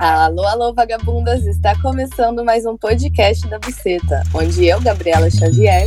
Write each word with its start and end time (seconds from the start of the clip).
Alô, 0.00 0.46
alô, 0.46 0.72
vagabundas! 0.72 1.44
Está 1.44 1.78
começando 1.82 2.42
mais 2.42 2.64
um 2.64 2.74
podcast 2.74 3.46
da 3.50 3.58
Buceta, 3.58 4.22
onde 4.34 4.64
eu, 4.64 4.80
Gabriela 4.80 5.30
Xavier, 5.30 5.84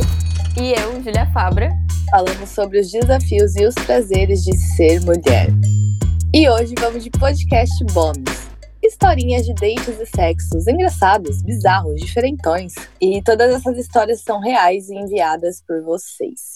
E 0.56 0.70
eu, 0.70 1.02
Julia 1.02 1.26
Fabra. 1.32 1.72
falamos 2.12 2.48
sobre 2.50 2.78
os 2.78 2.92
desafios 2.92 3.56
e 3.56 3.66
os 3.66 3.74
prazeres 3.74 4.44
de 4.44 4.56
ser 4.56 5.00
mulher. 5.00 5.48
E 6.32 6.48
hoje 6.48 6.76
vamos 6.78 7.02
de 7.02 7.10
podcast 7.10 7.74
bônus. 7.92 8.46
Historinhas 8.80 9.46
de 9.46 9.54
dates 9.54 9.98
e 9.98 10.06
sexos 10.06 10.68
engraçados, 10.68 11.42
bizarros, 11.42 12.00
diferentões. 12.00 12.72
E 13.00 13.20
todas 13.20 13.52
essas 13.52 13.76
histórias 13.76 14.20
são 14.20 14.38
reais 14.38 14.90
e 14.90 14.94
enviadas 14.94 15.60
por 15.66 15.82
vocês. 15.82 16.54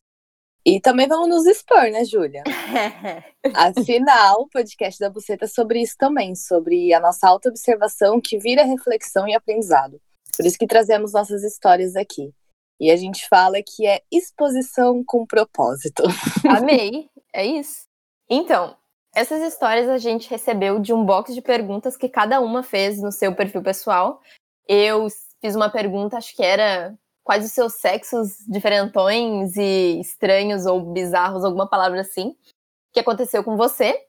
E 0.69 0.79
também 0.83 1.09
vamos 1.09 1.31
nos 1.31 1.47
expor, 1.47 1.85
né, 1.85 2.05
Júlia? 2.05 2.45
Afinal, 3.57 4.43
o 4.43 4.49
podcast 4.51 5.01
da 5.01 5.09
Buceta 5.09 5.47
é 5.47 5.49
sobre 5.49 5.81
isso 5.81 5.95
também, 5.97 6.35
sobre 6.35 6.93
a 6.93 7.01
nossa 7.01 7.27
autoobservação 7.27 8.21
que 8.21 8.37
vira 8.37 8.65
reflexão 8.65 9.27
e 9.27 9.35
aprendizado. 9.35 9.99
Por 10.37 10.45
isso 10.45 10.59
que 10.59 10.67
trazemos 10.67 11.15
nossas 11.15 11.43
histórias 11.43 11.97
aqui. 11.97 12.35
E 12.79 12.91
a 12.91 12.97
gente 12.97 13.27
fala 13.31 13.63
que 13.67 13.87
é 13.87 14.03
exposição 14.13 15.03
com 15.07 15.25
propósito. 15.25 16.03
Amei. 16.47 17.09
É 17.33 17.47
isso. 17.47 17.87
Então, 18.29 18.77
essas 19.15 19.41
histórias 19.41 19.89
a 19.89 19.97
gente 19.97 20.29
recebeu 20.29 20.79
de 20.79 20.93
um 20.93 21.03
box 21.03 21.35
de 21.35 21.41
perguntas 21.41 21.97
que 21.97 22.11
cada 22.11 22.43
uma 22.43 22.63
fez 22.63 23.01
no 23.01 23.11
seu 23.11 23.35
perfil 23.35 23.63
pessoal. 23.63 24.21
Eu 24.69 25.07
fiz 25.41 25.57
uma 25.57 25.71
pergunta, 25.71 26.19
acho 26.19 26.37
que 26.37 26.43
era 26.43 26.95
quais 27.29 27.45
os 27.45 27.53
seus 27.53 27.75
sexos 27.75 28.39
diferentões 28.49 29.55
e 29.55 30.01
estranhos 30.01 30.65
ou 30.65 30.81
bizarros, 30.81 31.45
alguma 31.45 31.69
palavra 31.69 32.01
assim, 32.01 32.35
que 32.91 32.99
aconteceu 32.99 33.45
com 33.45 33.55
você. 33.55 34.03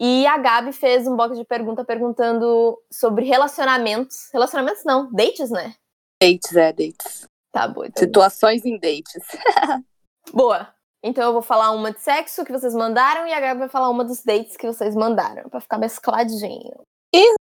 E 0.00 0.26
a 0.26 0.36
Gabi 0.36 0.72
fez 0.72 1.06
um 1.06 1.14
box 1.14 1.38
de 1.38 1.44
pergunta 1.44 1.84
perguntando 1.84 2.76
sobre 2.90 3.24
relacionamentos. 3.24 4.30
Relacionamentos 4.32 4.82
não, 4.84 5.08
dates, 5.12 5.48
né? 5.48 5.76
Dates, 6.20 6.56
é, 6.56 6.72
dates. 6.72 7.28
Tá 7.52 7.68
bom. 7.68 7.84
Então. 7.84 8.02
Situações 8.02 8.66
em 8.66 8.76
dates. 8.80 9.22
Boa. 10.34 10.74
Então 11.04 11.22
eu 11.22 11.32
vou 11.32 11.42
falar 11.42 11.70
uma 11.70 11.92
de 11.92 12.00
sexo 12.00 12.44
que 12.44 12.50
vocês 12.50 12.74
mandaram 12.74 13.28
e 13.28 13.32
a 13.32 13.38
Gabi 13.38 13.60
vai 13.60 13.68
falar 13.68 13.90
uma 13.90 14.04
dos 14.04 14.24
dates 14.24 14.56
que 14.56 14.66
vocês 14.66 14.96
mandaram, 14.96 15.48
pra 15.48 15.60
ficar 15.60 15.78
mescladinho. 15.78 16.82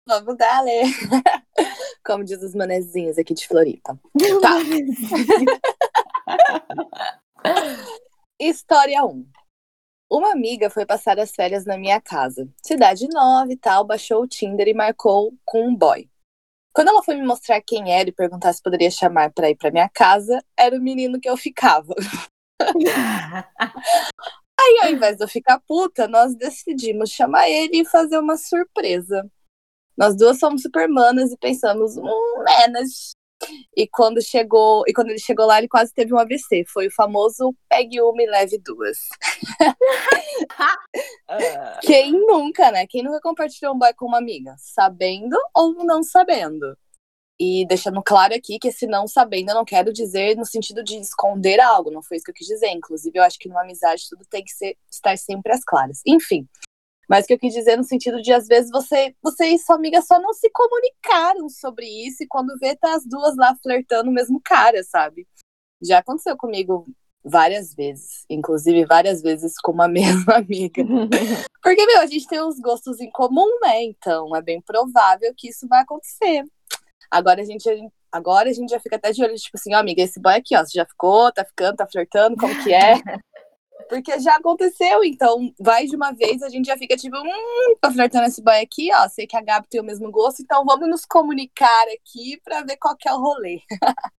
Vamos 0.06 0.36
dar, 0.36 0.62
né? 0.64 0.82
Como 2.08 2.24
diz 2.24 2.42
os 2.42 2.54
manezinhos 2.54 3.18
aqui 3.18 3.34
de 3.34 3.46
Floripa. 3.46 4.00
Tá. 4.40 4.56
História 8.40 9.04
1. 9.04 9.26
Uma 10.10 10.32
amiga 10.32 10.70
foi 10.70 10.86
passar 10.86 11.18
as 11.18 11.32
férias 11.32 11.66
na 11.66 11.76
minha 11.76 12.00
casa. 12.00 12.48
Cidade 12.64 13.06
nova 13.08 13.52
e 13.52 13.56
tal, 13.58 13.84
baixou 13.84 14.22
o 14.22 14.26
Tinder 14.26 14.68
e 14.68 14.72
marcou 14.72 15.34
com 15.44 15.68
um 15.68 15.76
boy. 15.76 16.08
Quando 16.72 16.88
ela 16.88 17.02
foi 17.02 17.14
me 17.14 17.26
mostrar 17.26 17.60
quem 17.60 17.92
era 17.92 18.08
e 18.08 18.12
perguntar 18.12 18.54
se 18.54 18.62
poderia 18.62 18.90
chamar 18.90 19.30
pra 19.32 19.50
ir 19.50 19.56
pra 19.56 19.70
minha 19.70 19.90
casa, 19.90 20.42
era 20.56 20.74
o 20.76 20.80
menino 20.80 21.20
que 21.20 21.28
eu 21.28 21.36
ficava. 21.36 21.94
Aí, 24.58 24.80
ao 24.82 24.90
invés 24.90 25.18
de 25.18 25.24
eu 25.24 25.28
ficar 25.28 25.60
puta, 25.60 26.08
nós 26.08 26.34
decidimos 26.34 27.10
chamar 27.10 27.50
ele 27.50 27.82
e 27.82 27.84
fazer 27.84 28.18
uma 28.18 28.38
surpresa. 28.38 29.30
Nós 29.98 30.16
duas 30.16 30.38
somos 30.38 30.62
supermanas 30.62 31.32
e 31.32 31.36
pensamos, 31.36 31.96
hum, 31.96 32.44
menos. 32.44 33.10
E 33.76 33.86
quando 33.88 34.22
chegou, 34.22 34.84
e 34.86 34.92
quando 34.92 35.10
ele 35.10 35.18
chegou 35.18 35.46
lá, 35.46 35.58
ele 35.58 35.68
quase 35.68 35.92
teve 35.92 36.14
um 36.14 36.18
AVC. 36.18 36.64
Foi 36.72 36.86
o 36.86 36.94
famoso 36.94 37.54
pegue 37.68 38.00
uma 38.00 38.22
e 38.22 38.26
leve 38.26 38.58
duas. 38.58 38.98
Quem 41.82 42.12
nunca, 42.12 42.70
né? 42.70 42.86
Quem 42.86 43.02
nunca 43.02 43.20
compartilhou 43.20 43.74
um 43.74 43.78
boy 43.78 43.92
com 43.94 44.06
uma 44.06 44.18
amiga? 44.18 44.54
Sabendo 44.58 45.36
ou 45.54 45.84
não 45.84 46.02
sabendo? 46.02 46.76
E 47.40 47.64
deixando 47.68 48.02
claro 48.02 48.34
aqui 48.34 48.58
que 48.58 48.68
esse 48.68 48.86
não 48.86 49.06
sabendo 49.06 49.50
eu 49.50 49.54
não 49.54 49.64
quero 49.64 49.92
dizer 49.92 50.36
no 50.36 50.44
sentido 50.44 50.82
de 50.82 50.98
esconder 50.98 51.60
algo, 51.60 51.90
não 51.90 52.02
foi 52.02 52.16
isso 52.16 52.24
que 52.24 52.32
eu 52.32 52.34
quis 52.34 52.48
dizer. 52.48 52.70
Inclusive, 52.70 53.16
eu 53.16 53.22
acho 53.22 53.38
que 53.38 53.48
numa 53.48 53.62
amizade 53.62 54.08
tudo 54.08 54.24
tem 54.28 54.44
que 54.44 54.50
ser, 54.50 54.76
estar 54.90 55.16
sempre 55.16 55.52
às 55.52 55.64
claras. 55.64 56.00
Enfim. 56.04 56.48
Mas 57.08 57.24
o 57.24 57.28
que 57.28 57.34
eu 57.34 57.38
quis 57.38 57.54
dizer 57.54 57.76
no 57.76 57.84
sentido 57.84 58.20
de, 58.20 58.32
às 58.32 58.46
vezes, 58.46 58.70
você, 58.70 59.14
você 59.22 59.46
e 59.46 59.58
sua 59.58 59.76
amiga 59.76 60.02
só 60.02 60.20
não 60.20 60.34
se 60.34 60.50
comunicaram 60.50 61.48
sobre 61.48 61.86
isso 61.86 62.22
e 62.22 62.26
quando 62.26 62.58
vê, 62.58 62.76
tá 62.76 62.94
as 62.94 63.06
duas 63.06 63.34
lá 63.36 63.56
flertando 63.62 64.10
o 64.10 64.12
mesmo 64.12 64.40
cara, 64.44 64.82
sabe? 64.82 65.26
Já 65.82 65.98
aconteceu 65.98 66.36
comigo 66.36 66.86
várias 67.24 67.74
vezes, 67.74 68.24
inclusive 68.28 68.84
várias 68.84 69.22
vezes 69.22 69.54
com 69.60 69.72
uma 69.72 69.88
mesma 69.88 70.36
amiga. 70.36 70.82
Porque, 71.62 71.86
meu, 71.86 72.00
a 72.00 72.06
gente 72.06 72.26
tem 72.26 72.42
uns 72.42 72.60
gostos 72.60 73.00
em 73.00 73.10
comum, 73.10 73.58
né? 73.62 73.82
Então 73.84 74.34
é 74.36 74.42
bem 74.42 74.60
provável 74.60 75.32
que 75.36 75.48
isso 75.48 75.66
vai 75.66 75.80
acontecer. 75.80 76.44
Agora 77.10 77.40
a 77.40 77.44
gente, 77.44 77.68
agora 78.12 78.50
a 78.50 78.52
gente 78.52 78.70
já 78.70 78.78
fica 78.78 78.96
até 78.96 79.12
de 79.12 79.22
olho, 79.22 79.34
tipo 79.34 79.56
assim, 79.56 79.74
ó, 79.74 79.78
amiga, 79.78 80.02
esse 80.02 80.20
boy 80.20 80.34
aqui, 80.34 80.54
ó, 80.54 80.64
você 80.64 80.72
já 80.74 80.84
ficou, 80.84 81.32
tá 81.32 81.44
ficando, 81.44 81.76
tá 81.76 81.86
flertando, 81.86 82.36
como 82.36 82.62
que 82.62 82.72
é? 82.72 82.94
Porque 83.88 84.18
já 84.20 84.36
aconteceu, 84.36 85.02
então 85.02 85.52
vai 85.58 85.86
de 85.86 85.96
uma 85.96 86.12
vez, 86.12 86.42
a 86.42 86.48
gente 86.48 86.66
já 86.66 86.76
fica 86.76 86.96
tipo, 86.96 87.16
hum, 87.16 87.76
tô 87.80 87.90
flertando 87.90 88.26
esse 88.26 88.42
boy 88.42 88.60
aqui, 88.60 88.90
ó, 88.92 89.08
sei 89.08 89.26
que 89.26 89.36
a 89.36 89.42
Gabi 89.42 89.66
tem 89.68 89.80
o 89.80 89.84
mesmo 89.84 90.10
gosto, 90.10 90.42
então 90.42 90.64
vamos 90.64 90.88
nos 90.88 91.04
comunicar 91.06 91.84
aqui 91.88 92.38
pra 92.44 92.62
ver 92.62 92.76
qual 92.76 92.96
que 92.96 93.08
é 93.08 93.12
o 93.14 93.18
rolê. 93.18 93.60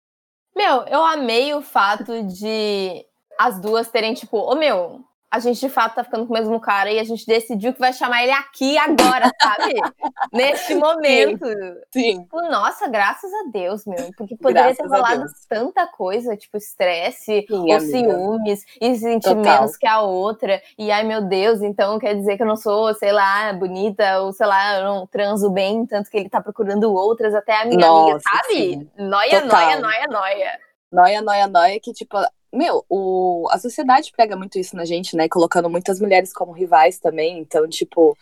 Meu, 0.56 0.84
eu 0.88 1.06
amei 1.06 1.53
o 1.53 1.62
fato 1.62 2.24
de 2.24 3.06
as 3.40 3.62
duas 3.62 3.90
terem, 3.90 4.13
tipo, 4.13 4.38
ô 4.38 4.56
meu, 4.56 5.06
a 5.31 5.40
gente 5.40 5.59
de 5.59 5.69
fato 5.69 5.95
tá 5.95 6.03
ficando 6.03 6.25
com 6.25 6.34
o 6.34 6.38
mesmo 6.38 6.59
cara 6.59 6.91
e 6.91 7.00
a 7.00 7.03
gente 7.03 7.25
decidiu 7.25 7.72
que 7.73 7.79
vai 7.79 7.94
chamar 7.94 8.23
ele 8.23 8.31
aqui 8.31 8.78
agora, 8.78 9.31
sabe? 9.41 9.73
Neste 10.34 10.73
momento. 10.73 11.45
Sim. 11.91 12.23
Tipo, 12.23 12.41
nossa, 12.50 12.88
graças 12.88 13.31
a 13.31 13.50
Deus, 13.51 13.85
meu. 13.85 14.12
Porque 14.18 14.35
poderia 14.35 14.75
ter 14.75 14.84
Graças 14.84 14.91
a 14.91 14.95
rolado 14.95 15.25
tanta 15.47 15.85
coisa, 15.85 16.35
tipo, 16.35 16.57
estresse, 16.57 17.45
Sim, 17.47 17.47
ou 17.50 17.73
amiga. 17.73 17.79
ciúmes, 17.79 18.66
e 18.81 18.95
se 18.95 19.01
sentir 19.01 19.35
Total. 19.35 19.44
menos 19.44 19.78
que 19.78 19.85
a 19.88 20.01
outra. 20.01 20.62
E 20.78 20.91
ai, 20.91 21.03
meu 21.03 21.22
Deus, 21.22 21.62
então 21.62 22.00
quer 22.00 22.16
dizer 22.16 22.35
que 22.35 22.44
eu 22.44 22.47
não 22.47 22.56
sou, 22.56 22.94
sei 22.95 23.12
lá, 23.12 23.53
bonita, 23.53 24.22
ou 24.22 24.34
sei 24.34 24.47
lá, 24.47 24.79
eu 24.79 24.84
não 24.84 25.07
transo 25.07 25.50
bem, 25.51 25.85
tanto 25.85 26.09
que 26.09 26.18
ele 26.18 26.29
tá 26.29 26.41
procurando 26.41 26.91
outras, 26.91 27.35
até 27.35 27.62
a 27.62 27.66
minha 27.66 27.75
amiga, 27.88 28.13
Nossa, 28.13 28.23
sabe? 28.29 28.53
sim. 28.53 28.89
Noia, 28.97 29.41
Total. 29.41 29.62
noia, 29.62 29.79
noia, 29.79 30.07
noia. 30.07 30.69
Noia, 30.91 31.22
noia, 31.22 31.47
noia, 31.47 31.79
que 31.79 31.94
tipo, 31.94 32.17
meu, 32.51 32.83
o, 32.89 33.47
a 33.51 33.59
sociedade 33.59 34.11
prega 34.11 34.35
muito 34.35 34.57
isso 34.57 34.75
na 34.75 34.85
gente, 34.85 35.16
né? 35.16 35.29
Colocando 35.29 35.69
muitas 35.69 36.00
mulheres 36.00 36.33
como 36.33 36.51
rivais 36.51 37.00
também. 37.00 37.38
Então, 37.39 37.67
tipo, 37.67 38.17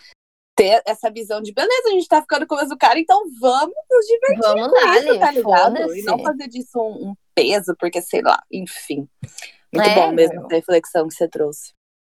ter 0.56 0.82
essa 0.86 1.10
visão 1.10 1.42
de 1.42 1.54
beleza, 1.54 1.88
a 1.88 1.92
gente 1.92 2.08
tá 2.08 2.22
ficando 2.22 2.46
com 2.46 2.56
o 2.56 2.58
mesmo 2.58 2.78
cara, 2.78 3.00
então 3.00 3.24
vamos 3.40 3.76
nos 3.90 4.06
divertir 4.06 4.42
Vamos 4.42 4.70
com 4.70 4.94
isso, 4.94 5.14
dar, 5.14 5.20
tá 5.20 5.32
ligado? 5.32 5.96
E 5.96 6.02
não 6.04 6.20
fazer 6.20 6.48
disso 6.48 6.80
um, 6.80 7.10
um 7.10 7.16
peso, 7.34 7.76
porque 7.80 8.02
sei 8.02 8.22
lá, 8.22 8.42
enfim. 8.52 9.08
Muito 9.72 9.90
É, 9.90 9.94
bom 9.94 10.12
mesmo 10.12 10.36
meu. 10.36 10.46
essa 10.46 10.56
reflexão 10.56 11.08
que 11.08 11.14
você 11.14 11.28
trouxe. 11.28 11.74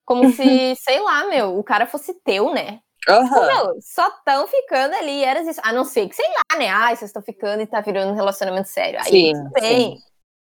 Como 0.07 0.31
se, 0.31 0.75
sei 0.81 1.01
lá, 1.01 1.27
meu, 1.27 1.59
o 1.59 1.65
cara 1.65 1.87
fosse 1.87 2.15
teu, 2.25 2.55
né? 2.55 2.81
Pô, 3.07 3.13
Aham. 3.13 3.47
meu, 3.47 3.81
só 3.81 4.11
tão 4.25 4.47
ficando 4.47 4.95
ali, 4.95 5.25
era 5.25 5.43
isso. 5.43 5.61
A 5.65 5.73
não 5.73 5.85
ser 5.85 6.09
que, 6.09 6.15
sei 6.15 6.27
lá, 6.29 6.59
né? 6.59 6.69
Ai, 6.69 6.95
vocês 6.97 7.09
estão 7.09 7.23
ficando 7.23 7.63
e 7.63 7.67
tá 7.67 7.81
virando 7.81 8.13
um 8.13 8.17
relacionamento 8.17 8.69
sério. 8.69 9.01
Aí 9.01 9.11
Sim, 9.11 9.33
tudo 9.33 9.51
bem. 9.51 9.97
sim. 9.97 10.03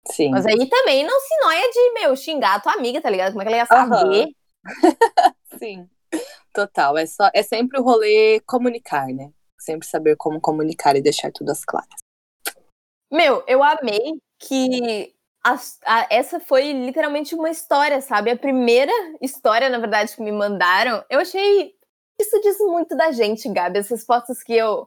Sim. 0.07 0.31
Mas 0.31 0.47
aí 0.47 0.69
também 0.69 1.05
não 1.05 1.21
se 1.21 1.41
noia 1.45 1.71
de, 1.71 1.93
meu, 1.93 2.17
xingar 2.17 2.55
a 2.57 2.61
tua 2.61 2.73
amiga, 2.73 3.01
tá 3.01 3.11
ligado? 3.11 3.33
Como 3.33 3.43
é 3.43 3.45
que 3.45 3.49
ela 3.53 3.59
ia 3.59 3.67
saber? 3.67 4.29
Sim, 5.59 5.89
total. 6.53 6.97
É, 6.99 7.07
só, 7.07 7.31
é 7.35 7.43
sempre 7.43 7.79
o 7.79 7.83
rolê 7.83 8.41
comunicar, 8.47 9.07
né? 9.09 9.31
Sempre 9.59 9.87
saber 9.87 10.17
como 10.17 10.41
comunicar 10.41 10.97
e 10.97 11.03
deixar 11.03 11.31
tudo 11.33 11.51
às 11.51 11.65
claras. 11.65 11.89
Meu, 13.13 13.43
eu 13.47 13.63
amei 13.63 14.15
que 14.39 15.15
as- 15.45 15.79
a- 15.85 16.07
essa 16.11 16.41
foi 16.41 16.73
literalmente 16.73 17.35
uma 17.35 17.51
história, 17.51 18.01
sabe? 18.01 18.31
A 18.31 18.37
primeira 18.39 18.93
história, 19.21 19.69
na 19.69 19.79
verdade, 19.79 20.15
que 20.15 20.23
me 20.23 20.33
mandaram. 20.33 21.05
Eu 21.11 21.21
achei. 21.21 21.75
Isso 22.21 22.41
diz 22.41 22.59
muito 22.59 22.97
da 22.97 23.13
gente, 23.13 23.49
Gabi. 23.53 23.79
As 23.79 23.89
respostas 23.89 24.43
que 24.43 24.55
eu 24.55 24.87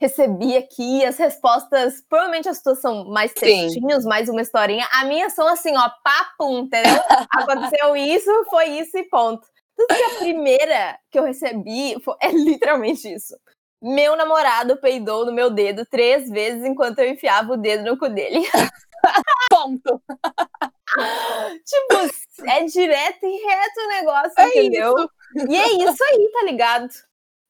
recebi 0.00 0.56
aqui, 0.56 1.04
as 1.04 1.16
respostas. 1.16 2.02
Provavelmente 2.08 2.48
as 2.48 2.62
tuas 2.62 2.80
são 2.80 3.04
mais 3.06 3.30
Sim. 3.32 3.40
textinhos, 3.40 4.04
mais 4.04 4.28
uma 4.28 4.42
historinha. 4.42 4.86
A 4.92 5.04
minha 5.04 5.30
são 5.30 5.46
assim, 5.48 5.76
ó, 5.76 5.88
papo, 6.02 6.58
entendeu? 6.58 6.92
Aconteceu 7.32 7.96
isso, 7.96 8.30
foi 8.50 8.66
isso 8.78 8.96
e 8.98 9.04
ponto. 9.08 9.46
Tudo 9.76 9.88
que 9.88 10.02
a 10.02 10.18
primeira 10.18 10.98
que 11.10 11.18
eu 11.18 11.24
recebi 11.24 12.00
fo- 12.04 12.16
é 12.20 12.28
literalmente 12.30 13.12
isso. 13.12 13.34
Meu 13.82 14.16
namorado 14.16 14.76
peidou 14.78 15.26
no 15.26 15.32
meu 15.32 15.50
dedo 15.50 15.84
três 15.84 16.28
vezes 16.30 16.64
enquanto 16.64 17.00
eu 17.00 17.08
enfiava 17.10 17.52
o 17.52 17.56
dedo 17.56 17.84
no 17.84 17.98
cu 17.98 18.08
dele. 18.08 18.40
Ponto. 19.50 20.00
tipo, 21.66 22.48
é 22.48 22.64
direto 22.64 23.24
e 23.26 23.46
reto 23.46 23.80
o 23.80 23.88
negócio, 23.88 24.32
É 24.38 24.48
entendeu? 24.48 24.94
isso. 24.96 25.46
E 25.50 25.56
é 25.56 25.68
isso 25.90 26.04
aí, 26.04 26.30
tá 26.32 26.42
ligado? 26.44 26.88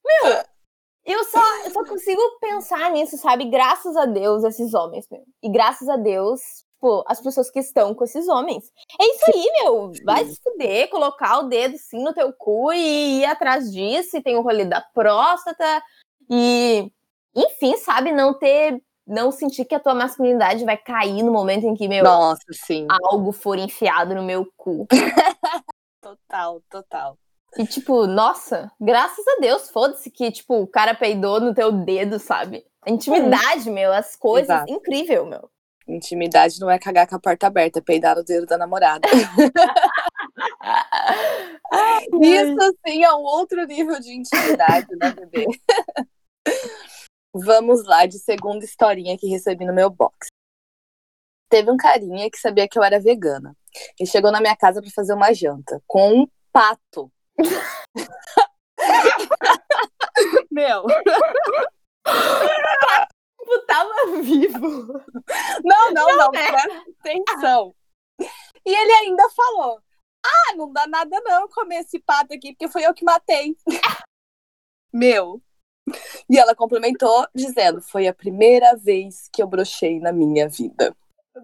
Meu, 0.04 0.44
eu 1.04 1.24
só, 1.24 1.40
eu 1.64 1.70
só 1.70 1.84
consigo 1.84 2.20
pensar 2.40 2.90
nisso, 2.90 3.16
sabe? 3.18 3.44
Graças 3.46 3.96
a 3.96 4.06
Deus, 4.06 4.44
esses 4.44 4.72
homens, 4.74 5.06
meu. 5.10 5.22
E 5.42 5.50
graças 5.50 5.88
a 5.88 5.96
Deus, 5.96 6.40
tipo, 6.84 7.04
as 7.06 7.20
pessoas 7.20 7.50
que 7.50 7.60
estão 7.60 7.94
com 7.94 8.04
esses 8.04 8.28
homens. 8.28 8.70
É 9.00 9.04
isso 9.04 9.24
aí, 9.34 9.62
meu. 9.62 9.92
Vai 10.04 10.24
se 10.26 10.40
fuder, 10.42 10.88
colocar 10.90 11.38
o 11.38 11.48
dedo 11.48 11.76
sim 11.78 12.02
no 12.02 12.12
teu 12.12 12.32
cu 12.32 12.72
e 12.72 13.20
ir 13.20 13.24
atrás 13.24 13.72
disso. 13.72 14.16
E 14.16 14.22
tem 14.22 14.36
o 14.36 14.42
rolê 14.42 14.64
da 14.64 14.80
próstata. 14.80 15.82
E 16.30 16.90
enfim, 17.34 17.76
sabe, 17.76 18.12
não 18.12 18.32
ter 18.34 18.80
não 19.06 19.30
sentir 19.30 19.66
que 19.66 19.74
a 19.74 19.80
tua 19.80 19.94
masculinidade 19.94 20.64
vai 20.64 20.78
cair 20.78 21.22
no 21.22 21.30
momento 21.30 21.66
em 21.66 21.74
que, 21.74 21.86
meu, 21.86 22.04
Nossa, 22.04 22.40
sim. 22.52 22.86
algo 22.90 23.32
for 23.32 23.58
enfiado 23.58 24.14
no 24.14 24.22
meu 24.22 24.50
cu. 24.56 24.86
Total, 26.00 26.62
total. 26.68 27.18
E, 27.56 27.66
tipo, 27.66 28.06
nossa, 28.06 28.70
graças 28.80 29.26
a 29.26 29.40
Deus, 29.40 29.70
foda-se 29.70 30.10
que, 30.10 30.30
tipo, 30.32 30.62
o 30.62 30.66
cara 30.66 30.94
peidou 30.94 31.40
no 31.40 31.54
teu 31.54 31.70
dedo, 31.70 32.18
sabe? 32.18 32.64
A 32.82 32.90
intimidade, 32.90 33.70
meu, 33.70 33.92
as 33.92 34.16
coisas, 34.16 34.50
Exato. 34.50 34.72
incrível, 34.72 35.24
meu. 35.26 35.50
Intimidade 35.86 36.58
não 36.60 36.70
é 36.70 36.78
cagar 36.78 37.06
com 37.06 37.14
a 37.14 37.20
porta 37.20 37.46
aberta, 37.46 37.78
é 37.78 37.82
peidar 37.82 38.16
no 38.16 38.24
dedo 38.24 38.46
da 38.46 38.58
namorada. 38.58 39.06
Isso, 42.20 42.58
assim, 42.60 43.04
é 43.04 43.12
um 43.12 43.22
outro 43.22 43.64
nível 43.66 44.00
de 44.00 44.12
intimidade, 44.14 44.88
né, 44.96 45.12
bebê? 45.12 45.46
Vamos 47.34 47.84
lá, 47.84 48.06
de 48.06 48.18
segunda 48.18 48.64
historinha 48.64 49.18
que 49.18 49.26
recebi 49.26 49.64
no 49.64 49.74
meu 49.74 49.90
box. 49.90 50.28
Teve 51.48 51.70
um 51.70 51.76
carinha 51.76 52.30
que 52.30 52.38
sabia 52.38 52.68
que 52.68 52.78
eu 52.78 52.82
era 52.82 53.00
vegana. 53.00 53.56
E 54.00 54.06
chegou 54.06 54.30
na 54.30 54.40
minha 54.40 54.56
casa 54.56 54.80
para 54.80 54.90
fazer 54.90 55.14
uma 55.14 55.32
janta 55.32 55.82
com 55.86 56.22
um 56.22 56.28
pato. 56.52 57.10
Meu, 60.50 60.84
Tipo, 63.44 63.66
tava 63.66 64.22
vivo. 64.22 64.60
não, 65.64 65.92
não, 65.92 66.16
não, 66.16 66.30
né? 66.30 66.50
presta 66.50 66.84
atenção. 67.00 67.74
E 68.64 68.74
ele 68.74 68.92
ainda 68.92 69.28
falou: 69.30 69.80
Ah, 70.24 70.54
não 70.56 70.72
dá 70.72 70.86
nada 70.86 71.20
não 71.24 71.48
comer 71.48 71.80
esse 71.80 71.98
pato 72.00 72.34
aqui, 72.34 72.52
porque 72.52 72.68
foi 72.68 72.84
eu 72.86 72.94
que 72.94 73.04
matei. 73.04 73.56
Meu. 74.92 75.42
E 76.30 76.38
ela 76.38 76.54
complementou 76.54 77.26
dizendo: 77.34 77.82
Foi 77.82 78.08
a 78.08 78.14
primeira 78.14 78.74
vez 78.76 79.28
que 79.32 79.42
eu 79.42 79.46
brochei 79.46 80.00
na 80.00 80.12
minha 80.12 80.48
vida. 80.48 80.96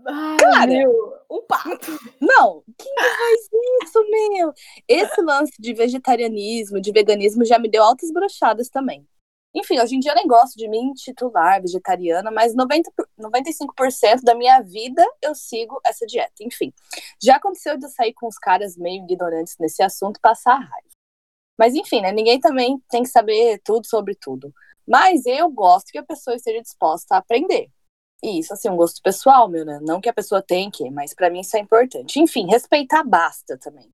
Ai, 0.06 0.36
Cara. 0.38 0.66
meu, 0.66 1.14
um 1.30 1.42
pato. 1.46 1.90
Não, 2.20 2.62
quem 2.78 2.94
faz 2.94 3.48
isso, 3.82 4.04
meu? 4.08 4.52
Esse 4.86 5.20
lance 5.20 5.52
de 5.58 5.74
vegetarianismo, 5.74 6.80
de 6.80 6.92
veganismo, 6.92 7.44
já 7.44 7.58
me 7.58 7.68
deu 7.68 7.82
altas 7.82 8.12
brochadas 8.12 8.68
também. 8.68 9.06
Enfim, 9.52 9.80
hoje 9.80 9.96
em 9.96 9.98
dia 9.98 10.12
eu 10.12 10.16
nem 10.16 10.28
gosto 10.28 10.56
de 10.56 10.68
me 10.68 10.78
intitular 10.78 11.60
vegetariana, 11.60 12.30
mas 12.30 12.54
90, 12.54 12.92
por- 12.96 13.08
95% 13.18 14.22
da 14.22 14.32
minha 14.32 14.60
vida 14.62 15.04
eu 15.20 15.34
sigo 15.34 15.80
essa 15.84 16.06
dieta. 16.06 16.34
Enfim, 16.40 16.72
já 17.20 17.36
aconteceu 17.36 17.76
de 17.76 17.84
eu 17.84 17.90
sair 17.90 18.12
com 18.14 18.28
os 18.28 18.38
caras 18.38 18.76
meio 18.76 19.02
ignorantes 19.02 19.56
nesse 19.58 19.82
assunto 19.82 20.18
e 20.18 20.20
passar 20.20 20.54
raiva. 20.54 20.88
Mas 21.58 21.74
enfim, 21.74 22.00
né? 22.00 22.12
Ninguém 22.12 22.38
também 22.38 22.80
tem 22.88 23.02
que 23.02 23.08
saber 23.08 23.60
tudo 23.64 23.86
sobre 23.86 24.14
tudo. 24.14 24.54
Mas 24.86 25.26
eu 25.26 25.50
gosto 25.50 25.90
que 25.90 25.98
a 25.98 26.04
pessoa 26.04 26.36
esteja 26.36 26.62
disposta 26.62 27.16
a 27.16 27.18
aprender. 27.18 27.68
E 28.22 28.38
isso, 28.38 28.52
assim, 28.52 28.68
é 28.68 28.70
um 28.70 28.76
gosto 28.76 29.00
pessoal, 29.02 29.48
meu, 29.48 29.64
né? 29.64 29.78
Não 29.82 30.00
que 30.00 30.08
a 30.08 30.12
pessoa 30.12 30.42
tem 30.42 30.70
que, 30.70 30.90
mas 30.90 31.14
pra 31.14 31.30
mim 31.30 31.40
isso 31.40 31.56
é 31.56 31.60
importante. 31.60 32.20
Enfim, 32.20 32.46
respeitar 32.46 33.02
basta 33.02 33.56
também. 33.58 33.88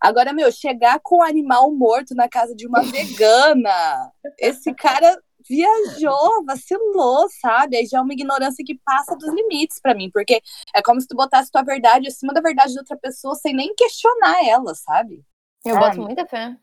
Agora, 0.00 0.32
meu, 0.32 0.50
chegar 0.50 0.98
com 1.00 1.18
um 1.18 1.22
animal 1.22 1.70
morto 1.72 2.12
na 2.14 2.28
casa 2.28 2.56
de 2.56 2.66
uma 2.66 2.82
vegana. 2.90 4.12
Esse 4.36 4.74
cara 4.74 5.16
viajou, 5.48 6.44
vacilou, 6.44 7.28
sabe? 7.40 7.76
Aí 7.76 7.86
já 7.86 7.98
é 7.98 8.00
uma 8.00 8.12
ignorância 8.12 8.64
que 8.64 8.78
passa 8.84 9.14
dos 9.16 9.32
limites 9.32 9.80
pra 9.80 9.94
mim, 9.94 10.10
porque 10.12 10.40
é 10.74 10.82
como 10.82 11.00
se 11.00 11.06
tu 11.06 11.16
botasse 11.16 11.50
tua 11.50 11.62
verdade 11.62 12.08
acima 12.08 12.32
da 12.32 12.40
verdade 12.40 12.72
de 12.72 12.78
outra 12.78 12.96
pessoa 12.96 13.34
sem 13.36 13.54
nem 13.54 13.74
questionar 13.76 14.44
ela, 14.44 14.74
sabe? 14.74 15.24
Eu 15.64 15.76
Ah, 15.76 15.80
boto 15.80 16.00
muita 16.02 16.26
fé. 16.26 16.56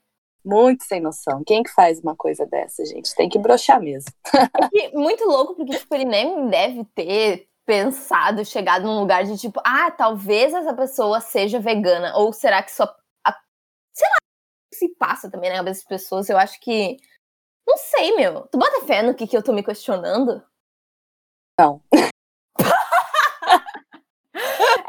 Muito 0.44 0.84
sem 0.86 1.02
noção. 1.02 1.44
Quem 1.46 1.64
que 1.64 1.70
faz 1.72 2.00
uma 2.00 2.16
coisa 2.16 2.46
dessa, 2.46 2.86
gente? 2.86 3.14
Tem 3.16 3.28
que 3.30 3.38
broxar 3.40 3.82
mesmo. 3.82 4.12
E 4.74 4.90
muito 4.98 5.26
louco, 5.26 5.56
porque, 5.56 5.78
tipo, 5.78 5.94
ele 5.96 6.06
nem 6.06 6.48
deve 6.50 6.86
ter 6.96 7.48
pensado, 7.66 8.44
chegado 8.46 8.84
num 8.86 9.00
lugar 9.00 9.24
de 9.26 9.38
tipo, 9.38 9.62
ah, 9.66 9.92
talvez 9.92 10.54
essa 10.54 10.74
pessoa 10.74 11.20
seja 11.22 11.60
vegana. 11.60 12.16
Ou 12.18 12.32
será 12.34 12.64
que 12.64 12.72
só. 12.72 12.84
a- 13.26 13.40
Sei 13.94 14.08
lá, 14.08 14.16
se 14.74 14.90
passa 14.96 15.30
também 15.32 15.50
na 15.52 15.58
cabeça 15.58 15.82
das 15.82 15.88
pessoas. 15.90 16.30
Eu 16.30 16.38
acho 16.38 16.60
que. 16.62 16.98
Não 17.68 17.78
sei, 17.78 18.16
meu. 18.16 18.48
Tu 18.48 18.58
bota 18.58 18.86
fé 18.88 19.02
no 19.04 19.16
que, 19.16 19.28
que 19.28 19.38
eu 19.38 19.44
tô 19.44 19.54
me 19.54 19.64
questionando? 19.64 20.44
Não. 21.60 21.82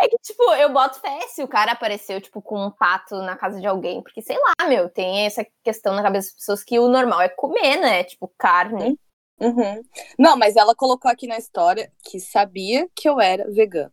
É 0.01 0.09
que, 0.09 0.17
tipo, 0.31 0.55
eu 0.55 0.73
boto 0.73 1.01
fé 1.01 1.21
se 1.29 1.43
o 1.43 1.49
cara 1.49 1.73
apareceu, 1.73 2.21
tipo, 2.21 2.41
com 2.41 2.67
um 2.67 2.71
pato 2.71 3.17
na 3.23 3.37
casa 3.37 3.61
de 3.61 3.67
alguém. 3.67 4.03
Porque, 4.03 4.23
sei 4.23 4.37
lá, 4.39 4.69
meu, 4.69 4.89
tem 4.89 5.27
essa 5.27 5.47
questão 5.65 5.95
na 5.95 6.03
cabeça 6.03 6.29
das 6.29 6.37
pessoas 6.37 6.65
que 6.65 6.79
o 6.79 6.89
normal 6.89 7.21
é 7.21 7.29
comer, 7.29 7.77
né? 7.77 8.05
Tipo, 8.05 8.33
carne. 8.39 8.99
Uhum. 9.41 9.83
Não, 10.19 10.37
mas 10.37 10.57
ela 10.57 10.75
colocou 10.75 11.11
aqui 11.11 11.27
na 11.27 11.39
história 11.39 11.91
que 12.05 12.21
sabia 12.21 12.89
que 12.95 13.09
eu 13.09 13.21
era 13.21 13.51
vegana. 13.51 13.93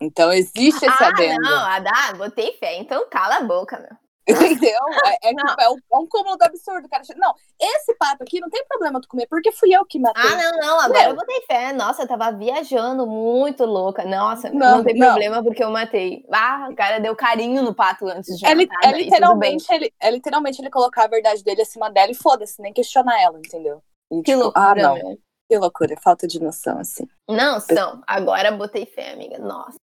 Então 0.00 0.32
existe 0.32 0.84
esse 0.84 1.02
Ah, 1.02 1.08
adendo. 1.08 1.40
não, 1.40 1.64
Adá, 1.64 2.12
botei 2.16 2.52
fé. 2.58 2.76
Então 2.76 3.08
cala 3.10 3.38
a 3.38 3.42
boca, 3.42 3.78
meu. 3.78 4.07
Entendeu? 4.28 4.78
É, 5.06 5.30
é, 5.30 5.34
tipo, 5.34 5.60
é, 5.60 5.70
um, 5.70 5.76
é 5.92 5.98
um 5.98 6.06
cúmulo 6.06 6.36
do 6.36 6.42
absurdo. 6.42 6.88
Cara 6.88 7.02
não, 7.16 7.34
esse 7.60 7.94
pato 7.96 8.22
aqui 8.22 8.40
não 8.40 8.50
tem 8.50 8.64
problema 8.66 9.00
tu 9.00 9.08
comer, 9.08 9.26
porque 9.26 9.50
fui 9.52 9.74
eu 9.74 9.84
que 9.86 9.98
matei. 9.98 10.22
Ah, 10.22 10.36
não, 10.36 10.58
não, 10.58 10.80
agora 10.80 11.00
Meu. 11.00 11.10
eu 11.10 11.16
botei 11.16 11.40
fé. 11.46 11.72
Nossa, 11.72 12.02
eu 12.02 12.08
tava 12.08 12.30
viajando 12.32 13.06
muito 13.06 13.64
louca. 13.64 14.04
Nossa, 14.04 14.50
não, 14.50 14.78
Não, 14.78 14.84
tem 14.84 14.96
não. 14.96 15.06
problema 15.08 15.42
porque 15.42 15.64
eu 15.64 15.70
matei. 15.70 16.24
Ah, 16.32 16.68
o 16.70 16.74
cara 16.76 16.98
deu 17.00 17.16
carinho 17.16 17.62
no 17.62 17.74
pato 17.74 18.06
antes 18.06 18.38
de 18.38 18.44
É, 18.44 18.54
matar. 18.54 18.76
é 18.84 18.92
literalmente 18.92 19.66
ele, 19.72 19.92
é 20.00 20.10
literalmente 20.10 20.60
ele 20.60 20.70
colocar 20.70 21.04
a 21.04 21.08
verdade 21.08 21.42
dele 21.42 21.62
acima 21.62 21.90
dela 21.90 22.10
e 22.10 22.14
foda-se, 22.14 22.60
nem 22.60 22.72
questionar 22.72 23.20
ela, 23.22 23.38
entendeu? 23.38 23.82
E, 24.10 24.16
Que 24.22 24.32
tipo, 24.32 24.44
loucura, 24.44 24.70
ah, 24.70 24.74
não, 24.74 24.94
meu. 24.94 25.18
que 25.48 25.58
loucura, 25.58 25.94
falta 26.02 26.26
de 26.26 26.40
noção, 26.42 26.78
assim. 26.78 27.06
Não, 27.28 27.58
são. 27.60 28.02
Agora 28.06 28.52
botei 28.52 28.84
fé, 28.86 29.12
amiga. 29.12 29.38
Nossa. 29.38 29.76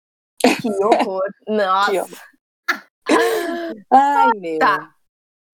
Que 0.62 0.70
horror. 0.84 1.24
Nossa. 1.48 1.92
Que 1.92 2.00
horror. 2.00 2.18
Ai, 3.92 4.30
meu. 4.36 4.60
Tá. 4.60 4.96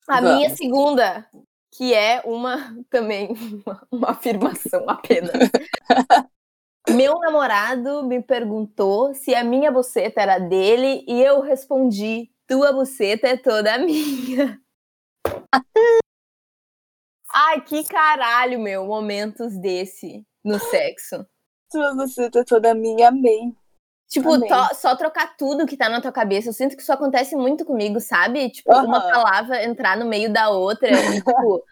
A 0.07 0.19
Vamos. 0.19 0.35
minha 0.35 0.49
segunda, 0.49 1.29
que 1.71 1.93
é 1.93 2.21
uma 2.25 2.75
também 2.89 3.33
uma, 3.65 3.87
uma 3.91 4.11
afirmação 4.11 4.89
apenas. 4.89 5.31
Meu 6.89 7.19
namorado 7.19 8.03
me 8.03 8.21
perguntou 8.23 9.13
se 9.13 9.35
a 9.35 9.43
minha 9.43 9.71
buceta 9.71 10.19
era 10.19 10.39
dele 10.39 11.05
e 11.07 11.21
eu 11.21 11.39
respondi: 11.39 12.31
tua 12.47 12.73
buceta 12.73 13.27
é 13.27 13.37
toda 13.37 13.77
minha. 13.77 14.59
Ai, 17.33 17.61
que 17.61 17.83
caralho, 17.85 18.59
meu, 18.59 18.85
momentos 18.85 19.57
desse 19.57 20.25
no 20.43 20.59
sexo. 20.59 21.25
Tua 21.69 21.93
buceta 21.93 22.43
toda 22.43 22.73
minha, 22.73 23.07
amei. 23.09 23.55
Tipo, 24.11 24.37
to- 24.39 24.75
só 24.75 24.93
trocar 24.93 25.37
tudo 25.37 25.65
que 25.65 25.77
tá 25.77 25.87
na 25.87 26.01
tua 26.01 26.11
cabeça. 26.11 26.49
Eu 26.49 26.53
sinto 26.53 26.75
que 26.75 26.81
isso 26.81 26.91
acontece 26.91 27.33
muito 27.33 27.63
comigo, 27.63 28.01
sabe? 28.01 28.49
Tipo, 28.49 28.69
uma 28.73 28.99
Aham. 28.99 29.11
palavra 29.11 29.63
entrar 29.63 29.95
no 29.95 30.05
meio 30.05 30.31
da 30.31 30.49
outra 30.49 30.89
e, 30.91 31.15
tipo, 31.15 31.63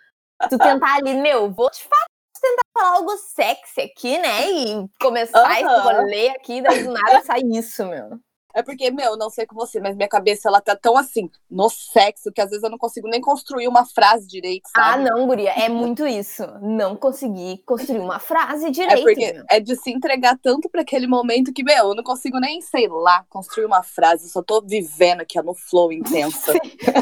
tu 0.49 0.57
tentar 0.57 0.95
ali, 0.95 1.15
meu, 1.15 1.51
vou 1.51 1.69
te 1.69 1.83
falar, 1.83 2.05
vou 2.33 2.41
tentar 2.41 2.61
falar 2.73 2.95
algo 2.95 3.17
sexy 3.17 3.81
aqui, 3.81 4.17
né? 4.19 4.49
E 4.49 4.85
começar 5.01 5.59
esse 5.61 5.65
Aham. 5.65 5.83
rolê 5.97 6.29
aqui, 6.29 6.61
daí 6.61 6.81
do 6.81 6.93
nada 6.93 7.21
sai 7.23 7.41
isso, 7.43 7.85
meu. 7.85 8.17
É 8.53 8.63
porque, 8.63 8.89
meu, 8.89 9.15
não 9.15 9.29
sei 9.29 9.45
com 9.45 9.55
você, 9.55 9.79
mas 9.79 9.95
minha 9.95 10.09
cabeça 10.09 10.49
ela 10.49 10.59
tá 10.59 10.75
tão 10.75 10.97
assim, 10.97 11.29
no 11.49 11.69
sexo, 11.69 12.31
que 12.31 12.41
às 12.41 12.49
vezes 12.49 12.63
eu 12.63 12.69
não 12.69 12.77
consigo 12.79 13.07
nem 13.07 13.21
construir 13.21 13.67
uma 13.67 13.85
frase 13.85 14.27
direito, 14.27 14.69
Ah, 14.75 14.93
sabe? 14.93 15.03
não, 15.03 15.27
guria, 15.27 15.51
é 15.51 15.69
muito 15.69 16.07
isso. 16.07 16.43
Não 16.61 16.95
consegui 16.95 17.61
construir 17.65 17.99
uma 17.99 18.19
frase 18.19 18.65
É 18.67 18.71
direito, 18.71 19.03
porque 19.03 19.33
meu. 19.33 19.43
é 19.49 19.59
de 19.59 19.75
se 19.75 19.91
entregar 19.91 20.37
tanto 20.41 20.67
pra 20.69 20.81
aquele 20.81 21.05
momento 21.05 21.53
que, 21.53 21.63
meu, 21.63 21.89
eu 21.89 21.95
não 21.95 22.03
consigo 22.03 22.39
nem, 22.39 22.59
sei 22.61 22.87
lá, 22.87 23.23
construir 23.29 23.65
uma 23.65 23.83
frase, 23.83 24.25
eu 24.25 24.29
só 24.29 24.41
tô 24.41 24.61
vivendo 24.61 25.21
aqui, 25.21 25.39
ó, 25.39 25.43
no 25.43 25.53
flow 25.53 25.91
intenso. 25.93 26.51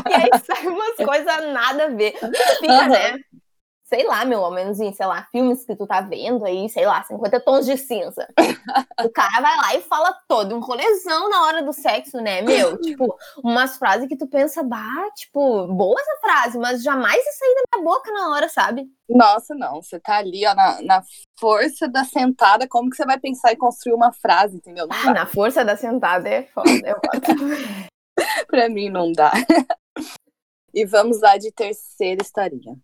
E 0.09 0.13
aí 0.13 0.29
sai 0.45 0.67
umas 0.67 0.95
coisas 0.95 1.53
nada 1.53 1.85
a 1.85 1.89
ver. 1.89 2.13
Fica, 2.59 2.73
Aham. 2.73 2.87
né? 2.89 3.17
Sei 3.89 4.05
lá, 4.05 4.25
meu, 4.25 4.43
ao 4.43 4.51
menos 4.51 4.81
em, 4.81 4.91
sei 4.91 5.05
lá, 5.05 5.25
filmes 5.31 5.63
que 5.63 5.73
tu 5.73 5.87
tá 5.87 6.01
vendo 6.01 6.43
aí, 6.43 6.67
sei 6.67 6.85
lá, 6.85 7.01
50 7.05 7.39
tons 7.39 7.65
de 7.65 7.77
cinza. 7.77 8.27
o 9.01 9.09
cara 9.09 9.41
vai 9.41 9.55
lá 9.57 9.75
e 9.75 9.81
fala 9.81 10.13
todo 10.27 10.53
um 10.55 10.59
rolezão 10.59 11.29
na 11.29 11.43
hora 11.45 11.63
do 11.63 11.71
sexo, 11.71 12.17
né, 12.17 12.41
meu? 12.41 12.77
Tipo, 12.83 13.15
umas 13.41 13.77
frases 13.77 14.09
que 14.09 14.17
tu 14.17 14.27
pensa, 14.27 14.61
bah, 14.61 15.09
tipo, 15.15 15.67
boa 15.67 15.95
essa 16.01 16.17
frase, 16.19 16.57
mas 16.59 16.83
jamais 16.83 17.15
ia 17.15 17.31
sair 17.31 17.55
da 17.55 17.77
minha 17.79 17.85
boca 17.93 18.11
na 18.11 18.29
hora, 18.31 18.49
sabe? 18.49 18.85
Nossa, 19.07 19.55
não, 19.55 19.81
você 19.81 19.97
tá 20.01 20.17
ali, 20.17 20.45
ó, 20.45 20.53
na, 20.53 20.81
na 20.81 21.03
força 21.39 21.87
da 21.87 22.03
sentada, 22.03 22.67
como 22.67 22.89
que 22.89 22.97
você 22.97 23.05
vai 23.05 23.17
pensar 23.17 23.53
em 23.53 23.57
construir 23.57 23.93
uma 23.93 24.11
frase, 24.11 24.57
entendeu? 24.57 24.85
Não 24.85 24.95
Ah, 24.97 25.05
dá. 25.05 25.13
na 25.13 25.25
força 25.25 25.63
da 25.63 25.77
sentada 25.77 26.27
é 26.27 26.43
foda. 26.43 26.69
Eu. 26.83 26.97
Pra 28.47 28.67
mim 28.67 28.89
não 28.89 29.11
dá. 29.13 29.31
e 30.73 30.85
vamos 30.85 31.21
lá 31.21 31.37
de 31.37 31.51
terceira 31.53 32.21
historinha. 32.21 32.75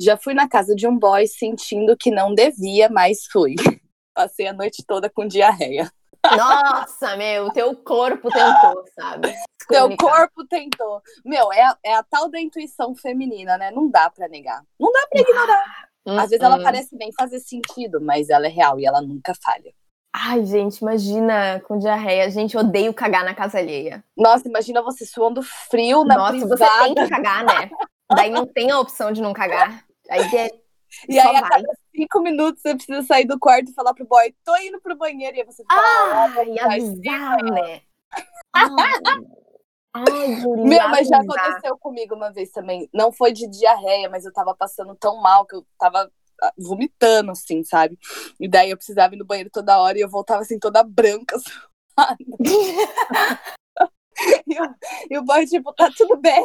Já 0.00 0.16
fui 0.16 0.34
na 0.34 0.48
casa 0.48 0.74
de 0.74 0.86
um 0.86 0.96
boy 0.96 1.26
sentindo 1.26 1.96
que 1.96 2.10
não 2.10 2.34
devia, 2.34 2.88
mas 2.88 3.24
fui. 3.30 3.54
Passei 4.14 4.46
a 4.48 4.52
noite 4.52 4.84
toda 4.86 5.08
com 5.10 5.26
diarreia. 5.26 5.90
Nossa, 6.36 7.16
meu, 7.16 7.50
teu 7.52 7.74
corpo 7.76 8.28
tentou, 8.30 8.84
sabe? 8.94 9.34
Teu 9.68 9.94
corpo 9.98 10.46
tentou. 10.46 11.02
Meu, 11.24 11.52
é, 11.52 11.60
a- 11.62 11.78
é 11.84 11.94
a 11.94 12.02
tal 12.02 12.30
da 12.30 12.40
intuição 12.40 12.94
feminina, 12.96 13.58
né? 13.58 13.70
Não 13.70 13.90
dá 13.90 14.08
pra 14.08 14.26
negar. 14.26 14.62
Não 14.80 14.90
dá 14.90 15.06
pra 15.10 15.20
ignorar. 15.20 15.88
Às 16.06 16.30
vezes 16.30 16.42
ela 16.42 16.56
Hum, 16.56 16.60
hum. 16.60 16.62
parece 16.64 16.96
bem 16.96 17.10
fazer 17.12 17.38
sentido, 17.40 18.00
mas 18.00 18.30
ela 18.30 18.46
é 18.46 18.48
real 18.48 18.80
e 18.80 18.86
ela 18.86 19.02
nunca 19.02 19.34
falha. 19.44 19.74
Ai, 20.14 20.42
gente, 20.46 20.78
imagina 20.78 21.60
com 21.68 21.78
diarreia. 21.78 22.30
Gente, 22.30 22.54
eu 22.54 22.62
odeio 22.62 22.94
cagar 22.94 23.24
na 23.26 23.34
casa 23.34 23.58
alheia. 23.58 24.02
Nossa, 24.16 24.48
imagina 24.48 24.80
você 24.80 25.04
suando 25.04 25.42
frio 25.42 26.02
na 26.02 26.16
Nossa, 26.16 26.38
você 26.46 26.64
privada. 26.64 26.84
tem 26.84 26.94
que 26.94 27.08
cagar, 27.10 27.44
né? 27.44 27.70
Daí 28.16 28.30
não 28.30 28.46
tem 28.46 28.70
a 28.70 28.80
opção 28.80 29.12
de 29.12 29.20
não 29.20 29.34
cagar. 29.34 29.84
Aí 30.10 30.22
é, 30.36 30.50
E 31.08 31.18
aí, 31.18 31.36
a 31.36 31.42
cada 31.42 31.68
cinco 31.94 32.20
minutos, 32.20 32.62
você 32.62 32.74
precisa 32.74 33.02
sair 33.02 33.26
do 33.26 33.38
quarto 33.38 33.70
e 33.70 33.74
falar 33.74 33.94
pro 33.94 34.06
boy, 34.06 34.34
tô 34.44 34.56
indo 34.56 34.80
pro 34.80 34.96
banheiro. 34.96 35.36
E 35.36 35.40
aí 35.40 35.46
você 35.46 35.62
fala, 35.64 35.82
Ah, 35.82 36.32
"Olha, 36.36 36.48
e 36.48 36.58
avisar, 36.58 37.42
né? 37.44 37.82
Ai, 39.94 40.04
Meu, 40.56 40.88
mas 40.88 41.08
já 41.08 41.18
aconteceu 41.18 41.76
comigo 41.78 42.14
uma 42.14 42.32
vez 42.32 42.50
também. 42.50 42.88
Não 42.92 43.10
foi 43.12 43.32
de 43.32 43.46
diarreia, 43.48 44.08
mas 44.08 44.24
eu 44.24 44.32
tava 44.32 44.54
passando 44.54 44.94
tão 44.94 45.20
mal 45.20 45.46
que 45.46 45.56
eu 45.56 45.66
tava 45.78 46.10
ah, 46.42 46.52
vomitando, 46.58 47.32
assim, 47.32 47.64
sabe? 47.64 47.98
E 48.38 48.48
daí 48.48 48.70
eu 48.70 48.76
precisava 48.76 49.14
ir 49.14 49.18
no 49.18 49.24
banheiro 49.24 49.50
toda 49.52 49.80
hora 49.80 49.98
e 49.98 50.00
eu 50.00 50.08
voltava 50.08 50.42
assim, 50.42 50.58
toda 50.58 50.82
branca. 50.82 51.36
e, 54.46 54.60
o, 54.60 54.74
e 55.10 55.18
o 55.18 55.22
boy, 55.24 55.46
tipo, 55.46 55.72
tá 55.72 55.90
tudo 55.96 56.16
bem. 56.16 56.44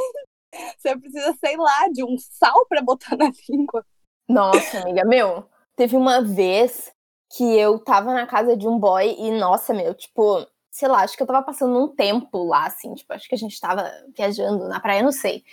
Você 0.78 0.98
precisa, 0.98 1.36
sei 1.44 1.58
lá, 1.58 1.88
de 1.92 2.04
um 2.04 2.18
sal 2.18 2.66
pra 2.68 2.82
botar 2.82 3.16
na 3.16 3.32
língua. 3.50 3.86
Nossa, 4.28 4.80
amiga, 4.80 5.04
meu, 5.06 5.50
teve 5.76 5.98
uma 5.98 6.22
vez 6.22 6.92
que 7.36 7.44
eu 7.58 7.80
tava 7.80 8.14
na 8.14 8.28
casa 8.28 8.56
de 8.56 8.68
um 8.68 8.78
boy 8.78 9.16
e, 9.18 9.32
nossa, 9.32 9.74
meu, 9.74 9.94
tipo, 9.94 10.46
sei 10.72 10.88
lá, 10.88 11.02
acho 11.02 11.18
que 11.18 11.24
eu 11.24 11.28
tava 11.28 11.44
passando 11.44 11.78
um 11.78 11.88
tempo 11.88 12.44
lá, 12.46 12.66
assim, 12.66 12.94
tipo, 12.94 13.12
acho 13.14 13.28
que 13.28 13.36
a 13.36 13.38
gente 13.38 13.60
tava 13.60 13.92
viajando 14.16 14.68
na 14.68 14.80
praia, 14.80 15.04
não 15.04 15.12
sei. 15.12 15.44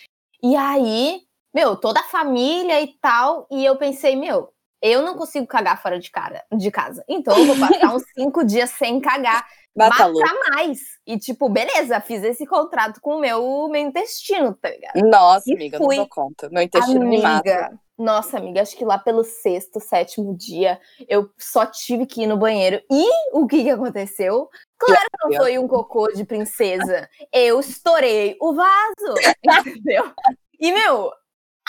E 0.43 0.57
aí, 0.57 1.23
meu, 1.53 1.77
toda 1.77 2.01
a 2.01 2.05
família 2.05 2.81
e 2.81 2.89
tal, 3.01 3.47
e 3.51 3.65
eu 3.65 3.77
pensei, 3.77 4.15
meu, 4.17 4.53
eu 4.83 5.03
não 5.03 5.15
consigo 5.15 5.47
cagar 5.47 5.81
fora 5.81 5.99
de, 5.99 6.11
cara, 6.11 6.43
de 6.57 6.71
casa. 6.71 7.05
Então 7.09 7.37
eu 7.39 7.47
vou 7.47 7.59
passar 7.59 7.95
uns 7.95 8.05
cinco 8.15 8.45
dias 8.45 8.71
sem 8.71 9.01
cagar. 9.01 9.47
Mata 9.77 10.11
mais. 10.51 10.81
E, 11.07 11.19
tipo, 11.19 11.49
beleza, 11.49 12.01
fiz 12.01 12.23
esse 12.25 12.47
contrato 12.47 13.01
com 13.01 13.17
o 13.17 13.21
meu, 13.21 13.69
meu 13.69 13.81
intestino, 13.81 14.55
tá 14.55 14.69
ligado? 14.69 14.97
Nossa, 15.09 15.49
E 15.49 15.55
amiga, 15.55 15.77
eu 15.77 15.81
não 15.81 15.87
fui. 15.87 15.97
dou 15.97 16.09
conta. 16.09 16.49
Meu 16.51 16.63
intestino 16.63 17.07
me 17.07 17.19
mata. 17.23 17.51
Amiga, 17.51 17.81
nossa, 17.97 18.39
amiga, 18.39 18.63
acho 18.63 18.77
que 18.77 18.85
lá 18.85 18.99
pelo 18.99 19.23
sexto, 19.23 19.79
sétimo 19.79 20.35
dia, 20.37 20.81
eu 21.09 21.31
só 21.39 21.67
tive 21.67 22.07
que 22.07 22.23
ir 22.23 22.27
no 22.27 22.37
banheiro. 22.37 22.83
E 22.91 23.09
o 23.33 23.47
que 23.47 23.63
que 23.63 23.71
aconteceu? 23.71 24.49
Claro 24.79 25.07
que 25.11 25.29
não 25.29 25.37
foi 25.41 25.59
um 25.59 25.69
cocô 25.69 26.09
de 26.09 26.25
princesa. 26.25 27.09
Eu 27.33 27.61
estourei 27.61 28.37
o 28.41 28.55
vaso, 28.55 29.15
entendeu? 29.67 30.13
E, 30.59 30.73
meu, 30.73 31.13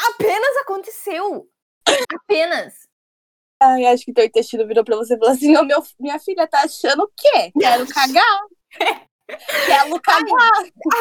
apenas 0.10 0.58
aconteceu. 0.58 1.48
Apenas. 2.14 2.74
Ai, 3.62 3.86
acho 3.86 4.04
que 4.04 4.14
teu 4.14 4.26
intestino 4.26 4.66
virou 4.66 4.84
pra 4.84 4.98
você 4.98 5.14
e 5.14 5.20
falou 5.20 5.34
assim: 5.34 5.56
"Ô, 5.56 5.64
meu, 5.64 5.84
minha 6.00 6.18
filha 6.18 6.48
tá 6.48 6.64
achando 6.64 7.04
o 7.04 7.12
quê? 7.16 7.52
Quero 7.60 7.86
cagar. 7.88 8.40
Quero 9.66 10.02
cagar. 10.02 10.52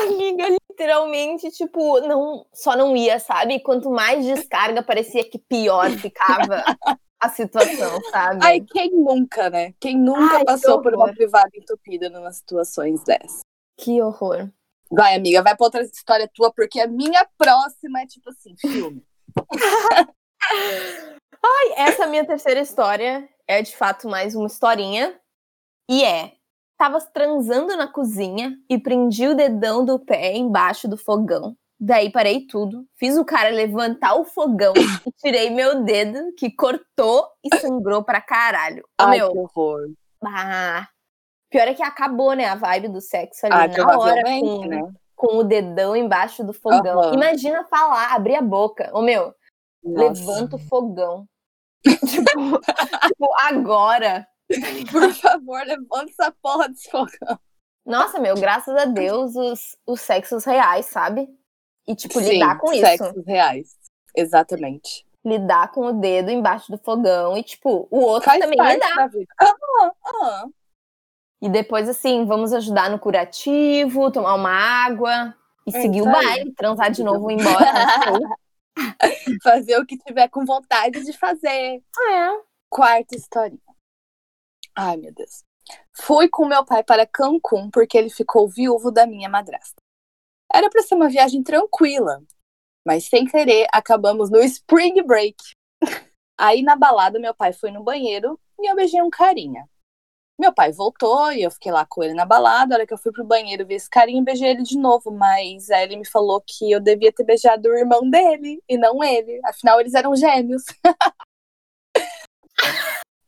Amiga, 0.02 0.44
literalmente, 0.70 1.50
tipo, 1.50 2.00
não, 2.00 2.46
só 2.52 2.76
não 2.76 2.96
ia, 2.96 3.18
sabe? 3.18 3.60
Quanto 3.60 3.90
mais 3.90 4.24
descarga, 4.24 4.82
parecia 4.82 5.28
que 5.28 5.38
pior 5.38 5.90
ficava 5.90 6.62
a 7.18 7.28
situação, 7.28 8.00
sabe? 8.10 8.38
Ai, 8.44 8.60
quem 8.60 8.90
nunca, 8.92 9.50
né? 9.50 9.74
Quem 9.80 9.98
nunca 9.98 10.36
Ai, 10.36 10.44
passou 10.44 10.80
por 10.80 10.94
uma 10.94 11.12
privada 11.12 11.50
entupida 11.54 12.08
numa 12.08 12.30
situações 12.30 13.02
dessas? 13.02 13.40
Que 13.78 14.00
horror. 14.00 14.48
Vai, 14.90 15.16
amiga, 15.16 15.42
vai 15.42 15.56
pra 15.56 15.66
outra 15.66 15.82
história 15.82 16.30
tua, 16.32 16.52
porque 16.52 16.78
a 16.78 16.86
minha 16.86 17.26
próxima 17.36 18.02
é 18.02 18.06
tipo 18.06 18.30
assim, 18.30 18.54
filme. 18.56 19.02
Ai, 21.42 21.88
essa 21.88 22.06
minha 22.06 22.24
terceira 22.24 22.60
história 22.60 23.28
é 23.46 23.62
de 23.62 23.76
fato 23.76 24.08
mais 24.08 24.34
uma 24.34 24.46
historinha. 24.46 25.18
E 25.88 26.04
é: 26.04 26.32
tava 26.76 27.00
transando 27.00 27.76
na 27.76 27.86
cozinha 27.86 28.56
e 28.68 28.78
prendi 28.78 29.26
o 29.26 29.34
dedão 29.34 29.84
do 29.84 29.98
pé 29.98 30.36
embaixo 30.36 30.88
do 30.88 30.96
fogão. 30.96 31.56
Daí 31.82 32.12
parei 32.12 32.46
tudo, 32.46 32.86
fiz 32.98 33.16
o 33.16 33.24
cara 33.24 33.48
levantar 33.48 34.14
o 34.14 34.24
fogão 34.24 34.74
e 35.06 35.12
tirei 35.12 35.48
meu 35.48 35.82
dedo, 35.82 36.32
que 36.36 36.50
cortou 36.50 37.26
e 37.42 37.56
sangrou 37.56 38.04
pra 38.04 38.20
caralho. 38.20 38.84
Ô, 39.00 39.04
Ai, 39.04 39.18
meu, 39.18 39.32
que 39.32 39.38
horror. 39.38 39.88
ah, 40.22 40.86
pior 41.48 41.68
é 41.68 41.74
que 41.74 41.82
acabou, 41.82 42.34
né, 42.34 42.44
a 42.44 42.54
vibe 42.54 42.88
do 42.88 43.00
sexo 43.00 43.46
ali 43.46 43.54
Ai, 43.54 43.68
na 43.68 43.98
hora 43.98 44.22
com, 44.22 44.66
né? 44.66 44.92
com 45.16 45.38
o 45.38 45.42
dedão 45.42 45.96
embaixo 45.96 46.44
do 46.44 46.52
fogão. 46.52 47.00
Aham. 47.00 47.14
Imagina 47.14 47.64
falar, 47.64 48.14
abrir 48.14 48.36
a 48.36 48.42
boca. 48.42 48.90
Ô, 48.92 49.00
meu, 49.00 49.34
Nossa. 49.82 50.20
levanta 50.20 50.56
o 50.56 50.58
fogão. 50.58 51.26
tipo, 51.84 52.60
tipo, 53.08 53.30
agora. 53.42 54.26
Por 54.90 55.14
favor, 55.14 55.62
levanta 55.64 56.10
essa 56.10 56.34
porra 56.42 56.68
desse 56.68 56.90
fogão. 56.90 57.38
Nossa, 57.86 58.18
meu, 58.18 58.34
graças 58.34 58.76
a 58.76 58.84
Deus, 58.84 59.34
os, 59.34 59.76
os 59.86 60.00
sexos 60.00 60.44
reais, 60.44 60.86
sabe? 60.86 61.28
E, 61.86 61.94
tipo, 61.94 62.20
Sim, 62.20 62.34
lidar 62.34 62.58
com 62.58 62.68
sexos 62.68 63.16
isso. 63.16 63.22
reais. 63.26 63.76
Exatamente. 64.14 65.06
Lidar 65.24 65.70
com 65.72 65.86
o 65.86 65.92
dedo 65.92 66.30
embaixo 66.30 66.70
do 66.70 66.78
fogão 66.78 67.36
e, 67.36 67.42
tipo, 67.42 67.88
o 67.90 68.00
outro 68.00 68.30
Faz 68.30 68.40
também 68.40 68.58
lidar. 68.58 69.10
Ah, 69.40 69.92
ah. 70.22 70.44
E 71.42 71.48
depois, 71.48 71.88
assim, 71.88 72.26
vamos 72.26 72.52
ajudar 72.52 72.90
no 72.90 72.98
curativo, 72.98 74.10
tomar 74.10 74.34
uma 74.34 74.50
água 74.50 75.34
e 75.66 75.74
É 75.74 75.80
seguir 75.80 76.02
o 76.02 76.04
baile, 76.04 76.52
transar 76.52 76.90
de 76.90 77.02
novo 77.04 77.30
e 77.30 77.34
ir 77.34 77.40
embora. 77.40 77.72
Fazer 79.42 79.78
o 79.78 79.86
que 79.86 79.98
tiver 79.98 80.28
com 80.28 80.44
vontade 80.44 81.04
de 81.04 81.12
fazer. 81.12 81.82
é. 82.10 82.50
Quarta 82.68 83.16
historinha. 83.16 83.60
Ai, 84.76 84.96
meu 84.96 85.12
Deus. 85.12 85.44
Fui 85.92 86.28
com 86.28 86.46
meu 86.46 86.64
pai 86.64 86.82
para 86.82 87.06
Cancún 87.06 87.70
porque 87.70 87.98
ele 87.98 88.10
ficou 88.10 88.48
viúvo 88.48 88.90
da 88.90 89.06
minha 89.06 89.28
madrasta. 89.28 89.76
Era 90.52 90.68
para 90.68 90.82
ser 90.82 90.94
uma 90.94 91.08
viagem 91.08 91.42
tranquila, 91.42 92.22
mas 92.86 93.04
sem 93.04 93.24
querer 93.24 93.66
acabamos 93.72 94.30
no 94.30 94.40
Spring 94.40 95.02
Break. 95.02 95.36
Aí 96.38 96.62
na 96.62 96.76
balada 96.76 97.18
meu 97.18 97.34
pai 97.34 97.52
foi 97.52 97.70
no 97.70 97.84
banheiro 97.84 98.38
e 98.58 98.70
eu 98.70 98.74
beijei 98.74 99.02
um 99.02 99.10
carinha. 99.10 99.68
Meu 100.40 100.54
pai 100.54 100.72
voltou 100.72 101.30
e 101.30 101.42
eu 101.42 101.50
fiquei 101.50 101.70
lá 101.70 101.84
com 101.84 102.02
ele 102.02 102.14
na 102.14 102.24
balada. 102.24 102.74
A 102.74 102.78
hora 102.78 102.86
que 102.86 102.94
eu 102.94 102.98
fui 102.98 103.12
pro 103.12 103.22
banheiro, 103.22 103.66
vi 103.66 103.74
esse 103.74 103.90
carinha 103.90 104.22
e 104.22 104.24
beijei 104.24 104.48
ele 104.48 104.62
de 104.62 104.78
novo. 104.78 105.10
Mas 105.10 105.68
aí 105.70 105.82
ele 105.82 105.98
me 105.98 106.06
falou 106.06 106.40
que 106.40 106.72
eu 106.72 106.80
devia 106.80 107.12
ter 107.12 107.24
beijado 107.24 107.68
o 107.68 107.76
irmão 107.76 108.08
dele 108.08 108.58
e 108.66 108.78
não 108.78 109.04
ele. 109.04 109.38
Afinal, 109.44 109.78
eles 109.78 109.92
eram 109.92 110.16
gêmeos. 110.16 110.62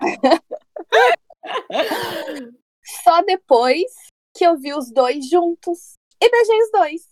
Só 3.04 3.20
depois 3.20 3.92
que 4.34 4.46
eu 4.46 4.56
vi 4.56 4.72
os 4.72 4.90
dois 4.90 5.28
juntos 5.28 5.92
e 6.18 6.30
beijei 6.30 6.62
os 6.62 6.70
dois. 6.70 7.02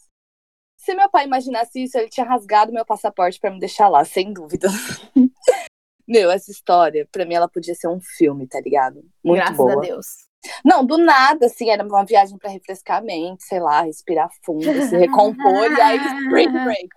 Se 0.79 0.95
meu 0.95 1.11
pai 1.11 1.27
imaginasse 1.27 1.83
isso, 1.83 1.99
ele 1.99 2.09
tinha 2.09 2.25
rasgado 2.25 2.73
meu 2.73 2.87
passaporte 2.87 3.39
pra 3.39 3.51
me 3.51 3.61
deixar 3.61 3.91
lá, 3.91 4.03
sem 4.03 4.33
dúvida. 4.33 4.69
meu, 6.11 6.31
essa 6.31 6.51
história, 6.51 7.09
pra 7.13 7.25
mim, 7.25 7.35
ela 7.35 7.49
podia 7.49 7.75
ser 7.75 7.89
um 7.89 8.01
filme, 8.01 8.47
tá 8.47 8.61
ligado? 8.61 9.03
Muito 9.25 9.39
Graças 9.39 9.57
boa. 9.57 9.73
a 9.75 9.81
Deus. 9.81 10.07
Não, 10.65 10.85
do 10.85 10.99
nada, 10.99 11.47
assim, 11.47 11.71
era 11.71 11.85
uma 11.85 12.05
viagem 12.05 12.37
pra 12.39 12.51
refrescar 12.51 12.99
a 12.99 13.03
mente, 13.03 13.45
sei 13.45 13.61
lá, 13.61 13.83
respirar 13.83 14.29
fundo, 14.45 14.65
se 14.89 14.97
recompor, 14.97 15.71
e 15.71 15.81
aí 15.81 15.99
spring 15.99 16.49
break. 16.65 16.89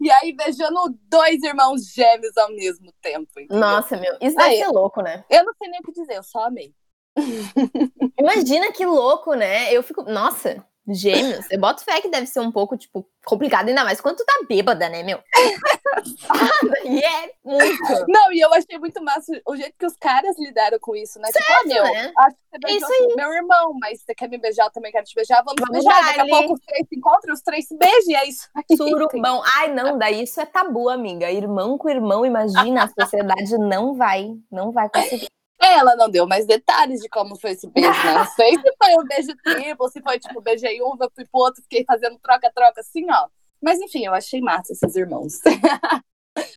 e 0.00 0.10
aí 0.10 0.32
beijando 0.34 0.98
dois 1.08 1.42
irmãos 1.42 1.92
gêmeos 1.92 2.36
ao 2.36 2.50
mesmo 2.50 2.92
tempo. 3.02 3.28
entendeu? 3.36 3.58
Nossa, 3.58 3.96
meu, 3.98 4.14
isso 4.20 4.36
deve 4.36 4.48
Aí. 4.48 4.58
ser 4.58 4.68
louco, 4.68 5.02
né? 5.02 5.24
Eu 5.30 5.44
não 5.44 5.52
sei 5.54 5.68
nem 5.68 5.80
o 5.80 5.82
que 5.82 5.92
dizer, 5.92 6.16
eu 6.16 6.22
só 6.22 6.46
amei. 6.46 6.74
Imagina 8.18 8.72
que 8.72 8.84
louco, 8.86 9.34
né? 9.34 9.72
Eu 9.72 9.82
fico. 9.82 10.02
Nossa, 10.04 10.64
gêmeos. 10.88 11.46
Eu 11.50 11.60
boto 11.60 11.84
fé 11.84 12.00
que 12.00 12.08
deve 12.08 12.26
ser 12.26 12.40
um 12.40 12.50
pouco, 12.50 12.76
tipo, 12.76 13.06
complicado, 13.24 13.68
ainda 13.68 13.84
mais 13.84 14.00
quando 14.00 14.16
tu 14.16 14.24
tá 14.24 14.34
bêbada, 14.48 14.88
né, 14.88 15.02
meu? 15.02 15.20
e 16.84 16.98
é 16.98 17.32
muito. 17.44 18.04
Não, 18.08 18.32
e 18.32 18.40
eu 18.40 18.52
achei 18.52 18.78
muito 18.78 19.02
massa 19.02 19.40
o 19.46 19.56
jeito 19.56 19.74
que 19.78 19.86
os 19.86 19.96
caras 19.96 20.36
lidaram 20.38 20.78
com 20.80 20.96
isso, 20.96 21.20
né? 21.20 21.28
tipo, 21.28 21.44
ah, 21.48 21.66
meu, 21.66 21.84
né? 21.84 22.12
acho 22.16 22.36
que 22.36 22.42
você 22.50 22.58
beijou 22.58 22.90
isso 22.90 23.16
meu 23.16 23.32
irmão, 23.32 23.72
mas 23.80 24.02
você 24.02 24.14
quer 24.14 24.28
me 24.28 24.38
beijar, 24.38 24.66
eu 24.66 24.72
também 24.72 24.90
quero 24.90 25.04
te 25.04 25.14
beijar, 25.14 25.42
vamos, 25.44 25.60
Vamos 25.60 25.84
beijar. 25.84 26.04
Daqui 26.04 26.20
a 26.20 26.26
pouco 26.26 26.54
os 26.54 26.60
três 26.60 26.88
se 26.88 26.96
encontram, 26.96 27.34
os 27.34 27.40
três 27.42 27.68
se 27.68 27.76
beijam, 27.76 28.08
e 28.08 28.14
é 28.14 28.28
isso. 28.28 28.48
Surubão. 28.76 29.42
Ai, 29.56 29.72
não, 29.72 29.96
daí 29.96 30.22
isso 30.22 30.40
é 30.40 30.46
tabu, 30.46 30.88
amiga. 30.88 31.30
Irmão 31.30 31.78
com 31.78 31.88
irmão, 31.88 32.26
imagina, 32.26 32.84
a 32.84 32.88
sociedade 32.88 33.56
não 33.58 33.94
vai, 33.94 34.32
não 34.50 34.72
vai 34.72 34.88
conseguir. 34.88 35.28
Ela 35.62 35.94
não 35.94 36.10
deu 36.10 36.26
mais 36.26 36.44
detalhes 36.44 37.00
de 37.00 37.08
como 37.08 37.38
foi 37.38 37.52
esse 37.52 37.68
beijo, 37.68 37.88
né? 37.88 38.14
Não 38.14 38.26
sei 38.26 38.50
se 38.58 38.74
foi 38.76 38.92
um 38.98 39.04
beijo 39.04 39.36
triplo, 39.44 39.88
se 39.88 40.02
foi 40.02 40.18
tipo, 40.18 40.40
beijei 40.40 40.82
um, 40.82 40.96
fui 41.14 41.24
pro 41.24 41.40
outro, 41.40 41.62
fiquei 41.62 41.84
fazendo 41.84 42.18
troca-troca 42.18 42.80
assim, 42.80 43.06
ó. 43.10 43.28
Mas 43.62 43.78
enfim, 43.80 44.04
eu 44.04 44.12
achei 44.12 44.40
massa 44.40 44.72
esses 44.72 44.96
irmãos. 44.96 45.34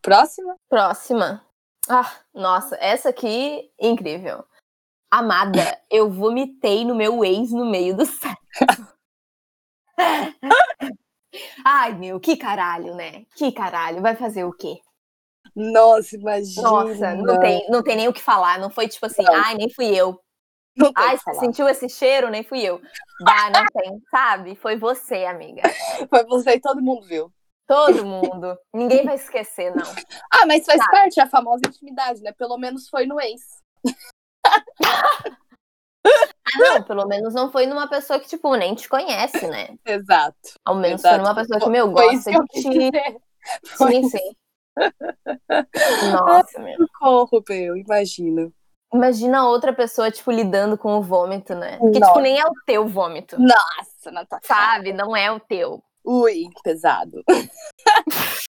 Próxima? 0.00 0.54
Próxima. 0.68 1.44
Ah, 1.88 2.20
nossa, 2.32 2.76
essa 2.76 3.08
aqui, 3.08 3.70
incrível. 3.80 4.44
Amada, 5.10 5.80
eu 5.90 6.10
vomitei 6.10 6.84
no 6.84 6.94
meu 6.94 7.24
ex 7.24 7.50
no 7.50 7.64
meio 7.64 7.96
do 7.96 8.06
sexo. 8.06 8.94
Ai, 11.64 11.92
meu, 11.94 12.20
que 12.20 12.36
caralho, 12.36 12.94
né? 12.94 13.24
Que 13.34 13.50
caralho, 13.50 14.00
vai 14.00 14.14
fazer 14.14 14.44
o 14.44 14.52
quê? 14.52 14.80
Nossa, 15.54 16.16
imagina. 16.16 16.68
Nossa, 16.68 17.14
não 17.14 17.38
tem, 17.40 17.66
não 17.70 17.82
tem 17.82 17.96
nem 17.96 18.08
o 18.08 18.12
que 18.12 18.22
falar. 18.22 18.58
Não 18.58 18.70
foi 18.70 18.88
tipo 18.88 19.06
assim, 19.06 19.22
Não. 19.22 19.34
ai, 19.34 19.54
nem 19.54 19.70
fui 19.70 19.86
eu. 19.86 20.20
Não 20.76 20.90
Ai, 20.96 21.16
você 21.16 21.34
sentiu 21.34 21.68
esse 21.68 21.88
cheiro? 21.88 22.28
Nem 22.28 22.42
fui 22.42 22.60
eu. 22.60 22.80
Dá, 23.20 23.50
não 23.50 23.64
tem, 23.66 24.02
sabe? 24.10 24.56
Foi 24.56 24.76
você, 24.76 25.24
amiga. 25.24 25.62
Foi 26.10 26.24
você 26.24 26.56
e 26.56 26.60
todo 26.60 26.82
mundo 26.82 27.06
viu. 27.06 27.32
Todo 27.66 28.04
mundo. 28.04 28.58
Ninguém 28.74 29.04
vai 29.04 29.14
esquecer, 29.14 29.74
não. 29.74 29.84
Ah, 30.32 30.44
mas 30.46 30.66
faz 30.66 30.80
Tá. 30.80 30.88
parte 30.90 31.20
a 31.20 31.28
famosa 31.28 31.62
intimidade, 31.66 32.20
né? 32.22 32.32
Pelo 32.32 32.58
menos 32.58 32.88
foi 32.88 33.06
no 33.06 33.20
ex. 33.20 33.40
Ah, 36.06 36.58
não, 36.58 36.82
pelo 36.82 37.06
menos 37.06 37.32
não 37.32 37.50
foi 37.50 37.66
numa 37.66 37.88
pessoa 37.88 38.18
que, 38.20 38.28
tipo, 38.28 38.54
nem 38.56 38.74
te 38.74 38.88
conhece, 38.88 39.46
né? 39.46 39.68
Exato. 39.86 40.36
Ao 40.64 40.74
menos 40.74 41.00
exato. 41.00 41.14
foi 41.16 41.24
numa 41.24 41.34
pessoa 41.34 41.60
que, 41.60 41.70
meu, 41.70 41.90
gosta 41.90 42.30
que 42.30 42.36
eu 42.36 42.44
de 42.44 42.62
ti. 42.62 42.90
Sim, 43.76 44.08
sim. 44.08 44.36
Nossa, 46.12 46.60
meu. 46.60 46.76
socorro, 46.76 47.42
meu, 47.48 47.76
imagina. 47.76 48.52
Imagina 48.92 49.48
outra 49.48 49.72
pessoa, 49.72 50.10
tipo, 50.10 50.30
lidando 50.30 50.78
com 50.78 50.96
o 50.96 51.02
vômito, 51.02 51.54
né? 51.54 51.78
Porque, 51.78 51.98
Nossa. 51.98 52.12
tipo, 52.12 52.22
nem 52.22 52.38
é 52.38 52.46
o 52.46 52.52
teu 52.64 52.86
vômito. 52.86 53.36
Nossa, 53.40 54.10
na 54.12 54.24
tua 54.24 54.38
cara. 54.40 54.72
Sabe? 54.72 54.92
Não 54.92 55.16
é 55.16 55.32
o 55.32 55.40
teu. 55.40 55.82
Ui, 56.04 56.48
pesado. 56.62 57.24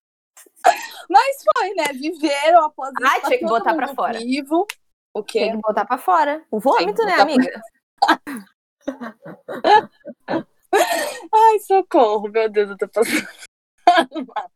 Mas 1.10 1.38
foi, 1.58 1.74
né? 1.74 1.86
Viveram 1.94 2.66
após 2.66 2.92
isso. 2.92 3.08
Ai, 3.08 3.22
tá 3.22 3.28
tinha 3.28 3.40
que 3.40 3.46
botar 3.46 3.74
pra 3.74 3.88
mundo 3.88 3.96
fora. 3.96 4.20
Vivo. 4.20 4.68
O 5.16 5.24
quê? 5.24 5.40
Tem 5.40 5.52
que 5.52 5.62
botar 5.62 5.86
pra 5.86 5.98
fora. 5.98 6.44
O 6.52 6.60
vômito, 6.60 7.04
né, 7.06 7.14
amiga? 7.14 7.62
Ai, 11.34 11.60
socorro, 11.60 12.30
meu 12.30 12.50
Deus, 12.50 12.70
eu 12.70 12.78
tô 12.78 12.88
passando. 12.88 13.28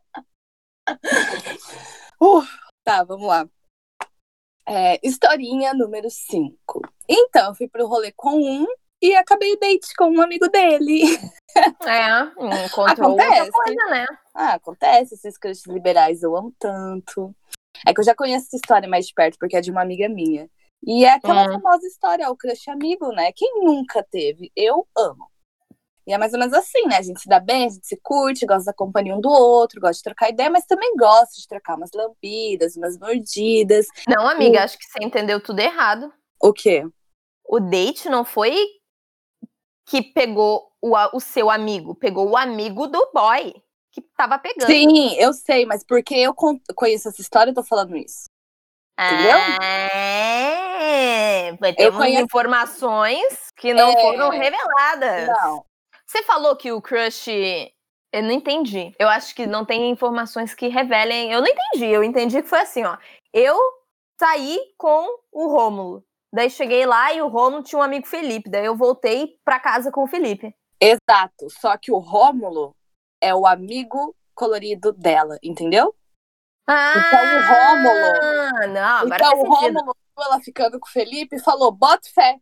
Uh, 2.21 2.43
tá, 2.83 3.01
vamos 3.05 3.25
lá. 3.27 3.47
É, 4.67 4.99
historinha 5.01 5.73
número 5.73 6.09
5. 6.09 6.81
Então, 7.07 7.47
eu 7.47 7.55
fui 7.55 7.67
pro 7.69 7.87
rolê 7.87 8.11
com 8.11 8.35
um 8.35 8.67
e 9.01 9.15
acabei 9.15 9.53
o 9.53 9.59
date 9.59 9.95
com 9.95 10.09
um 10.09 10.21
amigo 10.21 10.49
dele. 10.49 11.03
É, 11.87 12.65
encontrou 12.65 13.11
Acontece. 13.13 13.51
coisa, 13.51 13.85
né? 13.89 14.05
Ah, 14.35 14.53
acontece, 14.55 15.15
esses 15.15 15.37
crushes 15.37 15.65
liberais 15.65 16.21
eu 16.21 16.35
amo 16.35 16.53
tanto. 16.59 17.33
É 17.87 17.93
que 17.93 18.01
eu 18.01 18.05
já 18.05 18.13
conheço 18.13 18.47
essa 18.47 18.57
história 18.57 18.87
mais 18.89 19.07
de 19.07 19.13
perto, 19.13 19.37
porque 19.39 19.55
é 19.55 19.61
de 19.61 19.71
uma 19.71 19.81
amiga 19.81 20.07
minha. 20.09 20.49
E 20.85 21.05
é 21.05 21.13
aquela 21.13 21.45
Hum. 21.45 21.61
famosa 21.61 21.87
história, 21.87 22.29
o 22.29 22.35
crush 22.37 22.69
amigo, 22.69 23.11
né? 23.13 23.31
Quem 23.33 23.63
nunca 23.63 24.03
teve? 24.03 24.51
Eu 24.55 24.85
amo. 24.95 25.29
E 26.09 26.13
é 26.13 26.17
mais 26.17 26.33
ou 26.33 26.39
menos 26.39 26.55
assim, 26.55 26.87
né? 26.87 26.97
A 26.97 27.01
gente 27.03 27.19
se 27.21 27.29
dá 27.29 27.39
bem, 27.39 27.67
a 27.67 27.69
gente 27.69 27.85
se 27.85 27.95
curte, 28.01 28.43
gosta 28.43 28.65
da 28.71 28.73
companhia 28.73 29.15
um 29.15 29.21
do 29.21 29.29
outro, 29.29 29.79
gosta 29.79 29.93
de 29.97 30.01
trocar 30.03 30.29
ideia, 30.29 30.49
mas 30.49 30.65
também 30.65 30.95
gosta 30.97 31.35
de 31.39 31.47
trocar 31.47 31.77
umas 31.77 31.91
lambidas, 31.93 32.75
umas 32.75 32.97
mordidas. 32.97 33.85
Não, 34.07 34.27
amiga, 34.27 34.63
acho 34.63 34.75
que 34.79 34.85
você 34.85 35.03
entendeu 35.03 35.39
tudo 35.39 35.59
errado. 35.59 36.11
O 36.41 36.51
quê? 36.51 36.83
O 37.47 37.59
date 37.59 38.09
não 38.09 38.25
foi 38.25 38.55
que 39.85 40.01
pegou 40.01 40.71
o, 40.81 40.95
o 41.15 41.19
seu 41.19 41.47
amigo, 41.49 41.93
pegou 41.93 42.27
o 42.29 42.35
amigo 42.37 42.87
do 42.87 43.11
boy 43.13 43.53
que 43.91 44.01
tava 44.17 44.39
pegando. 44.39 44.65
Sim, 44.67 45.13
eu 45.15 45.31
sei, 45.31 45.65
mas 45.67 45.83
porque 45.85 46.15
eu 46.15 46.33
con- 46.33 46.59
conheço 46.75 47.07
essa 47.09 47.21
história, 47.21 47.51
eu 47.51 47.55
tô 47.55 47.63
falando 47.63 47.95
isso. 47.95 48.25
entendeu? 48.99 49.37
Vai 51.59 51.73
ter 51.73 51.83
Eu 51.85 51.89
umas 51.91 52.01
conheço- 52.03 52.23
informações 52.23 53.51
que 53.57 53.73
não 53.73 53.89
É. 53.89 54.01
foram 54.01 54.29
reveladas. 54.29 55.27
Não. 55.27 55.65
Você 56.09 56.23
falou 56.23 56.55
que 56.55 56.71
o 56.71 56.81
crush. 56.81 57.27
Eu 58.11 58.23
não 58.23 58.31
entendi. 58.31 58.91
Eu 58.97 59.07
acho 59.07 59.35
que 59.35 59.45
não 59.45 59.63
tem 59.63 59.91
informações 59.91 60.55
que 60.55 60.67
revelem. 60.67 61.31
Eu 61.31 61.39
não 61.41 61.47
entendi. 61.47 61.85
Eu 61.85 62.03
entendi 62.03 62.41
que 62.41 62.47
foi 62.49 62.61
assim, 62.61 62.83
ó. 62.83 62.97
Eu 63.31 63.55
saí 64.19 64.57
com 64.75 65.07
o 65.31 65.47
Rômulo. 65.47 66.03
Daí 66.33 66.49
cheguei 66.49 66.83
lá 66.87 67.13
e 67.13 67.21
o 67.21 67.27
Rômulo 67.27 67.61
tinha 67.61 67.77
um 67.77 67.83
amigo 67.83 68.07
Felipe. 68.07 68.49
Daí 68.49 68.65
eu 68.65 68.75
voltei 68.75 69.37
pra 69.45 69.59
casa 69.59 69.91
com 69.91 70.03
o 70.03 70.07
Felipe. 70.07 70.51
Exato. 70.81 71.47
Só 71.61 71.77
que 71.77 71.91
o 71.91 71.99
Rômulo 71.99 72.75
é 73.21 73.35
o 73.35 73.45
amigo 73.45 74.15
colorido 74.33 74.91
dela, 74.91 75.37
entendeu? 75.43 75.93
Ah, 76.67 76.93
Então, 76.97 77.19
o 77.19 77.41
Rômulo- 77.53 78.73
Não, 78.73 78.97
agora 78.97 79.15
então 79.17 79.39
o. 79.41 79.47
Rômulo, 79.47 79.95
ela 80.17 80.39
ficando 80.41 80.79
com 80.79 80.87
o 80.87 80.91
Felipe, 80.91 81.39
falou: 81.39 81.71
bota 81.71 82.09
fé. 82.11 82.39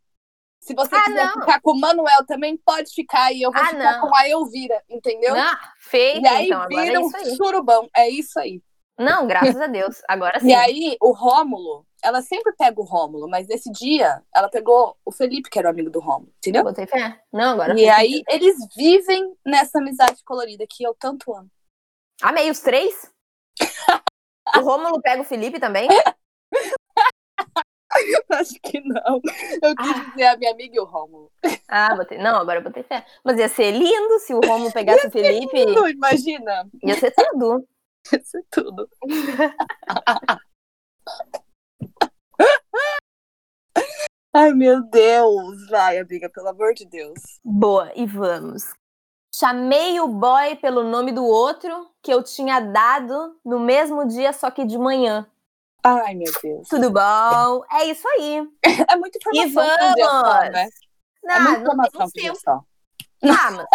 Se 0.67 0.73
você 0.75 0.93
Ah, 0.93 1.03
quiser 1.05 1.25
não. 1.25 1.33
ficar 1.39 1.61
com 1.61 1.71
o 1.71 1.79
Manuel 1.79 2.25
também, 2.27 2.57
pode 2.57 2.93
ficar. 2.93 3.31
E 3.31 3.41
eu 3.41 3.53
vou 3.53 3.61
Ah, 3.61 3.67
ficar 3.67 3.93
não. 3.93 4.01
com 4.09 4.13
a 4.13 4.27
Elvira, 4.27 4.83
entendeu? 4.89 5.33
Não, 5.33 5.57
feito, 5.79 6.25
e 6.25 6.27
aí 6.27 6.45
então. 6.47 6.67
Vira 6.67 6.93
é 6.93 6.99
um 6.99 7.09
surubão. 7.37 7.89
É 7.95 8.09
isso 8.09 8.37
aí. 8.37 8.61
Não, 8.99 9.25
graças 9.25 9.55
a 9.61 9.67
Deus. 9.67 10.01
Agora 10.09 10.39
sim. 10.41 10.49
E 10.49 10.53
aí, 10.53 10.97
o 11.01 11.13
Rômulo, 11.13 11.85
ela 12.03 12.21
sempre 12.21 12.51
pega 12.57 12.81
o 12.81 12.83
Rômulo, 12.83 13.29
mas 13.29 13.47
nesse 13.47 13.71
dia, 13.71 14.21
ela 14.35 14.49
pegou 14.49 14.97
o 15.05 15.11
Felipe, 15.11 15.49
que 15.49 15.57
era 15.57 15.69
o 15.69 15.71
amigo 15.71 15.89
do 15.89 16.01
Rômulo, 16.01 16.33
entendeu? 16.37 16.65
Botei 16.65 16.85
fé. 16.85 17.17
Não, 17.31 17.51
agora 17.53 17.79
E 17.79 17.87
aí, 17.87 18.21
eles 18.27 18.57
vivem 18.75 19.33
nessa 19.45 19.79
amizade 19.79 20.21
colorida 20.25 20.65
que 20.69 20.83
eu 20.83 20.93
tanto 20.99 21.33
amo. 21.33 21.49
Amei 22.21 22.51
os 22.51 22.59
três? 22.59 23.09
o 24.57 24.59
Rômulo 24.59 25.01
pega 25.01 25.21
o 25.21 25.25
Felipe 25.25 25.61
também? 25.61 25.87
Acho 28.29 28.53
que 28.61 28.79
não. 28.81 29.21
Eu 29.61 29.75
quis 29.75 29.89
Ah. 29.89 30.03
dizer 30.09 30.25
a 30.25 30.37
minha 30.37 30.51
amiga 30.51 30.75
e 30.75 30.79
o 30.79 30.85
Rômulo. 30.85 31.31
Ah, 31.67 31.95
botei. 31.95 32.17
Não, 32.17 32.37
agora 32.37 32.59
eu 32.59 32.63
botei 32.63 32.83
fé. 32.83 33.05
Mas 33.23 33.37
ia 33.39 33.49
ser 33.49 33.71
lindo 33.71 34.19
se 34.19 34.33
o 34.33 34.39
Romulo 34.41 34.71
pegasse 34.73 35.07
o 35.07 35.11
Felipe. 35.11 35.65
Não, 35.65 35.87
imagina. 35.87 36.67
Ia 36.83 36.95
ser 36.95 37.11
tudo. 37.11 37.67
Isso 38.11 38.37
é 38.37 38.41
tudo. 38.49 38.89
Ai, 44.33 44.51
meu 44.53 44.83
Deus. 44.83 45.67
Vai, 45.69 45.97
amiga, 45.97 46.29
pelo 46.29 46.49
amor 46.49 46.73
de 46.73 46.85
Deus. 46.85 47.19
Boa, 47.43 47.91
e 47.95 48.05
vamos. 48.05 48.63
Chamei 49.33 49.99
o 49.99 50.07
boy 50.07 50.55
pelo 50.57 50.83
nome 50.83 51.11
do 51.11 51.23
outro 51.25 51.89
que 52.01 52.11
eu 52.11 52.23
tinha 52.23 52.59
dado 52.59 53.37
no 53.45 53.59
mesmo 53.59 54.07
dia, 54.07 54.33
só 54.33 54.49
que 54.49 54.65
de 54.65 54.77
manhã. 54.77 55.27
Ai, 56.05 56.15
meu 56.15 56.31
Deus. 56.41 56.67
Tudo 56.67 56.91
bom? 56.91 57.63
É 57.71 57.85
isso 57.85 58.07
aí. 58.09 58.47
É 58.89 58.95
muita 58.95 59.17
E 59.33 59.39
informação 59.39 59.89
um 59.89 59.93
dia 59.93 60.05
só, 60.05 60.21
vamos! 60.23 60.51
né? 60.51 60.69
Não, 61.23 61.35
É 61.35 61.39
muita 61.39 61.59
não 61.59 61.77
tem 61.77 61.87
informação 61.87 62.09
tempo. 62.13 62.39
só. 62.39 62.61
Ah, 63.23 63.51
mas 63.51 63.65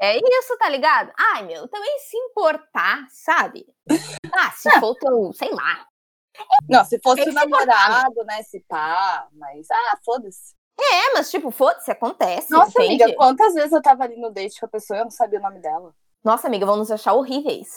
é 0.00 0.16
isso, 0.16 0.56
tá 0.58 0.68
ligado? 0.68 1.12
Ai, 1.18 1.44
meu, 1.44 1.68
também 1.68 1.98
se 1.98 2.16
importar, 2.16 3.06
sabe? 3.10 3.66
Ah, 4.32 4.50
se 4.52 4.70
for 4.80 4.94
teu, 4.96 5.30
sei 5.34 5.50
lá. 5.50 5.86
Não, 6.68 6.84
se 6.84 6.98
fosse 7.00 7.22
o 7.22 7.28
importar, 7.28 7.46
namorado, 7.48 8.24
né? 8.24 8.42
Se 8.42 8.60
pá, 8.68 9.28
mas. 9.32 9.66
Ah, 9.70 9.98
foda-se. 10.04 10.54
É, 10.80 11.12
mas 11.12 11.30
tipo, 11.30 11.50
foda-se, 11.50 11.90
acontece. 11.90 12.50
Nossa, 12.50 12.70
entende? 12.82 13.02
amiga, 13.02 13.16
quantas 13.16 13.52
vezes 13.52 13.72
eu 13.72 13.82
tava 13.82 14.04
ali 14.04 14.16
no 14.16 14.30
date 14.30 14.58
com 14.60 14.66
a 14.66 14.68
pessoa 14.70 14.96
e 14.96 15.00
eu 15.00 15.04
não 15.04 15.10
sabia 15.10 15.38
o 15.38 15.42
nome 15.42 15.60
dela? 15.60 15.92
Nossa, 16.24 16.48
amiga, 16.48 16.66
vão 16.66 16.76
nos 16.76 16.90
achar 16.90 17.14
horríveis. 17.14 17.68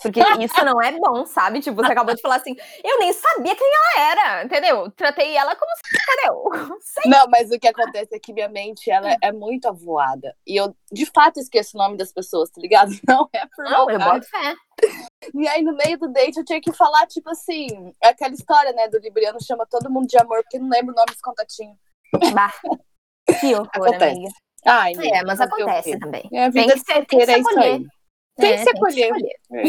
Porque 0.00 0.20
isso 0.40 0.64
não 0.64 0.80
é 0.80 0.92
bom, 0.92 1.26
sabe? 1.26 1.60
Tipo, 1.60 1.76
você 1.76 1.92
acabou 1.92 2.14
de 2.14 2.22
falar 2.22 2.36
assim, 2.36 2.54
eu 2.84 2.98
nem 2.98 3.12
sabia 3.12 3.56
quem 3.56 3.66
ela 3.66 4.10
era, 4.10 4.44
entendeu? 4.44 4.90
Tratei 4.92 5.36
ela 5.36 5.54
como 5.56 5.70
se, 5.76 5.96
entendeu? 5.96 6.78
Sei. 6.80 7.10
Não, 7.10 7.26
mas 7.28 7.50
o 7.50 7.58
que 7.58 7.66
acontece 7.66 8.14
é 8.14 8.18
que 8.18 8.32
minha 8.32 8.48
mente, 8.48 8.90
ela 8.90 9.16
é 9.20 9.32
muito 9.32 9.66
avoada. 9.68 10.34
E 10.46 10.56
eu, 10.56 10.74
de 10.92 11.06
fato, 11.06 11.40
esqueço 11.40 11.76
o 11.76 11.78
nome 11.78 11.96
das 11.96 12.12
pessoas, 12.12 12.50
tá 12.50 12.60
ligado? 12.60 12.90
Não 13.06 13.28
é 13.32 13.46
por 13.54 13.64
Não, 13.64 13.90
eu 13.90 13.98
boto 13.98 14.26
fé. 14.28 14.54
E 15.34 15.48
aí, 15.48 15.62
no 15.62 15.74
meio 15.74 15.98
do 15.98 16.12
date, 16.12 16.38
eu 16.38 16.44
tinha 16.44 16.60
que 16.60 16.72
falar, 16.72 17.06
tipo 17.08 17.28
assim, 17.30 17.92
é 18.02 18.08
aquela 18.08 18.32
história, 18.32 18.72
né, 18.72 18.88
do 18.88 18.98
Libriano 18.98 19.42
chama 19.42 19.66
todo 19.68 19.90
mundo 19.90 20.06
de 20.06 20.16
amor, 20.16 20.42
porque 20.42 20.58
não 20.58 20.68
lembra 20.68 20.92
o 20.92 20.96
nome 20.96 21.10
dos 21.10 21.20
contatinhos. 21.20 21.76
Bah. 22.32 22.54
Que 23.40 23.54
horror, 23.54 23.68
Acontece. 23.74 24.04
amiga. 24.04 24.47
Ai, 24.68 24.92
É, 24.96 25.24
mas 25.24 25.38
fazer 25.38 25.50
o 25.50 25.54
acontece 25.54 25.98
também. 25.98 26.28
É 26.32 26.44
a 26.46 26.50
Tem 26.52 26.62
vida 26.62 26.74
que 26.74 26.80
de 26.80 26.84
ser- 26.86 27.06
tem 27.06 27.18
que 27.18 27.26
se 27.26 27.32
acolher. 27.32 27.80
Tem 28.36 28.48
que 28.48 28.54
É, 28.54 28.58
se 28.64 28.70
acolher. 28.70 29.12
É. 29.52 29.62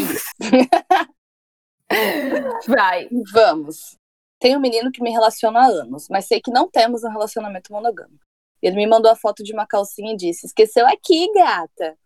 Vai. 2.68 3.08
Vamos. 3.34 3.96
Tem 4.40 4.56
um 4.56 4.60
menino 4.60 4.92
que 4.92 5.02
me 5.02 5.12
relaciona 5.12 5.60
há 5.62 5.66
anos, 5.66 6.08
mas 6.10 6.26
sei 6.26 6.40
que 6.42 6.52
não 6.52 6.70
temos 6.70 7.04
um 7.04 7.10
relacionamento 7.10 7.72
monogâmico. 7.74 8.24
Ele 8.62 8.76
me 8.76 8.88
mandou 8.88 9.12
a 9.12 9.16
foto 9.16 9.44
de 9.44 9.54
uma 9.54 9.66
calcinha 9.66 10.14
e 10.14 10.18
disse: 10.18 10.46
Esqueceu 10.46 10.86
aqui, 10.88 11.32
gata. 11.34 11.98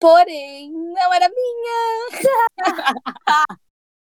Porém, 0.00 0.70
não 0.72 1.12
era 1.12 1.28
minha. 1.28 2.08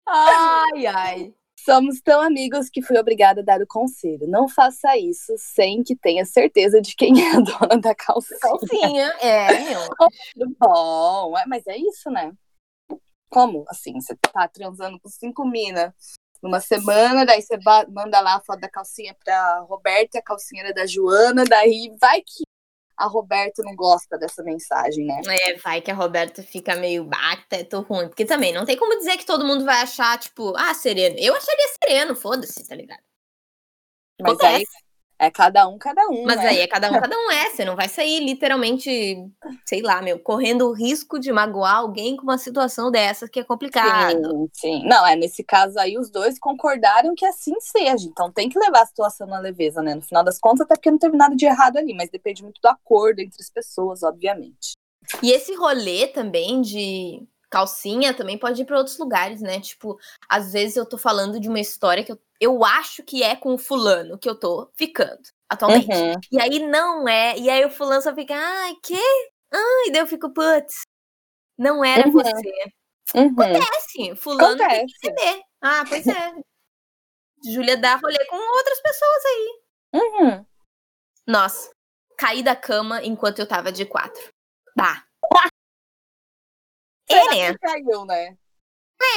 Ai, 0.07 0.85
ai. 0.87 1.33
Somos 1.63 2.01
tão 2.01 2.19
amigos 2.21 2.69
que 2.69 2.81
fui 2.81 2.97
obrigada 2.97 3.39
a 3.39 3.43
dar 3.43 3.61
o 3.61 3.67
conselho. 3.67 4.27
Não 4.27 4.49
faça 4.49 4.97
isso 4.97 5.33
sem 5.37 5.81
que 5.81 5.95
tenha 5.95 6.25
certeza 6.25 6.81
de 6.81 6.93
quem 6.93 7.13
é 7.23 7.37
a 7.37 7.39
dona 7.39 7.79
da 7.79 7.95
calcinha. 7.95 8.39
Calcinha. 8.41 9.07
É, 9.21 9.47
bom, 10.59 11.37
é, 11.37 11.45
mas 11.45 11.65
é 11.67 11.77
isso, 11.77 12.09
né? 12.09 12.33
Como? 13.29 13.63
Assim, 13.69 13.93
você 13.93 14.13
tá 14.15 14.47
transando 14.47 14.99
com 14.99 15.07
cinco 15.07 15.45
minas 15.45 15.93
numa 16.41 16.59
semana, 16.59 17.25
daí 17.25 17.41
você 17.41 17.57
manda 17.87 18.19
lá 18.19 18.35
a 18.35 18.41
foto 18.41 18.59
da 18.59 18.69
calcinha 18.69 19.15
pra 19.23 19.59
Roberta, 19.61 20.19
a 20.19 20.21
calcinha 20.21 20.63
era 20.63 20.73
da 20.73 20.85
Joana, 20.85 21.45
daí 21.45 21.95
vai 21.97 22.21
que 22.21 22.43
a 22.97 23.05
Roberta 23.07 23.63
não 23.63 23.75
gosta 23.75 24.17
dessa 24.17 24.43
mensagem, 24.43 25.05
né? 25.05 25.21
É, 25.27 25.57
vai 25.57 25.81
que 25.81 25.91
a 25.91 25.95
Roberta 25.95 26.43
fica 26.43 26.75
meio 26.75 27.03
bata, 27.03 27.63
tô 27.65 27.81
ruim. 27.81 28.07
Porque 28.07 28.25
também 28.25 28.53
não 28.53 28.65
tem 28.65 28.77
como 28.77 28.97
dizer 28.97 29.17
que 29.17 29.25
todo 29.25 29.45
mundo 29.45 29.65
vai 29.65 29.81
achar, 29.81 30.17
tipo, 30.19 30.53
ah, 30.55 30.73
sereno. 30.73 31.15
Eu 31.17 31.35
acharia 31.35 31.67
sereno, 31.83 32.15
foda-se, 32.15 32.67
tá 32.67 32.75
ligado? 32.75 33.01
Mas 34.21 34.33
Acontece. 34.33 34.55
aí 34.55 34.63
é 35.19 35.31
cada 35.31 35.67
um, 35.67 35.77
cada 35.77 36.07
um. 36.07 36.23
Mas 36.25 36.37
né? 36.37 36.49
aí 36.49 36.59
é 36.59 36.67
cada 36.67 36.89
um, 36.89 36.93
cada 36.99 37.17
um 37.17 37.31
é. 37.31 37.49
Você 37.49 37.65
não 37.65 37.75
vai 37.75 37.87
sair 37.87 38.19
literalmente, 38.19 39.17
sei 39.65 39.81
lá, 39.81 40.01
meu, 40.01 40.19
correndo 40.19 40.67
o 40.67 40.73
risco 40.73 41.19
de 41.19 41.31
magoar 41.31 41.77
alguém 41.77 42.15
com 42.15 42.23
uma 42.23 42.37
situação 42.37 42.91
dessa 42.91 43.27
que 43.27 43.39
é 43.39 43.43
complicado. 43.43 44.21
Sim, 44.21 44.49
sim. 44.53 44.87
Não, 44.87 45.05
é 45.05 45.15
nesse 45.15 45.43
caso 45.43 45.79
aí 45.79 45.97
os 45.97 46.09
dois 46.09 46.39
concordaram 46.39 47.13
que 47.15 47.25
assim 47.25 47.53
seja. 47.59 48.07
Então 48.07 48.31
tem 48.31 48.49
que 48.49 48.59
levar 48.59 48.81
a 48.81 48.87
situação 48.87 49.27
na 49.27 49.39
leveza, 49.39 49.81
né? 49.81 49.95
No 49.95 50.01
final 50.01 50.23
das 50.23 50.39
contas, 50.39 50.61
até 50.61 50.75
porque 50.75 50.91
não 50.91 50.97
teve 50.97 51.17
nada 51.17 51.35
de 51.35 51.45
errado 51.45 51.77
ali, 51.77 51.93
mas 51.93 52.09
depende 52.09 52.43
muito 52.43 52.59
do 52.61 52.67
acordo 52.67 53.19
entre 53.19 53.41
as 53.41 53.49
pessoas, 53.49 54.03
obviamente. 54.03 54.73
E 55.21 55.31
esse 55.31 55.53
rolê 55.55 56.07
também 56.07 56.61
de 56.61 57.27
calcinha 57.53 58.15
também 58.15 58.35
pode 58.35 58.63
ir 58.63 58.65
para 58.65 58.79
outros 58.79 58.97
lugares, 58.97 59.39
né? 59.39 59.59
Tipo, 59.59 59.99
às 60.27 60.53
vezes 60.53 60.75
eu 60.75 60.85
tô 60.87 60.97
falando 60.97 61.39
de 61.39 61.47
uma 61.47 61.59
história 61.59 62.03
que 62.03 62.11
eu 62.11 62.19
eu 62.43 62.65
acho 62.65 63.03
que 63.03 63.23
é 63.23 63.37
com 63.37 63.53
o 63.53 63.57
fulano 63.57 64.17
que 64.17 64.29
eu 64.29 64.37
tô 64.37 64.69
ficando 64.75 65.21
atualmente. 65.47 65.87
Uhum. 65.89 66.13
E 66.29 66.41
aí 66.41 66.59
não 66.59 67.07
é. 67.07 67.37
E 67.37 67.49
aí 67.49 67.63
o 67.63 67.69
fulano 67.69 68.01
só 68.01 68.13
fica, 68.13 68.33
ai, 68.35 68.75
que? 68.83 68.99
Ai, 69.49 69.91
daí 69.91 70.01
eu 70.01 70.07
fico, 70.07 70.29
putz, 70.29 70.81
não 71.57 71.85
era 71.85 72.05
uhum. 72.05 72.11
você. 72.11 72.51
Uhum. 73.15 73.27
Acontece. 73.27 74.15
Fulano 74.17 74.61
Acontece. 74.61 74.69
tem 74.69 74.87
que 74.87 75.07
receber. 75.07 75.43
Ah, 75.61 75.85
pois 75.87 76.05
é. 76.05 76.33
Júlia 77.45 77.77
dá 77.77 77.95
rolê 77.95 78.25
com 78.25 78.35
outras 78.57 78.81
pessoas 78.81 79.25
aí. 79.25 79.61
Uhum. 79.93 80.45
Nossa, 81.25 81.71
caí 82.17 82.43
da 82.43 82.57
cama 82.57 83.01
enquanto 83.05 83.39
eu 83.39 83.47
tava 83.47 83.71
de 83.71 83.85
quatro. 83.85 84.33
Bah. 84.75 85.05
É, 87.09 87.51
né? 87.51 87.57
Caiu, 87.61 88.05
né? 88.05 88.35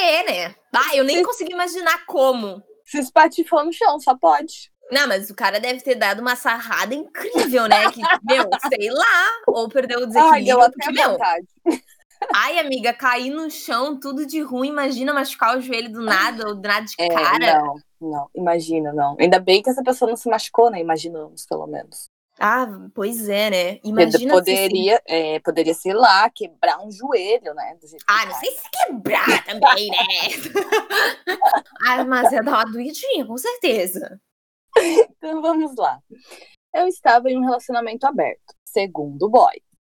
É, 0.00 0.24
né? 0.24 0.54
Bah, 0.72 0.94
eu 0.94 1.04
nem 1.04 1.22
consegui 1.22 1.52
imaginar 1.52 2.04
como. 2.06 2.62
Se 2.84 2.98
espatifou 2.98 3.64
no 3.64 3.72
chão, 3.72 3.98
só 3.98 4.16
pode. 4.16 4.70
Não, 4.90 5.08
mas 5.08 5.30
o 5.30 5.34
cara 5.34 5.58
deve 5.58 5.80
ter 5.80 5.96
dado 5.96 6.20
uma 6.20 6.36
sarrada 6.36 6.94
incrível, 6.94 7.66
né? 7.66 7.90
Que, 7.90 8.00
meu, 8.22 8.48
sei 8.72 8.90
lá. 8.90 9.30
Ou 9.48 9.68
perdeu 9.68 10.00
o 10.00 10.06
desequilíbrio. 10.06 10.60
Ai, 10.60 10.70
porque, 10.70 10.92
meu, 10.92 11.18
Ai, 12.34 12.58
amiga, 12.58 12.92
cair 12.94 13.30
no 13.30 13.50
chão, 13.50 13.98
tudo 13.98 14.24
de 14.24 14.40
ruim. 14.40 14.68
Imagina 14.68 15.12
machucar 15.12 15.56
o 15.56 15.60
joelho 15.60 15.92
do 15.92 16.02
nada, 16.02 16.48
ou 16.48 16.54
do 16.54 16.66
nada 16.66 16.86
de 16.86 16.94
é, 16.98 17.08
cara. 17.08 17.62
Não, 17.62 17.74
não, 18.00 18.30
imagina, 18.34 18.92
não. 18.92 19.16
Ainda 19.20 19.38
bem 19.38 19.62
que 19.62 19.68
essa 19.68 19.82
pessoa 19.82 20.08
não 20.08 20.16
se 20.16 20.28
machucou, 20.28 20.70
né? 20.70 20.80
Imaginamos, 20.80 21.44
pelo 21.46 21.66
menos. 21.66 22.08
Ah, 22.38 22.66
pois 22.94 23.28
é, 23.28 23.50
né? 23.50 23.80
Imagina 23.82 24.34
poderia, 24.34 24.96
se... 24.96 25.02
é, 25.06 25.40
poderia 25.40 25.72
ser 25.72 25.94
lá 25.94 26.28
quebrar 26.28 26.84
um 26.84 26.90
joelho, 26.90 27.54
né? 27.54 27.78
ah, 28.06 28.26
não 28.26 28.34
sei 28.34 28.50
se 28.50 28.70
quebrar 28.70 29.44
também, 29.44 29.90
né? 29.90 29.96
ah, 31.88 32.04
mas 32.04 32.32
é 32.32 32.42
dar 32.42 32.52
uma 32.52 32.64
doidinha, 32.64 33.24
com 33.26 33.38
certeza. 33.38 34.20
Então 34.76 35.40
vamos 35.40 35.74
lá. 35.76 35.98
Eu 36.74 36.86
estava 36.86 37.30
em 37.30 37.38
um 37.38 37.44
relacionamento 37.44 38.06
aberto, 38.06 38.54
segundo 38.66 39.22
o 39.22 39.30
boy. 39.30 39.54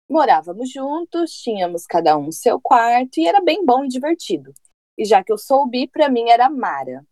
Morávamos 0.10 0.72
juntos, 0.72 1.32
tínhamos 1.34 1.86
cada 1.86 2.18
um 2.18 2.32
seu 2.32 2.60
quarto 2.60 3.20
e 3.20 3.28
era 3.28 3.40
bem 3.40 3.64
bom 3.64 3.86
e 3.86 3.88
divertido. 3.88 4.52
E 4.98 5.06
já 5.06 5.24
que 5.24 5.32
eu 5.32 5.38
soube, 5.38 5.88
para 5.88 6.10
mim 6.10 6.30
era 6.30 6.50
Mara. 6.50 7.06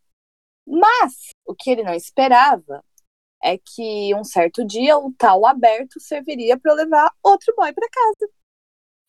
Mas 0.67 1.29
o 1.45 1.55
que 1.55 1.69
ele 1.69 1.83
não 1.83 1.93
esperava 1.93 2.83
é 3.43 3.57
que 3.57 4.13
um 4.15 4.23
certo 4.23 4.65
dia 4.65 4.97
o 4.97 5.13
tal 5.17 5.45
aberto 5.45 5.99
serviria 5.99 6.57
para 6.57 6.71
eu 6.71 6.75
levar 6.75 7.11
outro 7.23 7.53
boy 7.55 7.71
para 7.73 7.87
casa. 7.89 8.31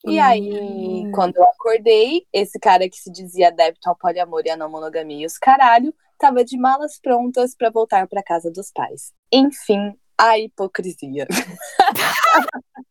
E 0.06 0.18
hum. 0.18 0.22
aí, 0.22 1.12
quando 1.12 1.36
eu 1.36 1.44
acordei, 1.44 2.26
esse 2.32 2.58
cara 2.58 2.88
que 2.88 2.96
se 2.96 3.10
dizia 3.10 3.48
adepto 3.48 3.88
ao 3.88 3.96
poliamor 3.96 4.42
e 4.46 4.50
à 4.50 4.56
não 4.56 4.70
monogamia 4.70 5.22
e 5.22 5.26
os 5.26 5.36
caralho, 5.36 5.94
tava 6.18 6.44
de 6.44 6.56
malas 6.56 6.98
prontas 7.00 7.54
para 7.54 7.70
voltar 7.70 8.06
para 8.06 8.22
casa 8.22 8.50
dos 8.50 8.70
pais. 8.72 9.12
Enfim, 9.32 9.94
a 10.16 10.38
hipocrisia. 10.38 11.26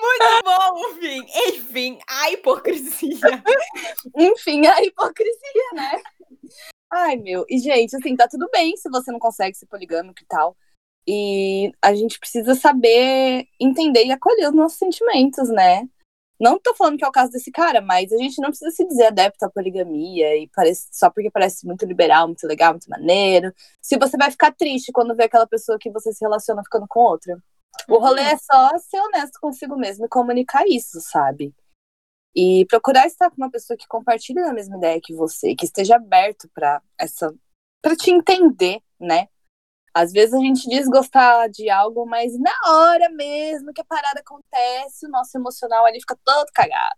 Muito 0.00 0.44
bom, 0.44 0.90
enfim. 0.90 1.26
Enfim, 1.48 1.98
a 2.08 2.30
hipocrisia. 2.30 3.42
enfim, 4.16 4.66
a 4.66 4.80
hipocrisia, 4.82 5.70
né? 5.74 6.00
Ai, 6.90 7.16
meu. 7.16 7.44
E, 7.48 7.58
gente, 7.58 7.94
assim, 7.96 8.16
tá 8.16 8.26
tudo 8.28 8.48
bem 8.50 8.76
se 8.76 8.88
você 8.90 9.12
não 9.12 9.18
consegue 9.18 9.56
ser 9.56 9.66
poligâmico 9.66 10.22
e 10.22 10.26
tal. 10.26 10.56
E 11.06 11.72
a 11.82 11.94
gente 11.94 12.18
precisa 12.18 12.54
saber 12.54 13.46
entender 13.60 14.04
e 14.06 14.12
acolher 14.12 14.48
os 14.48 14.54
nossos 14.54 14.78
sentimentos, 14.78 15.48
né? 15.50 15.88
Não 16.40 16.58
tô 16.58 16.74
falando 16.74 16.96
que 16.98 17.04
é 17.04 17.08
o 17.08 17.12
caso 17.12 17.32
desse 17.32 17.50
cara, 17.50 17.80
mas 17.80 18.12
a 18.12 18.16
gente 18.18 18.40
não 18.40 18.50
precisa 18.50 18.70
se 18.70 18.86
dizer 18.86 19.06
adepto 19.06 19.44
à 19.44 19.50
poligamia 19.50 20.36
e 20.36 20.48
parece, 20.54 20.88
só 20.92 21.10
porque 21.10 21.30
parece 21.30 21.66
muito 21.66 21.84
liberal, 21.84 22.28
muito 22.28 22.46
legal, 22.46 22.72
muito 22.72 22.88
maneiro. 22.88 23.52
Se 23.82 23.98
você 23.98 24.16
vai 24.16 24.30
ficar 24.30 24.52
triste 24.52 24.92
quando 24.92 25.16
vê 25.16 25.24
aquela 25.24 25.46
pessoa 25.46 25.78
que 25.78 25.90
você 25.90 26.12
se 26.12 26.24
relaciona 26.24 26.62
ficando 26.62 26.86
com 26.88 27.00
outra. 27.00 27.36
O 27.88 27.98
rolê 27.98 28.22
é 28.22 28.36
só 28.36 28.78
ser 28.78 29.00
honesto 29.00 29.38
consigo 29.40 29.76
mesmo 29.76 30.06
e 30.06 30.08
comunicar 30.08 30.64
isso, 30.68 31.00
sabe? 31.00 31.54
E 32.36 32.66
procurar 32.68 33.06
estar 33.06 33.30
com 33.30 33.36
uma 33.36 33.50
pessoa 33.50 33.76
que 33.76 33.86
compartilhe 33.88 34.38
a 34.40 34.52
mesma 34.52 34.76
ideia 34.76 35.00
que 35.02 35.14
você, 35.14 35.54
que 35.54 35.64
esteja 35.64 35.96
aberto 35.96 36.48
para 36.54 36.80
essa 36.98 37.34
para 37.82 37.96
te 37.96 38.10
entender, 38.10 38.80
né? 39.00 39.28
Às 39.94 40.12
vezes 40.12 40.34
a 40.34 40.38
gente 40.38 40.68
diz 40.68 40.86
gostar 40.86 41.48
de 41.48 41.70
algo, 41.70 42.06
mas 42.06 42.38
na 42.38 42.52
hora 42.66 43.08
mesmo 43.10 43.72
que 43.72 43.80
a 43.80 43.84
parada 43.84 44.20
acontece, 44.20 45.06
o 45.06 45.10
nosso 45.10 45.36
emocional 45.36 45.86
ali 45.86 46.00
fica 46.00 46.16
todo 46.24 46.46
cagado. 46.52 46.94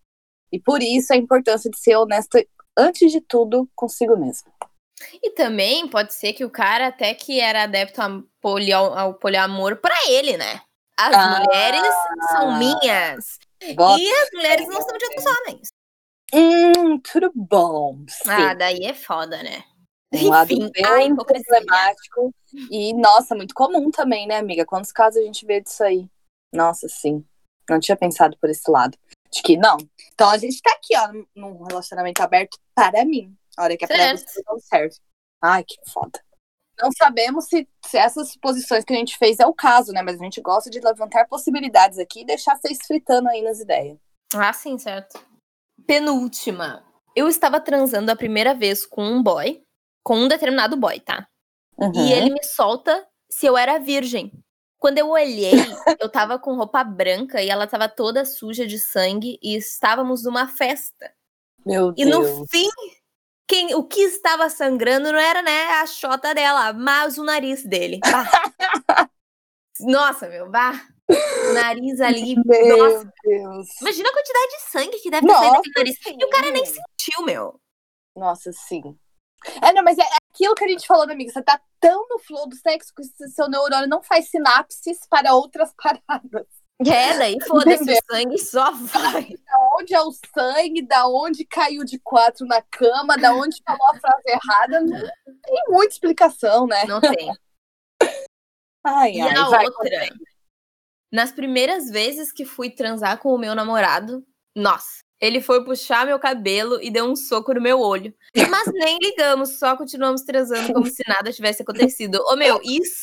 E 0.53 0.59
por 0.59 0.83
isso 0.83 1.13
a 1.13 1.17
importância 1.17 1.71
de 1.71 1.79
ser 1.79 1.97
honesta 1.97 2.45
antes 2.77 3.11
de 3.13 3.21
tudo 3.21 3.69
consigo 3.75 4.17
mesmo. 4.17 4.53
E 5.23 5.31
também 5.31 5.89
pode 5.89 6.13
ser 6.13 6.33
que 6.33 6.45
o 6.45 6.51
cara 6.51 6.89
até 6.89 7.15
que 7.15 7.41
era 7.41 7.63
adepto 7.63 8.03
ao, 8.03 8.23
poli 8.41 8.73
ao 8.73 9.15
poliamor 9.15 9.77
para 9.77 9.95
ele, 10.09 10.37
né? 10.37 10.61
As 10.99 11.15
ah, 11.15 11.41
mulheres 11.41 11.95
são 12.31 12.59
minhas. 12.59 13.39
E 13.63 14.13
as 14.13 14.31
mulheres 14.33 14.67
não 14.67 14.81
são 14.81 14.97
de 14.97 15.05
outros 15.05 15.25
homens. 15.27 15.69
Hum, 16.33 16.99
tudo 17.01 17.31
bom. 17.35 18.05
Sim. 18.09 18.31
Ah, 18.31 18.55
daí 18.55 18.85
é 18.85 18.95
foda, 18.95 19.43
né? 19.43 19.65
Um 20.13 20.29
lado 20.29 20.53
Enfim, 20.53 20.71
bem 20.73 21.15
problemático. 21.15 22.35
E, 22.71 22.93
nossa, 22.95 23.35
muito 23.35 23.55
comum 23.55 23.91
também, 23.91 24.27
né, 24.27 24.37
amiga? 24.37 24.65
Quantos 24.65 24.91
casos 24.91 25.21
a 25.21 25.25
gente 25.25 25.47
vê 25.47 25.61
disso 25.61 25.85
aí? 25.85 26.09
Nossa, 26.53 26.89
sim. 26.89 27.25
Não 27.69 27.79
tinha 27.79 27.97
pensado 27.97 28.37
por 28.41 28.51
esse 28.51 28.69
lado. 28.69 28.99
De 29.33 29.43
que 29.43 29.57
não. 29.57 29.77
Então 30.13 30.29
a 30.29 30.37
gente 30.37 30.61
tá 30.61 30.73
aqui, 30.73 30.97
ó, 30.97 31.13
num 31.37 31.63
relacionamento 31.63 32.21
aberto 32.21 32.59
para 32.75 33.05
mim. 33.05 33.37
A 33.57 33.63
hora 33.63 33.77
que 33.77 33.85
é 33.85 33.89
pra 33.89 34.17
você 34.17 34.43
não 34.47 34.59
serve. 34.59 34.97
Ai, 35.41 35.63
que 35.63 35.77
foda. 35.87 36.21
Não 36.81 36.91
sabemos 36.93 37.47
se, 37.47 37.69
se 37.85 37.99
essas 37.99 38.37
posições 38.37 38.85
que 38.85 38.93
a 38.93 38.97
gente 38.97 39.19
fez 39.19 39.39
é 39.39 39.47
o 39.47 39.55
caso, 39.55 39.93
né? 39.93 40.03
Mas 40.03 40.21
a 40.21 40.25
gente 40.25 40.41
gosta 40.41 40.71
de 40.71 40.81
levantar 40.81 41.27
possibilidades 41.29 41.99
aqui 41.99 42.23
e 42.23 42.27
deixar 42.27 42.57
vocês 42.57 42.79
fritando 42.87 43.29
aí 43.29 43.43
nas 43.43 43.61
ideias. 43.61 43.99
Ah, 44.35 44.53
sim, 44.53 44.79
certo. 44.79 45.21
Penúltima. 45.87 46.85
Eu 47.15 47.29
estava 47.29 47.61
transando 47.61 48.11
a 48.11 48.17
primeira 48.17 48.55
vez 48.55 48.87
com 48.87 49.03
um 49.03 49.23
boy, 49.23 49.63
com 50.03 50.17
um 50.17 50.29
determinado 50.29 50.77
boy, 50.77 51.01
tá? 51.01 51.27
Uhum. 51.77 51.93
E 51.95 52.13
ele 52.13 52.31
me 52.31 52.43
solta 52.45 53.07
se 53.31 53.47
eu 53.47 53.57
era 53.57 53.79
virgem. 53.79 54.33
Quando 54.79 54.99
eu 54.99 55.11
olhei, 55.11 55.53
eu 56.01 56.09
tava 56.09 56.39
com 56.39 56.55
roupa 56.55 56.83
branca 56.85 57.43
e 57.43 57.51
ela 57.51 57.67
tava 57.67 57.89
toda 57.89 58.25
suja 58.25 58.67
de 58.67 58.79
sangue 58.79 59.39
e 59.43 59.57
estávamos 59.57 60.25
numa 60.25 60.49
festa. 60.49 61.13
Meu 61.65 61.91
e 61.97 62.05
Deus. 62.05 62.09
E 62.09 62.11
no 62.11 62.47
fim, 62.47 62.69
quem, 63.51 63.75
o 63.75 63.83
que 63.83 64.03
estava 64.03 64.49
sangrando 64.49 65.11
não 65.11 65.19
era, 65.19 65.43
né, 65.43 65.65
a 65.81 65.87
chota 65.87 66.33
dela, 66.33 66.73
mas 66.73 67.19
o 67.19 67.25
nariz 67.25 67.65
dele. 67.65 67.99
Nossa, 69.81 70.29
meu, 70.29 70.49
bah. 70.49 70.87
O 71.09 71.53
nariz 71.53 72.01
ali. 72.01 72.37
Meu 72.47 72.77
nossa. 72.77 73.13
Deus. 73.25 73.67
Imagina 73.81 74.09
a 74.09 74.13
quantidade 74.13 74.51
de 74.53 74.71
sangue 74.71 74.99
que 75.01 75.11
deve 75.11 75.27
ter 75.27 75.33
saído 75.33 75.53
daquele 75.55 75.75
nariz. 75.77 75.99
Sim. 76.01 76.17
E 76.21 76.25
o 76.25 76.31
cara 76.31 76.51
nem 76.53 76.65
sentiu, 76.65 77.25
meu. 77.25 77.61
Nossa, 78.15 78.53
sim. 78.53 78.97
É, 79.61 79.73
não, 79.73 79.83
mas 79.83 79.99
é 79.99 80.05
aquilo 80.33 80.55
que 80.55 80.65
a 80.65 80.69
gente 80.69 80.87
falou, 80.87 81.03
amiga. 81.11 81.33
Você 81.33 81.43
tá 81.43 81.61
tão 81.81 82.07
no 82.09 82.21
flow 82.21 82.49
do 82.49 82.55
sexo 82.55 82.93
que 82.95 83.03
seu 83.31 83.49
neurônio 83.49 83.89
não 83.89 84.03
faz 84.03 84.31
sinapses 84.31 85.01
para 85.09 85.35
outras 85.35 85.75
paradas. 86.07 86.47
É, 86.87 87.19
daí 87.19 87.37
foda-se, 87.47 87.93
o 87.93 87.99
sangue 88.11 88.39
só 88.39 88.71
vai. 88.73 89.29
Da 89.45 89.69
onde 89.79 89.95
é 89.95 90.01
o 90.01 90.13
sangue, 90.35 90.83
da 90.83 91.07
onde 91.07 91.45
caiu 91.45 91.85
de 91.85 91.99
quatro 91.99 92.47
na 92.47 92.63
cama, 92.63 93.19
da 93.19 93.35
onde 93.35 93.63
falou 93.67 93.87
a 93.89 93.99
frase 93.99 94.23
errada, 94.27 94.81
não 94.81 95.01
tem 95.27 95.63
muita 95.69 95.93
explicação, 95.93 96.67
né? 96.67 96.85
Não 96.87 97.01
tem. 97.01 97.31
Ai, 98.83 99.13
e 99.13 99.21
ai, 99.21 99.37
a 99.37 99.47
outra, 99.47 100.09
nas 101.13 101.33
primeiras 101.33 101.91
vezes 101.91 102.33
que 102.33 102.45
fui 102.45 102.71
transar 102.71 103.19
com 103.19 103.35
o 103.35 103.39
meu 103.39 103.55
namorado, 103.55 104.25
nossa, 104.57 105.01
ele 105.21 105.41
foi 105.43 105.65
puxar 105.65 106.07
meu 106.07 106.19
cabelo 106.19 106.81
e 106.81 106.91
deu 106.91 107.05
um 107.05 107.15
soco 107.15 107.53
no 107.53 107.61
meu 107.61 107.81
olho. 107.81 108.15
Mas 108.49 108.73
nem 108.73 108.99
ligamos, 108.99 109.59
só 109.59 109.77
continuamos 109.77 110.23
transando 110.23 110.73
como 110.73 110.87
se 110.87 111.03
nada 111.07 111.33
tivesse 111.33 111.63
acontecido. 111.63 112.23
Ô, 112.31 112.37
meu, 112.37 112.61
isso, 112.63 113.03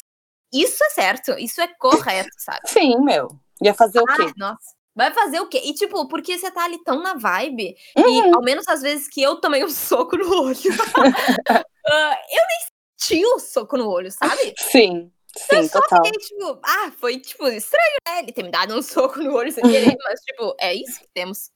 isso 0.51 0.83
é 0.83 0.89
certo, 0.89 1.37
isso 1.37 1.61
é 1.61 1.67
correto, 1.67 2.31
sabe? 2.37 2.61
Sim, 2.65 3.03
meu. 3.03 3.27
Ia 3.63 3.73
fazer 3.73 3.99
o 3.99 4.05
quê? 4.05 4.31
Nossa. 4.37 4.75
Vai 4.95 5.13
fazer 5.13 5.39
o 5.39 5.47
quê? 5.47 5.61
E, 5.63 5.73
tipo, 5.73 6.07
porque 6.07 6.37
você 6.37 6.49
tá 6.49 6.63
ali 6.65 6.83
tão 6.83 7.01
na 7.01 7.13
vibe. 7.13 7.75
Uhum. 7.97 8.09
E 8.09 8.33
ao 8.35 8.41
menos 8.41 8.67
às 8.67 8.81
vezes 8.81 9.07
que 9.07 9.21
eu 9.21 9.39
tomei 9.39 9.63
um 9.63 9.69
soco 9.69 10.17
no 10.17 10.43
olho. 10.43 10.57
ah, 11.87 12.17
eu 12.31 12.41
nem 12.47 12.59
senti 12.99 13.25
o 13.25 13.39
soco 13.39 13.77
no 13.77 13.87
olho, 13.89 14.11
sabe? 14.11 14.53
Sim, 14.57 15.11
Eu 15.51 15.61
sim, 15.63 15.67
só 15.69 15.79
total. 15.81 16.03
fiquei, 16.03 16.19
tipo, 16.19 16.59
ah, 16.63 16.91
foi, 16.99 17.19
tipo, 17.19 17.47
estranho, 17.47 17.95
né? 18.07 18.19
Ele 18.19 18.31
ter 18.31 18.41
me 18.43 18.49
dado 18.49 18.75
um 18.75 18.81
soco 18.81 19.19
no 19.19 19.33
olho 19.35 19.51
sem 19.51 19.63
querer, 19.63 19.95
mas, 20.03 20.19
tipo, 20.21 20.55
é 20.59 20.73
isso 20.73 20.99
que 20.99 21.07
temos. 21.13 21.51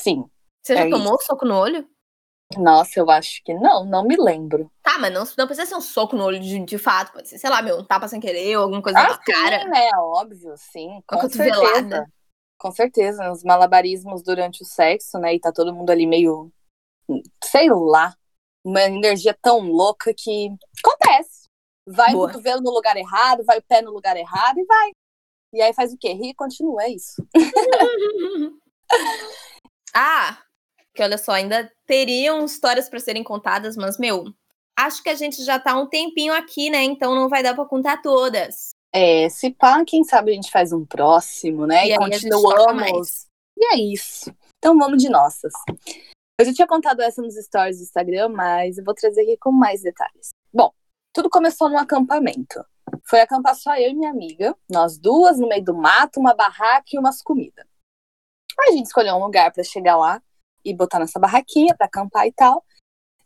Sim. 0.00 0.24
Você 0.62 0.74
já 0.74 0.86
É 0.86 0.90
tomou 0.90 1.20
soco 1.20 1.44
no 1.44 1.54
olho? 1.56 1.86
Nossa, 2.58 3.00
eu 3.00 3.10
acho 3.10 3.42
que 3.44 3.54
não, 3.54 3.84
não 3.84 4.04
me 4.04 4.16
lembro. 4.16 4.70
Tá, 4.82 4.98
mas 4.98 5.12
não, 5.12 5.24
não 5.38 5.46
precisa 5.46 5.66
ser 5.66 5.74
um 5.76 5.80
soco 5.80 6.16
no 6.16 6.24
olho 6.24 6.40
de, 6.40 6.58
de 6.64 6.78
fato. 6.78 7.12
Pode 7.12 7.28
ser, 7.28 7.38
sei 7.38 7.50
lá, 7.50 7.62
meu, 7.62 7.78
um 7.78 7.84
tapa 7.84 8.08
sem 8.08 8.20
querer 8.20 8.56
ou 8.56 8.64
alguma 8.64 8.82
coisa 8.82 8.98
Ah, 8.98 9.08
na 9.10 9.18
cara. 9.18 9.60
sim, 9.60 9.68
né? 9.68 9.90
Óbvio, 9.96 10.54
sim. 10.56 11.02
Com 11.06 11.16
Uma 11.16 11.22
cotovelada. 11.22 12.06
Com 12.58 12.70
certeza. 12.70 13.30
Os 13.30 13.42
malabarismos 13.42 14.22
durante 14.22 14.62
o 14.62 14.66
sexo, 14.66 15.18
né? 15.18 15.34
E 15.34 15.40
tá 15.40 15.52
todo 15.52 15.74
mundo 15.74 15.90
ali 15.90 16.06
meio. 16.06 16.52
Sei 17.44 17.68
lá. 17.68 18.14
Uma 18.64 18.82
energia 18.82 19.36
tão 19.42 19.60
louca 19.60 20.14
que 20.16 20.48
acontece. 20.84 21.42
Vai 21.86 22.12
Boa. 22.12 22.26
o 22.26 22.28
cotovelo 22.28 22.60
no 22.60 22.70
lugar 22.70 22.96
errado, 22.96 23.44
vai 23.44 23.58
o 23.58 23.62
pé 23.62 23.82
no 23.82 23.90
lugar 23.90 24.16
errado 24.16 24.58
e 24.58 24.64
vai. 24.64 24.92
E 25.52 25.60
aí 25.60 25.74
faz 25.74 25.92
o 25.92 25.98
quê? 25.98 26.12
Ri 26.12 26.30
e 26.30 26.34
continua, 26.34 26.84
é 26.84 26.90
isso. 26.90 27.26
ah, 29.94 30.38
que 30.94 31.02
olha 31.02 31.18
só, 31.18 31.32
ainda 31.32 31.70
teriam 31.86 32.44
histórias 32.44 32.88
pra 32.88 33.00
serem 33.00 33.24
contadas, 33.24 33.76
mas, 33.76 33.98
meu, 33.98 34.24
acho 34.78 35.02
que 35.02 35.08
a 35.08 35.14
gente 35.14 35.42
já 35.44 35.58
tá 35.58 35.78
um 35.78 35.86
tempinho 35.86 36.34
aqui, 36.34 36.70
né? 36.70 36.82
Então 36.82 37.14
não 37.14 37.28
vai 37.28 37.42
dar 37.42 37.54
pra 37.54 37.64
contar 37.64 38.02
todas. 38.02 38.70
É, 38.92 39.28
se 39.28 39.50
pá, 39.50 39.82
quem 39.86 40.04
sabe 40.04 40.32
a 40.32 40.34
gente 40.34 40.50
faz 40.50 40.72
um 40.72 40.84
próximo, 40.84 41.66
né? 41.66 41.86
E 41.86 41.92
E, 41.92 41.98
continuamos. 41.98 43.26
E 43.56 43.64
é 43.74 43.76
isso. 43.78 44.34
Então 44.58 44.76
vamos 44.76 45.02
de 45.02 45.08
nossas. 45.08 45.52
Eu 46.38 46.46
já 46.46 46.52
tinha 46.52 46.66
contado 46.66 47.00
essa 47.00 47.22
nos 47.22 47.34
stories 47.34 47.78
do 47.78 47.84
Instagram, 47.84 48.28
mas 48.28 48.78
eu 48.78 48.84
vou 48.84 48.94
trazer 48.94 49.22
aqui 49.22 49.36
com 49.38 49.50
mais 49.50 49.82
detalhes. 49.82 50.30
Bom, 50.52 50.72
tudo 51.12 51.30
começou 51.30 51.68
num 51.70 51.78
acampamento. 51.78 52.64
Foi 53.04 53.20
acampar 53.20 53.54
só 53.54 53.76
eu 53.76 53.90
e 53.90 53.94
minha 53.94 54.10
amiga, 54.10 54.54
nós 54.70 54.98
duas 54.98 55.38
no 55.38 55.48
meio 55.48 55.64
do 55.64 55.74
mato, 55.74 56.20
uma 56.20 56.34
barraca 56.34 56.88
e 56.92 56.98
umas 56.98 57.22
comidas. 57.22 57.64
Aí 58.60 58.70
a 58.70 58.72
gente 58.72 58.86
escolheu 58.86 59.14
um 59.14 59.24
lugar 59.24 59.52
pra 59.52 59.64
chegar 59.64 59.96
lá 59.96 60.22
e 60.64 60.74
botar 60.74 60.98
nossa 60.98 61.18
barraquinha 61.18 61.74
pra 61.76 61.86
acampar 61.86 62.26
e 62.26 62.32
tal. 62.32 62.64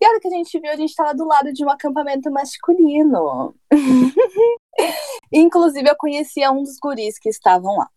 E 0.01 0.05
a 0.05 0.11
hora 0.11 0.21
que 0.21 0.29
a 0.29 0.31
gente 0.31 0.61
viu, 0.61 0.71
a 0.71 0.77
gente 0.77 0.95
tava 0.95 1.15
do 1.15 1.25
lado 1.25 1.53
de 1.53 1.65
um 1.65 1.71
acampamento 1.71 2.31
masculino. 2.31 3.55
Inclusive, 5.33 5.89
eu 5.89 5.97
conhecia 5.97 6.53
um 6.53 6.63
dos 6.63 6.79
guris 6.79 7.19
que 7.19 7.31
estavam 7.31 7.79
lá. 7.79 7.89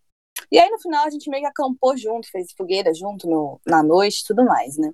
E 0.51 0.57
aí, 0.57 0.69
no 0.69 0.79
final, 0.79 1.05
a 1.05 1.09
gente 1.09 1.29
meio 1.29 1.43
que 1.43 1.49
acampou 1.49 1.97
junto, 1.97 2.29
fez 2.31 2.53
fogueira 2.57 2.93
junto 2.93 3.27
no, 3.29 3.59
na 3.65 3.83
noite 3.83 4.25
tudo 4.25 4.45
mais, 4.45 4.77
né? 4.77 4.91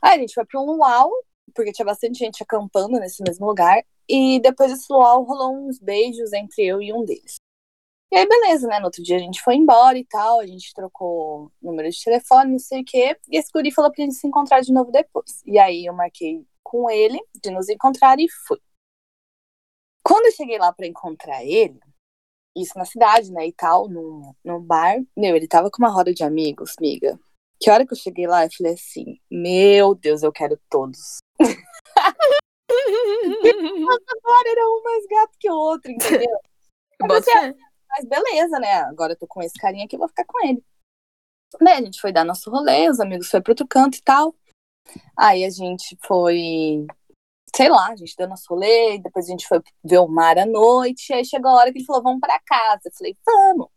Aí 0.00 0.16
a 0.16 0.18
gente 0.18 0.34
foi 0.34 0.44
pra 0.44 0.60
um 0.60 0.66
luau, 0.66 1.10
porque 1.54 1.72
tinha 1.72 1.84
bastante 1.84 2.18
gente 2.18 2.42
acampando 2.42 2.98
nesse 3.00 3.22
mesmo 3.26 3.46
lugar. 3.46 3.82
E 4.08 4.38
depois 4.40 4.70
desse 4.70 4.86
luau 4.92 5.24
rolou 5.24 5.56
uns 5.56 5.78
beijos 5.78 6.32
entre 6.32 6.64
eu 6.64 6.80
e 6.80 6.92
um 6.92 7.04
deles. 7.04 7.36
E 8.14 8.16
aí, 8.16 8.28
beleza, 8.28 8.68
né? 8.68 8.78
No 8.78 8.84
outro 8.84 9.02
dia 9.02 9.16
a 9.16 9.18
gente 9.18 9.42
foi 9.42 9.56
embora 9.56 9.98
e 9.98 10.04
tal, 10.04 10.38
a 10.38 10.46
gente 10.46 10.72
trocou 10.72 11.50
número 11.60 11.90
de 11.90 12.00
telefone, 12.00 12.52
não 12.52 12.60
sei 12.60 12.82
o 12.82 12.84
quê. 12.84 13.18
E 13.28 13.36
esse 13.36 13.50
guri 13.52 13.72
falou 13.72 13.90
pra 13.90 14.04
gente 14.04 14.14
se 14.14 14.24
encontrar 14.24 14.60
de 14.60 14.72
novo 14.72 14.92
depois. 14.92 15.42
E 15.44 15.58
aí 15.58 15.84
eu 15.84 15.92
marquei 15.92 16.46
com 16.62 16.88
ele 16.88 17.18
de 17.42 17.50
nos 17.50 17.68
encontrar 17.68 18.20
e 18.20 18.28
fui. 18.46 18.60
Quando 20.04 20.26
eu 20.26 20.32
cheguei 20.32 20.58
lá 20.58 20.72
pra 20.72 20.86
encontrar 20.86 21.44
ele, 21.44 21.80
isso 22.56 22.78
na 22.78 22.84
cidade, 22.84 23.32
né, 23.32 23.48
e 23.48 23.52
tal, 23.52 23.88
num, 23.88 24.32
num 24.44 24.60
bar, 24.60 25.02
meu, 25.16 25.34
ele 25.34 25.48
tava 25.48 25.68
com 25.68 25.82
uma 25.82 25.90
roda 25.90 26.14
de 26.14 26.22
amigos, 26.22 26.74
miga. 26.80 27.18
Que 27.60 27.68
hora 27.68 27.84
que 27.84 27.94
eu 27.94 27.98
cheguei 27.98 28.28
lá, 28.28 28.44
eu 28.44 28.50
falei 28.56 28.74
assim, 28.74 29.18
meu 29.28 29.92
Deus, 29.92 30.22
eu 30.22 30.30
quero 30.30 30.56
todos. 30.70 31.18
Agora 32.68 34.50
era 34.50 34.68
um 34.68 34.82
mais 34.84 35.04
gato 35.08 35.32
que 35.36 35.50
o 35.50 35.54
outro, 35.54 35.90
entendeu? 35.90 36.38
Bota. 37.00 37.73
Mas 37.96 38.04
beleza, 38.06 38.58
né? 38.58 38.74
Agora 38.82 39.12
eu 39.12 39.16
tô 39.16 39.26
com 39.26 39.40
esse 39.42 39.54
carinha 39.54 39.84
aqui, 39.84 39.96
vou 39.96 40.08
ficar 40.08 40.24
com 40.24 40.44
ele. 40.46 40.62
Daí 41.60 41.78
a 41.78 41.84
gente 41.84 42.00
foi 42.00 42.12
dar 42.12 42.24
nosso 42.24 42.50
rolê, 42.50 42.88
os 42.90 42.98
amigos 42.98 43.30
foram 43.30 43.42
pro 43.42 43.52
outro 43.52 43.68
canto 43.68 43.98
e 43.98 44.02
tal. 44.02 44.34
Aí 45.16 45.44
a 45.44 45.50
gente 45.50 45.96
foi, 46.04 46.86
sei 47.54 47.68
lá, 47.68 47.90
a 47.90 47.96
gente 47.96 48.16
deu 48.16 48.28
nosso 48.28 48.46
rolê, 48.50 48.98
depois 48.98 49.26
a 49.26 49.30
gente 49.30 49.46
foi 49.46 49.60
ver 49.84 49.98
o 49.98 50.08
mar 50.08 50.36
à 50.38 50.44
noite. 50.44 51.12
Aí 51.12 51.24
chegou 51.24 51.50
a 51.50 51.54
hora 51.54 51.72
que 51.72 51.78
ele 51.78 51.86
falou, 51.86 52.02
vamos 52.02 52.20
pra 52.20 52.40
casa. 52.40 52.82
Eu 52.86 52.92
falei, 52.92 53.16
vamos. 53.24 53.68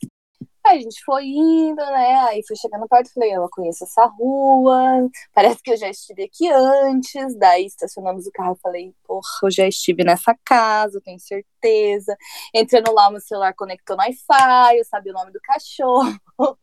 Aí 0.67 0.79
a 0.79 0.81
gente 0.81 1.01
foi 1.05 1.25
indo, 1.25 1.77
né? 1.77 2.15
Aí 2.29 2.41
foi 2.45 2.57
chegando 2.57 2.87
perto, 2.89 3.13
falei, 3.13 3.33
eu 3.33 3.47
conheço 3.49 3.85
essa 3.85 4.05
rua, 4.05 5.09
parece 5.33 5.61
que 5.63 5.71
eu 5.71 5.77
já 5.77 5.89
estive 5.89 6.23
aqui 6.23 6.49
antes. 6.49 7.37
Daí 7.37 7.65
estacionamos 7.65 8.27
o 8.27 8.31
carro 8.31 8.55
e 8.57 8.61
falei, 8.61 8.93
porra, 9.05 9.21
eu 9.43 9.51
já 9.51 9.67
estive 9.67 10.03
nessa 10.03 10.35
casa, 10.43 11.01
tenho 11.03 11.19
certeza. 11.19 12.15
Entrando 12.53 12.93
lá, 12.93 13.09
meu 13.09 13.21
celular 13.21 13.53
conectou 13.53 13.95
no 13.95 14.03
Wi-Fi, 14.03 14.77
eu 14.77 14.85
sabia 14.85 15.13
o 15.13 15.15
nome 15.15 15.31
do 15.31 15.39
cachorro. 15.41 16.19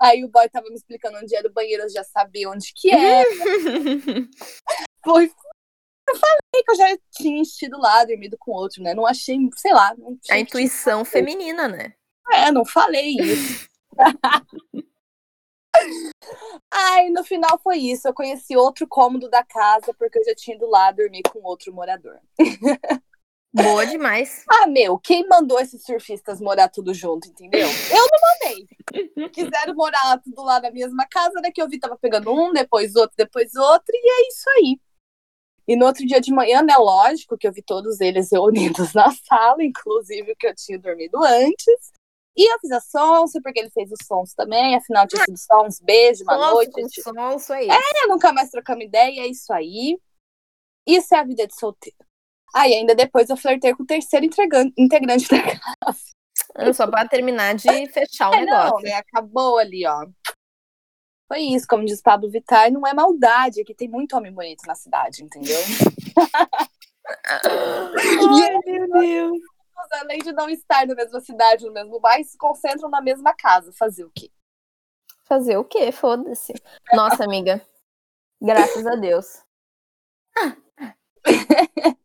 Aí 0.00 0.24
o 0.24 0.28
boy 0.28 0.48
tava 0.48 0.68
me 0.68 0.74
explicando 0.74 1.18
onde 1.18 1.34
era 1.34 1.48
o 1.48 1.52
banheiro, 1.52 1.84
eu 1.84 1.90
já 1.90 2.02
sabia 2.04 2.50
onde 2.50 2.72
que 2.74 2.90
era. 2.90 3.28
Foi. 5.04 5.30
Eu 6.08 6.16
falei 6.16 6.64
que 6.64 6.70
eu 6.72 6.76
já 6.76 6.98
tinha 7.12 7.40
estido 7.40 7.78
lá, 7.78 8.04
dormido 8.04 8.36
com 8.38 8.50
outro, 8.50 8.82
né? 8.82 8.92
Não 8.92 9.06
achei, 9.06 9.38
sei 9.56 9.72
lá. 9.72 9.94
A 10.28 10.38
intuição 10.38 11.04
feminina, 11.04 11.68
né? 11.68 11.94
É, 12.30 12.50
não 12.50 12.64
falei 12.64 13.16
isso. 13.16 13.68
Ai, 16.70 17.08
no 17.10 17.24
final 17.24 17.58
foi 17.62 17.78
isso. 17.78 18.06
Eu 18.06 18.14
conheci 18.14 18.56
outro 18.56 18.86
cômodo 18.86 19.28
da 19.28 19.42
casa 19.44 19.92
porque 19.94 20.18
eu 20.18 20.24
já 20.24 20.34
tinha 20.34 20.56
ido 20.56 20.66
lá 20.68 20.90
dormir 20.92 21.22
com 21.22 21.42
outro 21.42 21.72
morador. 21.72 22.18
Boa 23.52 23.84
demais. 23.86 24.44
Ah, 24.62 24.66
meu, 24.66 24.98
quem 24.98 25.26
mandou 25.26 25.58
esses 25.58 25.84
surfistas 25.84 26.40
morar 26.40 26.68
tudo 26.68 26.94
junto, 26.94 27.28
entendeu? 27.28 27.66
Eu 27.68 28.06
não 28.10 28.18
mandei. 28.28 29.28
Quiseram 29.30 29.74
morar 29.74 30.20
tudo 30.22 30.42
lá 30.42 30.60
na 30.60 30.70
mesma 30.70 31.06
casa, 31.06 31.40
né? 31.40 31.50
Que 31.50 31.60
eu 31.60 31.68
vi 31.68 31.80
tava 31.80 31.98
pegando 31.98 32.32
um, 32.32 32.52
depois 32.52 32.94
outro, 32.94 33.14
depois 33.16 33.54
outro, 33.56 33.92
e 33.92 34.08
é 34.08 34.28
isso 34.28 34.50
aí. 34.50 34.80
E 35.66 35.76
no 35.76 35.86
outro 35.86 36.06
dia 36.06 36.20
de 36.20 36.32
manhã, 36.32 36.62
né, 36.62 36.76
lógico 36.76 37.36
que 37.36 37.46
eu 37.46 37.52
vi 37.52 37.62
todos 37.62 38.00
eles 38.00 38.30
reunidos 38.30 38.92
na 38.94 39.10
sala, 39.10 39.62
inclusive 39.62 40.32
o 40.32 40.36
que 40.36 40.46
eu 40.46 40.54
tinha 40.54 40.78
dormido 40.78 41.22
antes. 41.22 41.92
E 42.36 42.50
eu 42.52 42.58
fiz 42.60 42.70
a 42.72 42.80
sonsa, 42.80 43.40
porque 43.42 43.60
ele 43.60 43.70
fez 43.70 43.90
os 43.92 44.06
sons 44.06 44.32
também, 44.34 44.74
afinal 44.74 45.06
tinha 45.06 45.22
sido 45.24 45.36
só 45.38 45.64
uns 45.66 45.78
beijos, 45.80 46.22
uma 46.22 46.34
Sonso 46.38 46.54
noite. 46.54 46.88
tipo, 46.88 47.12
sonso, 47.14 47.52
é 47.52 47.64
isso. 47.64 47.72
É, 47.72 48.06
nunca 48.06 48.32
mais 48.32 48.50
trocamos 48.50 48.84
ideia, 48.84 49.20
é 49.20 49.26
isso 49.26 49.52
aí. 49.52 49.98
Isso 50.86 51.14
é 51.14 51.18
a 51.18 51.24
vida 51.24 51.46
de 51.46 51.54
solteiro. 51.54 51.96
Aí 52.54 52.72
ainda 52.74 52.94
depois 52.94 53.28
eu 53.30 53.36
flertei 53.36 53.74
com 53.74 53.82
o 53.82 53.86
terceiro 53.86 54.24
integrante, 54.24 55.28
da 55.28 55.42
casa. 55.42 55.98
Ah, 56.54 56.72
Só 56.72 56.86
pra 56.86 57.06
terminar 57.06 57.54
de 57.54 57.62
fechar 57.92 58.30
o 58.30 58.34
É, 58.34 58.44
não, 58.46 58.64
negócio. 58.64 58.84
né? 58.84 58.94
Acabou 58.94 59.58
ali, 59.58 59.86
ó. 59.86 60.06
Foi 61.28 61.40
isso, 61.40 61.66
como 61.66 61.84
diz 61.84 62.00
Pablo 62.02 62.30
Vittar, 62.30 62.70
não 62.70 62.86
é 62.86 62.92
maldade, 62.92 63.60
aqui 63.62 63.74
tem 63.74 63.88
muito 63.88 64.14
homem 64.16 64.32
bonito 64.32 64.62
na 64.66 64.74
cidade, 64.74 65.22
entendeu? 65.24 65.56
Ai, 67.24 68.58
meu 68.66 68.90
Deus. 68.90 69.38
Além 69.92 70.18
de 70.18 70.32
não 70.32 70.48
estar 70.48 70.86
na 70.86 70.94
mesma 70.94 71.20
cidade, 71.20 71.66
no 71.66 71.72
mesmo 71.72 72.00
bairro, 72.00 72.24
se 72.24 72.38
concentram 72.38 72.88
na 72.88 73.00
mesma 73.00 73.34
casa. 73.34 73.72
Fazer 73.72 74.04
o 74.04 74.10
quê? 74.14 74.30
Fazer 75.24 75.56
o 75.56 75.64
quê? 75.64 75.92
Foda-se. 75.92 76.52
Nossa, 76.92 77.24
amiga. 77.24 77.64
Graças 78.40 78.86
a 78.86 78.94
Deus. 78.94 79.42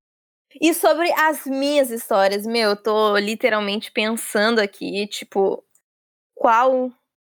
E 0.60 0.74
sobre 0.74 1.12
as 1.14 1.46
minhas 1.46 1.92
histórias, 1.92 2.46
meu, 2.46 2.72
eu 2.72 2.76
tô 2.76 3.18
literalmente 3.18 3.92
pensando 3.92 4.60
aqui, 4.60 5.08
tipo, 5.08 5.64
qual 6.34 6.92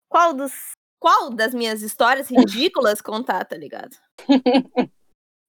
qual 0.09 0.33
dos 0.33 0.53
qual 0.99 1.31
das 1.31 1.55
minhas 1.55 1.83
histórias 1.83 2.31
ridículas 2.31 3.01
contar, 3.03 3.45
tá 3.45 3.57
ligado? 3.57 3.95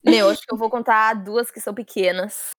Meu, 0.03 0.29
acho 0.29 0.41
que 0.41 0.53
eu 0.53 0.57
vou 0.57 0.69
contar 0.69 1.13
duas 1.13 1.51
que 1.51 1.59
são 1.59 1.73
pequenas. 1.73 2.51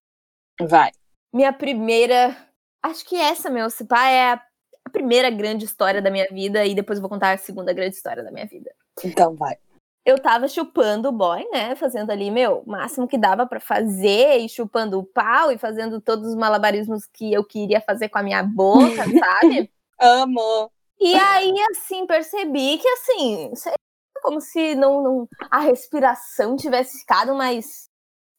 Vai. 0.60 0.92
Minha 1.32 1.52
primeira, 1.52 2.36
acho 2.82 3.04
que 3.04 3.16
essa, 3.16 3.48
meu, 3.48 3.70
se 3.70 3.84
pá, 3.84 4.06
é 4.08 4.32
a, 4.32 4.42
a 4.84 4.90
primeira 4.90 5.30
grande 5.30 5.64
história 5.64 6.02
da 6.02 6.10
minha 6.10 6.26
vida 6.30 6.64
e 6.66 6.74
depois 6.74 6.98
eu 6.98 7.00
vou 7.02 7.08
contar 7.10 7.32
a 7.32 7.38
segunda 7.38 7.72
grande 7.72 7.96
história 7.96 8.22
da 8.22 8.30
minha 8.30 8.46
vida. 8.46 8.70
Então 9.02 9.34
vai. 9.34 9.56
eu 10.04 10.20
tava 10.20 10.46
chupando 10.48 11.08
o 11.08 11.12
boy, 11.12 11.42
né? 11.50 11.74
Fazendo 11.74 12.10
ali, 12.10 12.30
meu, 12.30 12.58
o 12.66 12.70
máximo 12.70 13.08
que 13.08 13.16
dava 13.16 13.46
pra 13.46 13.60
fazer, 13.60 14.38
e 14.38 14.48
chupando 14.48 14.98
o 14.98 15.04
pau, 15.04 15.50
e 15.50 15.58
fazendo 15.58 16.00
todos 16.00 16.28
os 16.28 16.34
malabarismos 16.34 17.06
que 17.06 17.32
eu 17.32 17.42
queria 17.44 17.80
fazer 17.80 18.08
com 18.10 18.18
a 18.18 18.22
minha 18.22 18.42
boca, 18.42 19.02
sabe? 19.18 19.70
Amo. 19.98 20.70
E 21.00 21.14
aí, 21.14 21.54
assim, 21.70 22.06
percebi 22.06 22.78
que, 22.78 22.88
assim, 22.88 23.54
sei 23.56 23.72
lá, 23.72 23.76
como 24.22 24.40
se 24.40 24.74
não, 24.74 25.02
não- 25.02 25.28
a 25.50 25.58
respiração 25.60 26.56
tivesse 26.56 27.00
ficado 27.00 27.34
mais 27.34 27.88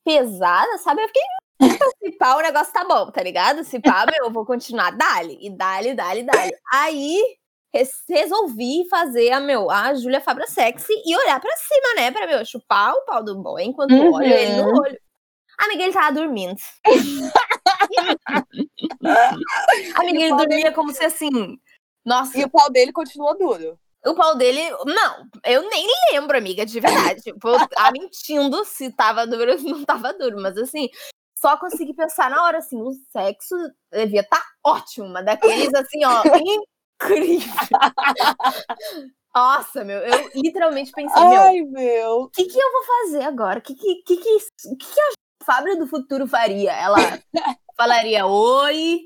pesada, 0.05 0.77
sabe? 0.77 1.01
Eu 1.01 1.07
fiquei 1.07 1.21
Se 1.61 2.11
pá, 2.17 2.35
o 2.35 2.41
negócio 2.41 2.73
tá 2.73 2.83
bom, 2.83 3.11
tá 3.11 3.21
ligado? 3.21 3.63
Se 3.63 3.79
pá, 3.79 4.05
meu, 4.05 4.25
eu 4.25 4.31
vou 4.31 4.45
continuar. 4.45 4.91
Dali, 4.91 5.37
e 5.41 5.49
dali, 5.49 5.93
dali, 5.93 6.23
dali. 6.23 6.51
Aí 6.71 7.21
resolvi 8.07 8.87
fazer 8.89 9.31
a 9.31 9.39
meu 9.39 9.71
a 9.71 9.95
Júlia 9.95 10.21
Fabra 10.21 10.45
sexy 10.45 10.93
e 11.05 11.17
olhar 11.17 11.39
para 11.39 11.55
cima, 11.57 11.95
né, 11.95 12.11
para 12.11 12.27
meu 12.27 12.45
chupar 12.45 12.93
o 12.93 13.05
pau 13.05 13.23
do 13.23 13.41
boy 13.41 13.63
enquanto 13.63 13.93
uhum. 13.93 14.13
olho 14.13 14.27
ele 14.27 14.61
no 14.61 14.79
olho. 14.79 14.99
Amiga, 15.57 15.83
ele 15.83 15.93
tava 15.93 16.11
dormindo. 16.11 16.59
Amiga, 19.95 20.19
ele 20.19 20.29
dormia 20.29 20.47
dele... 20.47 20.71
como 20.71 20.93
se 20.93 21.03
assim. 21.03 21.57
Nossa. 22.05 22.37
E 22.37 22.43
o 22.43 22.49
pau 22.49 22.71
dele 22.71 22.91
continuou 22.91 23.37
duro. 23.37 23.79
O 24.05 24.15
pau 24.15 24.35
dele, 24.35 24.69
não, 24.85 25.25
eu 25.45 25.69
nem 25.69 25.87
lembro, 26.11 26.37
amiga, 26.37 26.65
de 26.65 26.79
verdade. 26.79 27.21
tipo, 27.21 27.49
mentindo 27.93 28.65
se 28.65 28.91
tava 28.91 29.25
duro 29.25 29.53
ou 29.53 29.61
não 29.61 29.85
tava 29.85 30.11
duro, 30.11 30.41
mas 30.41 30.57
assim, 30.57 30.89
só 31.43 31.57
consegui 31.57 31.93
pensar 31.93 32.29
na 32.29 32.41
hora 32.45 32.59
assim, 32.59 32.81
o 32.81 32.93
sexo 33.11 33.53
devia 33.91 34.21
estar 34.21 34.37
tá 34.37 34.45
ótimo, 34.63 35.09
mas 35.09 35.25
daqueles 35.25 35.73
assim, 35.73 36.05
ó, 36.05 36.23
incrível. 37.03 37.53
Nossa, 39.35 39.83
meu, 39.83 39.97
eu 39.97 40.29
literalmente 40.35 40.91
pensei, 40.93 41.21
Ai, 41.21 41.59
meu, 41.63 42.21
o 42.21 42.29
que, 42.29 42.45
que 42.45 42.57
eu 42.57 42.71
vou 42.71 42.83
fazer 42.83 43.23
agora? 43.23 43.59
O 43.59 43.61
que, 43.61 43.75
que, 43.75 43.95
que, 44.03 44.15
que, 44.15 44.75
que 44.77 44.99
a 45.01 45.43
Fábio 45.43 45.77
do 45.77 45.85
Futuro 45.85 46.25
faria? 46.25 46.71
Ela 46.71 46.95
falaria 47.75 48.25
oi, 48.25 49.01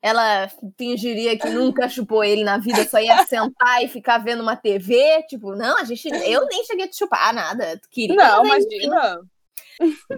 ela 0.00 0.48
fingiria 0.78 1.36
que 1.36 1.50
nunca 1.50 1.88
chupou 1.88 2.22
ele 2.22 2.44
na 2.44 2.58
vida, 2.58 2.84
só 2.84 3.00
ia 3.00 3.26
sentar 3.26 3.82
e 3.82 3.88
ficar 3.88 4.18
vendo 4.18 4.42
uma 4.42 4.54
TV, 4.54 5.24
tipo, 5.26 5.56
não, 5.56 5.78
a 5.78 5.84
gente, 5.84 6.06
eu 6.06 6.46
nem 6.46 6.64
cheguei 6.64 6.84
a 6.84 6.88
te 6.88 6.96
chupar 6.96 7.34
nada, 7.34 7.80
queria. 7.90 8.14
Não, 8.14 8.44
imagina. 8.44 9.20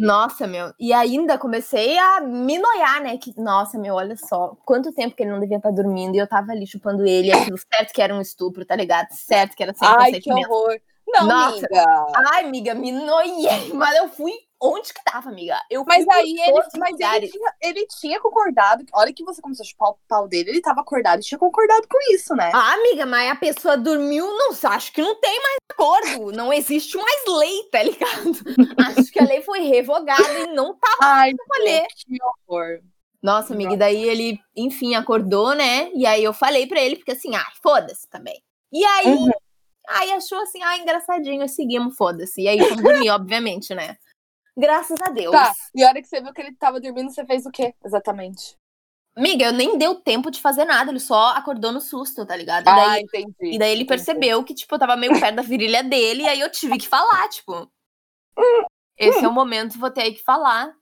Nossa, 0.01 0.47
meu. 0.47 0.73
E 0.79 0.93
ainda 0.93 1.38
comecei 1.38 1.99
a 1.99 2.21
me 2.21 2.59
noiar, 2.59 3.03
né? 3.03 3.17
Que, 3.19 3.33
nossa, 3.40 3.79
meu, 3.79 3.95
olha 3.95 4.17
só. 4.17 4.57
Quanto 4.64 4.93
tempo 4.93 5.14
que 5.14 5.23
ele 5.23 5.33
não 5.33 5.40
devia 5.40 5.57
estar 5.57 5.71
dormindo 5.71 6.14
e 6.14 6.19
eu 6.19 6.27
tava 6.27 6.53
ali 6.53 6.67
chupando 6.67 7.07
ele. 7.07 7.31
Aquilo 7.53 7.59
certo 7.59 7.93
que 7.93 8.03
era 8.03 8.14
um 8.14 8.21
estupro, 8.21 8.64
tá 8.64 8.77
ligado? 8.77 9.09
Certo 9.12 9.55
que 9.55 9.62
era 9.62 9.75
sem 9.75 9.88
Ai, 9.88 10.12
que 10.12 10.33
horror. 10.33 10.79
Não, 11.07 11.27
Nossa. 11.27 11.67
amiga. 11.67 12.07
Ai, 12.33 12.45
amiga, 12.45 12.75
me 12.75 12.93
noiei. 12.93 13.73
Mas 13.75 13.97
eu 13.97 14.09
fui 14.09 14.33
onde 14.61 14.93
que 14.93 15.05
tava, 15.05 15.29
amiga? 15.29 15.59
Eu 15.71 15.85
mas 15.85 16.07
aí 16.09 16.35
ele, 16.40 16.62
mas 16.79 16.99
ele 16.99 17.29
tinha, 17.29 17.53
ele 17.61 17.87
tinha, 18.01 18.21
concordado. 18.21 18.85
Olha 18.93 19.12
que 19.12 19.25
você 19.25 19.43
começou 19.43 19.64
a 19.64 19.67
chupar 19.67 19.90
o 19.90 19.99
pau 20.09 20.29
dele, 20.29 20.51
ele 20.51 20.62
tava 20.62 20.81
acordado 20.81 21.21
e 21.21 21.25
tinha 21.25 21.38
concordado 21.38 21.87
com 21.88 21.99
isso, 22.14 22.35
né? 22.35 22.51
Ah, 22.55 22.75
amiga, 22.75 23.07
mas 23.07 23.31
a 23.31 23.37
pessoa 23.37 23.77
dormiu, 23.77 24.27
não 24.27 24.51
acho 24.71 24.93
que 24.93 25.03
não 25.03 25.21
tem 25.21 25.40
mais 25.43 25.57
acordo. 25.71 26.33
Não 26.33 26.53
existe 26.53 26.97
mais 26.97 27.23
lei, 27.27 27.69
tá 27.71 27.83
ligado? 27.83 28.33
acho 28.99 29.12
que 29.12 29.21
a 29.21 29.25
lei 29.25 29.43
foi 29.43 29.61
revogada 29.61 30.40
e 30.40 30.47
não 30.49 30.75
tava 30.77 30.99
Ai, 31.03 31.33
que 31.33 32.19
horror. 32.49 32.81
Nossa, 33.23 33.55
amiga, 33.55 33.73
e 33.73 33.77
daí 33.79 34.07
ele, 34.07 34.38
enfim, 34.55 34.95
acordou, 34.95 35.55
né? 35.55 35.90
E 35.95 36.05
aí 36.05 36.23
eu 36.23 36.35
falei 36.35 36.67
pra 36.67 36.79
ele, 36.79 36.97
porque 36.97 37.12
assim, 37.12 37.35
ah, 37.35 37.47
foda-se 37.62 38.07
também. 38.11 38.38
E 38.71 38.85
aí, 38.85 39.07
uhum. 39.07 39.31
aí 39.88 40.12
achou 40.12 40.38
assim, 40.43 40.62
ah, 40.62 40.77
engraçadinho, 40.77 41.49
seguimos, 41.49 41.97
foda-se. 41.97 42.43
E 42.43 42.49
aí 42.49 42.59
fomos 42.61 42.83
dormir, 42.83 43.09
obviamente, 43.11 43.75
né? 43.75 43.97
Graças 44.57 45.01
a 45.01 45.11
Deus. 45.11 45.33
Tá. 45.33 45.53
E 45.75 45.83
a 45.83 45.88
hora 45.88 46.01
que 46.01 46.09
você 46.09 46.21
viu 46.21 46.33
que 46.33 46.40
ele 46.40 46.55
tava 46.55 46.81
dormindo, 46.81 47.11
você 47.11 47.25
fez 47.25 47.45
o 47.45 47.51
quê, 47.51 47.75
exatamente? 47.85 48.57
Amiga, 49.17 49.47
eu 49.47 49.53
nem 49.53 49.79
deu 49.79 49.95
tempo 49.95 50.31
de 50.31 50.40
fazer 50.40 50.64
nada, 50.64 50.90
ele 50.90 50.99
só 50.99 51.31
acordou 51.31 51.71
no 51.71 51.81
susto, 51.81 52.27
tá 52.27 52.35
ligado? 52.35 52.67
E 52.67 52.69
ah, 52.69 52.75
daí, 52.75 53.03
entendi. 53.03 53.55
E 53.55 53.59
daí 53.59 53.71
ele 53.71 53.83
entendi. 53.83 53.87
percebeu 53.87 54.43
que, 54.43 54.55
tipo, 54.55 54.75
eu 54.75 54.79
tava 54.79 54.97
meio 54.97 55.19
perto 55.21 55.37
da 55.37 55.43
virilha 55.43 55.85
dele, 55.85 56.25
e 56.25 56.29
aí 56.29 56.40
eu 56.40 56.51
tive 56.51 56.77
que 56.79 56.88
falar, 56.88 57.29
tipo. 57.29 57.71
Esse 58.99 59.25
é 59.25 59.29
o 59.29 59.33
momento, 59.33 59.79
vou 59.79 59.90
ter 59.90 60.12
que 60.12 60.23
falar. 60.23 60.75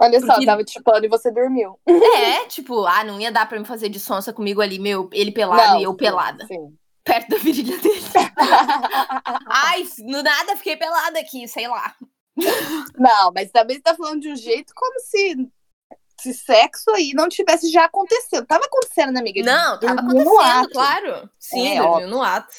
Olha 0.00 0.20
Porque... 0.20 0.26
só, 0.26 0.44
tava 0.44 0.64
te 0.64 0.72
chupando 0.72 1.04
e 1.04 1.08
você 1.08 1.30
dormiu. 1.30 1.78
É, 1.86 2.46
tipo, 2.46 2.86
ah, 2.86 3.04
não 3.04 3.20
ia 3.20 3.32
dar 3.32 3.46
pra 3.46 3.58
me 3.58 3.64
fazer 3.64 3.90
de 3.90 4.00
sonsa 4.00 4.32
comigo 4.32 4.62
ali, 4.62 4.78
meu, 4.78 5.10
ele 5.12 5.32
pelado 5.32 5.74
não, 5.74 5.80
e 5.80 5.82
eu 5.82 5.90
sim, 5.90 5.96
pelada. 5.96 6.46
Sim. 6.46 6.76
Perto 7.04 7.28
da 7.28 7.36
virilha 7.38 7.76
dele. 7.78 8.00
Ai, 9.46 9.86
no 10.00 10.22
nada 10.22 10.56
fiquei 10.56 10.76
pelada 10.76 11.18
aqui, 11.18 11.46
sei 11.48 11.68
lá. 11.68 11.94
Não, 12.96 13.32
mas 13.34 13.50
também 13.50 13.76
você 13.76 13.82
tá 13.82 13.94
falando 13.94 14.20
de 14.20 14.30
um 14.30 14.36
jeito 14.36 14.72
como 14.74 15.00
se, 15.00 15.50
se 16.20 16.34
sexo 16.34 16.90
aí 16.90 17.12
não 17.14 17.28
tivesse 17.28 17.70
já 17.70 17.84
acontecendo. 17.84 18.46
Tava 18.46 18.64
acontecendo, 18.64 19.12
né, 19.12 19.20
amiga? 19.20 19.42
Não, 19.42 19.78
tava 19.78 20.00
acontecendo, 20.00 20.70
claro. 20.70 21.30
Sim, 21.38 21.68
é, 21.68 21.80
dormiu 21.80 22.08
no 22.08 22.22
ato. 22.22 22.54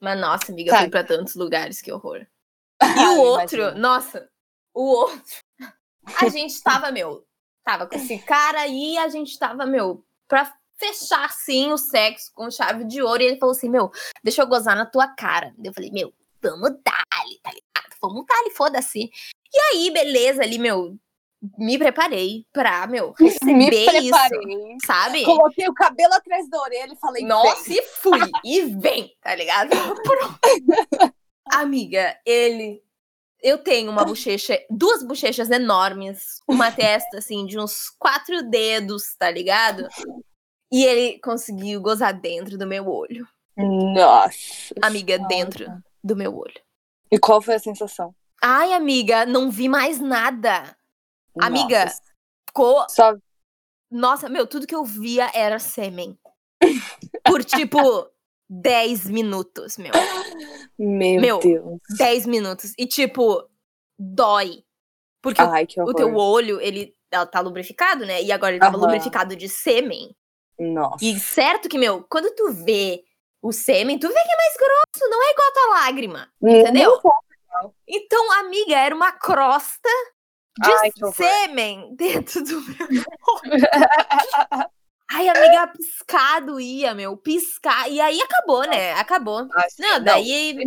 Mas, 0.00 0.20
nossa, 0.20 0.52
amiga, 0.52 0.70
Sabe. 0.70 0.82
fui 0.82 0.90
pra 0.90 1.04
tantos 1.04 1.34
lugares, 1.34 1.80
que 1.80 1.92
horror. 1.92 2.26
E 2.96 3.06
o 3.06 3.18
outro, 3.18 3.58
imagino. 3.58 3.80
nossa, 3.80 4.28
o 4.74 4.82
outro. 4.82 5.22
A 6.20 6.28
gente 6.28 6.60
tava, 6.62 6.90
meu, 6.90 7.24
tava 7.64 7.86
com 7.86 7.94
esse 7.94 8.18
cara 8.18 8.60
aí, 8.60 8.98
a 8.98 9.08
gente 9.08 9.38
tava, 9.38 9.64
meu, 9.64 10.04
pra 10.28 10.52
fechar, 10.76 11.32
sim, 11.32 11.72
o 11.72 11.78
sexo 11.78 12.30
com 12.34 12.50
chave 12.50 12.84
de 12.84 13.00
ouro. 13.00 13.22
E 13.22 13.26
ele 13.26 13.38
falou 13.38 13.54
assim, 13.54 13.70
meu, 13.70 13.90
deixa 14.22 14.42
eu 14.42 14.46
gozar 14.46 14.76
na 14.76 14.84
tua 14.84 15.08
cara. 15.08 15.54
Eu 15.62 15.72
falei, 15.72 15.90
meu, 15.90 16.12
vamos 16.42 16.70
dar, 16.84 17.04
tá 17.42 17.50
Vamos 18.08 18.26
dar 18.26 18.38
ali, 18.40 18.50
foda-se. 18.50 19.10
E 19.52 19.60
aí, 19.70 19.90
beleza, 19.90 20.42
ali, 20.42 20.58
meu, 20.58 20.96
me 21.58 21.78
preparei 21.78 22.46
pra, 22.52 22.86
meu, 22.86 23.12
receber 23.18 24.00
isso, 24.00 24.86
sabe? 24.86 25.24
Coloquei 25.24 25.68
o 25.68 25.74
cabelo 25.74 26.14
atrás 26.14 26.48
da 26.48 26.60
orelha 26.60 26.92
e 26.92 26.96
falei, 26.96 27.24
Nossa, 27.24 27.68
vem. 27.68 27.78
e 27.78 27.82
fui, 27.82 28.30
e 28.44 28.60
vem, 28.62 29.14
tá 29.20 29.34
ligado? 29.34 29.70
Amiga, 31.52 32.18
ele... 32.24 32.82
Eu 33.42 33.58
tenho 33.58 33.90
uma 33.90 34.06
bochecha, 34.06 34.58
duas 34.70 35.02
bochechas 35.02 35.50
enormes, 35.50 36.40
uma 36.48 36.72
testa, 36.72 37.18
assim, 37.18 37.44
de 37.44 37.58
uns 37.58 37.90
quatro 37.98 38.42
dedos, 38.42 39.14
tá 39.18 39.30
ligado? 39.30 39.86
E 40.72 40.82
ele 40.82 41.18
conseguiu 41.18 41.78
gozar 41.82 42.18
dentro 42.18 42.56
do 42.56 42.66
meu 42.66 42.88
olho. 42.88 43.28
Nossa. 43.54 44.74
Amiga, 44.80 45.18
dentro 45.18 45.66
do 46.02 46.16
meu 46.16 46.34
olho. 46.34 46.63
E 47.14 47.18
qual 47.18 47.40
foi 47.40 47.54
a 47.54 47.60
sensação? 47.60 48.12
Ai, 48.42 48.72
amiga, 48.72 49.24
não 49.24 49.48
vi 49.48 49.68
mais 49.68 50.00
nada. 50.00 50.76
Nossa. 51.36 51.46
Amiga, 51.46 51.92
ficou. 52.48 52.84
Só... 52.90 53.14
Nossa, 53.88 54.28
meu, 54.28 54.48
tudo 54.48 54.66
que 54.66 54.74
eu 54.74 54.84
via 54.84 55.30
era 55.32 55.60
sêmen. 55.60 56.18
Por 57.24 57.44
tipo 57.44 57.78
10 58.50 59.10
minutos, 59.10 59.78
meu. 59.78 59.92
Meu, 60.76 61.20
meu 61.20 61.38
Deus. 61.38 61.78
10 61.96 62.26
minutos. 62.26 62.74
E 62.76 62.84
tipo, 62.84 63.48
dói. 63.96 64.64
Porque 65.22 65.40
Ai, 65.40 65.68
o, 65.78 65.90
o, 65.90 65.94
teu 65.94 66.16
olho, 66.16 66.60
ele 66.60 66.92
tá 67.30 67.38
lubrificado, 67.38 68.04
né? 68.04 68.20
E 68.24 68.32
agora 68.32 68.54
ele 68.54 68.60
tava 68.60 68.76
uhum. 68.76 68.82
lubrificado 68.82 69.36
de 69.36 69.48
sêmen. 69.48 70.14
Nossa. 70.58 71.04
E 71.04 71.16
certo 71.20 71.68
que, 71.68 71.78
meu, 71.78 72.04
quando 72.10 72.34
tu 72.34 72.52
vê 72.52 73.04
o 73.40 73.52
sêmen, 73.52 74.00
tu 74.00 74.08
vê 74.08 74.14
que 74.14 74.18
é 74.18 74.36
mais 74.36 74.56
grosso, 74.56 75.03
lágrima. 75.74 76.28
Entendeu? 76.42 77.00
Então, 77.86 78.32
amiga, 78.40 78.76
era 78.76 78.94
uma 78.94 79.12
crosta 79.12 79.88
de 80.58 80.70
Ai, 80.70 80.90
sêmen 81.14 81.94
dentro 81.98 82.42
do 82.44 82.60
meu 82.60 83.04
Ai, 85.10 85.28
amiga, 85.28 85.68
piscado 85.68 86.58
ia, 86.58 86.94
meu, 86.94 87.16
piscar. 87.16 87.88
E 87.88 88.00
aí 88.00 88.20
acabou, 88.20 88.62
né? 88.62 88.92
Acabou. 88.94 89.46
não, 89.78 90.02
daí. 90.02 90.54
Não, 90.54 90.64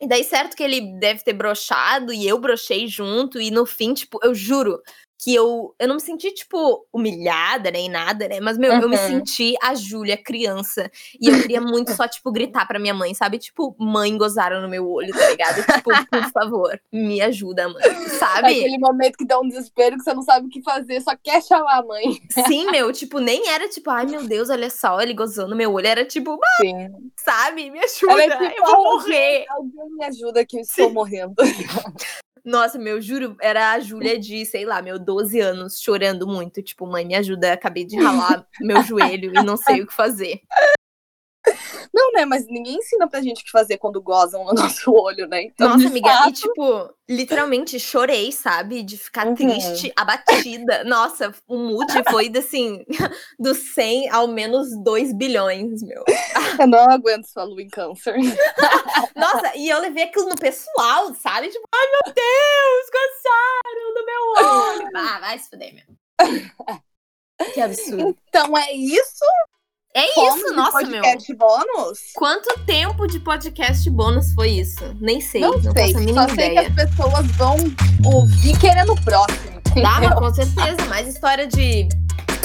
e 0.00 0.08
daí, 0.08 0.24
certo 0.24 0.56
que 0.56 0.62
ele 0.62 0.98
deve 0.98 1.22
ter 1.22 1.34
brochado 1.34 2.10
e 2.12 2.26
eu 2.26 2.38
brochei 2.38 2.86
junto. 2.88 3.38
E 3.38 3.50
no 3.50 3.66
fim, 3.66 3.92
tipo, 3.92 4.18
eu 4.22 4.34
juro, 4.34 4.80
que 5.22 5.34
eu, 5.34 5.74
eu 5.78 5.86
não 5.86 5.96
me 5.96 6.00
senti, 6.00 6.32
tipo, 6.32 6.86
humilhada 6.90 7.70
nem 7.70 7.90
nada, 7.90 8.26
né? 8.26 8.40
Mas, 8.40 8.56
meu, 8.56 8.72
uhum. 8.72 8.80
eu 8.80 8.88
me 8.88 8.96
senti 8.96 9.54
a 9.62 9.74
Júlia 9.74 10.16
criança. 10.16 10.90
E 11.20 11.28
eu 11.28 11.42
queria 11.42 11.60
muito 11.60 11.92
só, 11.92 12.08
tipo, 12.08 12.32
gritar 12.32 12.66
pra 12.66 12.78
minha 12.78 12.94
mãe, 12.94 13.12
sabe? 13.12 13.38
Tipo, 13.38 13.76
mãe 13.78 14.16
gozaram 14.16 14.62
no 14.62 14.68
meu 14.68 14.88
olho, 14.88 15.12
tá 15.12 15.30
ligado? 15.30 15.62
tipo, 15.62 15.90
por 16.10 16.30
favor, 16.32 16.80
me 16.90 17.20
ajuda, 17.20 17.68
mãe, 17.68 17.82
sabe? 18.18 18.48
Aquele 18.48 18.78
momento 18.78 19.18
que 19.18 19.26
dá 19.26 19.38
um 19.38 19.46
desespero 19.46 19.98
que 19.98 20.04
você 20.04 20.14
não 20.14 20.22
sabe 20.22 20.46
o 20.46 20.50
que 20.50 20.62
fazer, 20.62 21.02
só 21.02 21.14
quer 21.22 21.42
chamar 21.42 21.80
a 21.80 21.82
mãe. 21.82 22.18
Sim, 22.46 22.70
meu, 22.72 22.90
tipo, 22.90 23.18
nem 23.18 23.46
era 23.48 23.68
tipo, 23.68 23.90
ai 23.90 24.06
meu 24.06 24.24
Deus, 24.24 24.48
olha 24.48 24.70
só, 24.70 25.02
ele 25.02 25.12
gozou 25.12 25.46
no 25.46 25.54
meu 25.54 25.70
olho. 25.70 25.86
Era 25.86 26.04
tipo, 26.04 26.38
Sim. 26.62 26.88
sabe? 27.16 27.70
Me 27.70 27.78
ajuda, 27.78 28.22
tipo, 28.22 28.44
eu 28.44 28.64
vou 28.64 28.84
morrer. 28.84 29.44
Alguém 29.50 29.90
me 29.98 30.04
ajuda 30.06 30.46
que 30.46 30.56
eu 30.56 30.62
estou 30.62 30.88
Sim. 30.88 30.94
morrendo. 30.94 31.34
Nossa, 32.50 32.80
meu, 32.80 33.00
juro, 33.00 33.36
era 33.40 33.70
a 33.70 33.78
Júlia 33.78 34.18
de, 34.18 34.44
sei 34.44 34.64
lá, 34.64 34.82
meu 34.82 34.98
12 34.98 35.38
anos, 35.38 35.80
chorando 35.80 36.26
muito. 36.26 36.60
Tipo, 36.60 36.84
mãe, 36.84 37.06
me 37.06 37.14
ajuda, 37.14 37.52
acabei 37.52 37.84
de 37.84 37.96
ralar 37.96 38.44
meu 38.60 38.82
joelho 38.82 39.30
e 39.32 39.44
não 39.44 39.56
sei 39.56 39.82
o 39.82 39.86
que 39.86 39.94
fazer. 39.94 40.40
Não, 41.92 42.12
né? 42.12 42.24
Mas 42.24 42.46
ninguém 42.46 42.76
ensina 42.76 43.08
pra 43.08 43.20
gente 43.20 43.42
o 43.42 43.44
que 43.44 43.50
fazer 43.50 43.78
quando 43.78 44.00
gozam 44.00 44.44
no 44.44 44.52
nosso 44.82 44.92
olho, 44.92 45.26
né? 45.26 45.42
Então, 45.42 45.68
Nossa, 45.70 45.88
amiga, 45.88 46.08
fato, 46.08 46.28
e 46.28 46.32
tipo, 46.32 46.94
literalmente 47.08 47.78
chorei, 47.80 48.30
sabe? 48.32 48.82
De 48.82 48.96
ficar 48.96 49.26
Uhum. 49.26 49.34
triste, 49.34 49.92
abatida. 49.96 50.84
Nossa, 50.84 51.32
o 51.48 51.56
mood 51.56 51.92
foi 52.10 52.30
assim, 52.36 52.84
do 53.38 53.54
100 53.54 54.08
ao 54.10 54.28
menos 54.28 54.68
2 54.82 55.12
bilhões, 55.12 55.82
meu. 55.82 56.04
eu 56.58 56.66
não 56.66 56.90
aguento 56.90 57.26
sua 57.26 57.44
lua 57.44 57.62
em 57.62 57.68
câncer. 57.68 58.14
Nossa, 59.16 59.56
e 59.56 59.68
eu 59.68 59.80
levei 59.80 60.04
aquilo 60.04 60.28
no 60.28 60.36
pessoal, 60.36 61.12
sabe? 61.14 61.48
Tipo, 61.48 61.66
ai 61.74 61.86
meu 61.90 62.14
Deus, 62.14 62.90
gostaram 62.92 63.94
do 63.94 64.06
meu 64.06 64.84
olho. 64.84 64.90
Ah, 64.96 65.18
vai 65.20 65.38
se 65.38 65.48
fuder, 65.50 65.74
meu. 65.74 65.84
Que 67.54 67.60
absurdo. 67.62 68.14
Então 68.28 68.56
é 68.56 68.70
isso. 68.74 69.24
É 69.92 70.06
Fomos 70.14 70.36
isso, 70.40 70.54
nossa, 70.54 70.82
meu. 70.86 71.02
podcast 71.02 71.34
bônus. 71.34 71.98
Quanto 72.14 72.60
tempo 72.64 73.06
de 73.08 73.18
podcast 73.18 73.90
bônus 73.90 74.32
foi 74.34 74.50
isso? 74.50 74.84
Nem 75.00 75.20
sei, 75.20 75.40
Não, 75.40 75.50
não, 75.50 75.72
sei, 75.72 75.72
faço 75.72 75.84
a 75.84 75.92
só 75.92 75.98
mínima 75.98 76.28
sei 76.28 76.34
ideia. 76.52 76.70
que 76.70 76.80
as 76.82 76.88
pessoas 76.88 77.26
vão 77.32 77.56
ouvir 78.04 78.58
querendo 78.60 78.92
o 78.92 79.00
próximo. 79.02 79.60
Mas 79.76 80.14
com 80.14 80.34
certeza. 80.34 80.84
Mais 80.88 81.06
história 81.06 81.46
de 81.46 81.88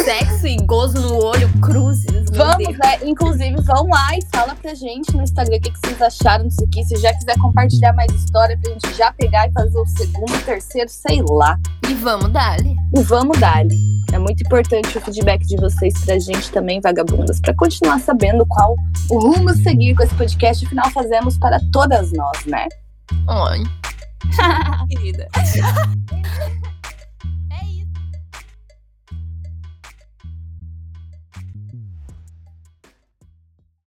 sexo 0.04 0.46
e 0.46 0.58
gozo 0.58 1.00
no 1.02 1.24
olho, 1.24 1.50
cruzes. 1.62 2.30
Vamos, 2.32 2.78
né? 2.78 3.00
Inclusive, 3.04 3.56
vão 3.62 3.88
lá 3.88 4.16
e 4.16 4.20
fala 4.36 4.56
pra 4.56 4.74
gente 4.76 5.16
no 5.16 5.24
Instagram 5.24 5.58
o 5.58 5.62
que, 5.62 5.72
que 5.72 5.80
vocês 5.80 6.02
acharam 6.02 6.48
disso 6.48 6.64
aqui. 6.64 6.84
Se 6.84 6.96
já 6.98 7.14
quiser 7.14 7.38
compartilhar 7.40 7.94
mais 7.94 8.12
história 8.12 8.58
pra 8.62 8.72
gente 8.72 8.94
já 8.96 9.12
pegar 9.14 9.48
e 9.48 9.52
fazer 9.52 9.80
o 9.80 9.86
segundo, 9.86 10.46
terceiro, 10.46 10.90
sei 10.90 11.24
lá. 11.28 11.58
E 11.90 11.94
vamos 11.96 12.32
dali. 12.32 12.76
E 12.96 13.02
vamos 13.02 13.40
dar. 13.40 13.64
É 14.14 14.20
muito 14.20 14.44
importante 14.44 14.98
o 14.98 15.02
feedback 15.02 15.46
de 15.46 15.56
vocês 15.58 15.94
pra 16.06 16.20
gente 16.20 16.52
também, 16.52 16.80
vagabundas, 16.80 17.40
pra 17.40 17.54
continuar 17.56 18.00
sabendo 18.00 18.46
qual 18.46 18.76
o 19.10 19.20
rumo 19.20 19.54
seguir 19.56 19.96
com 19.96 20.04
esse 20.04 20.16
podcast. 20.16 20.66
Afinal, 20.66 20.90
fazemos 20.92 21.38
para 21.38 21.60
todas 21.72 22.12
nós, 22.12 22.46
né? 22.46 22.68
Oi. 23.28 23.64
Querida. 24.90 25.28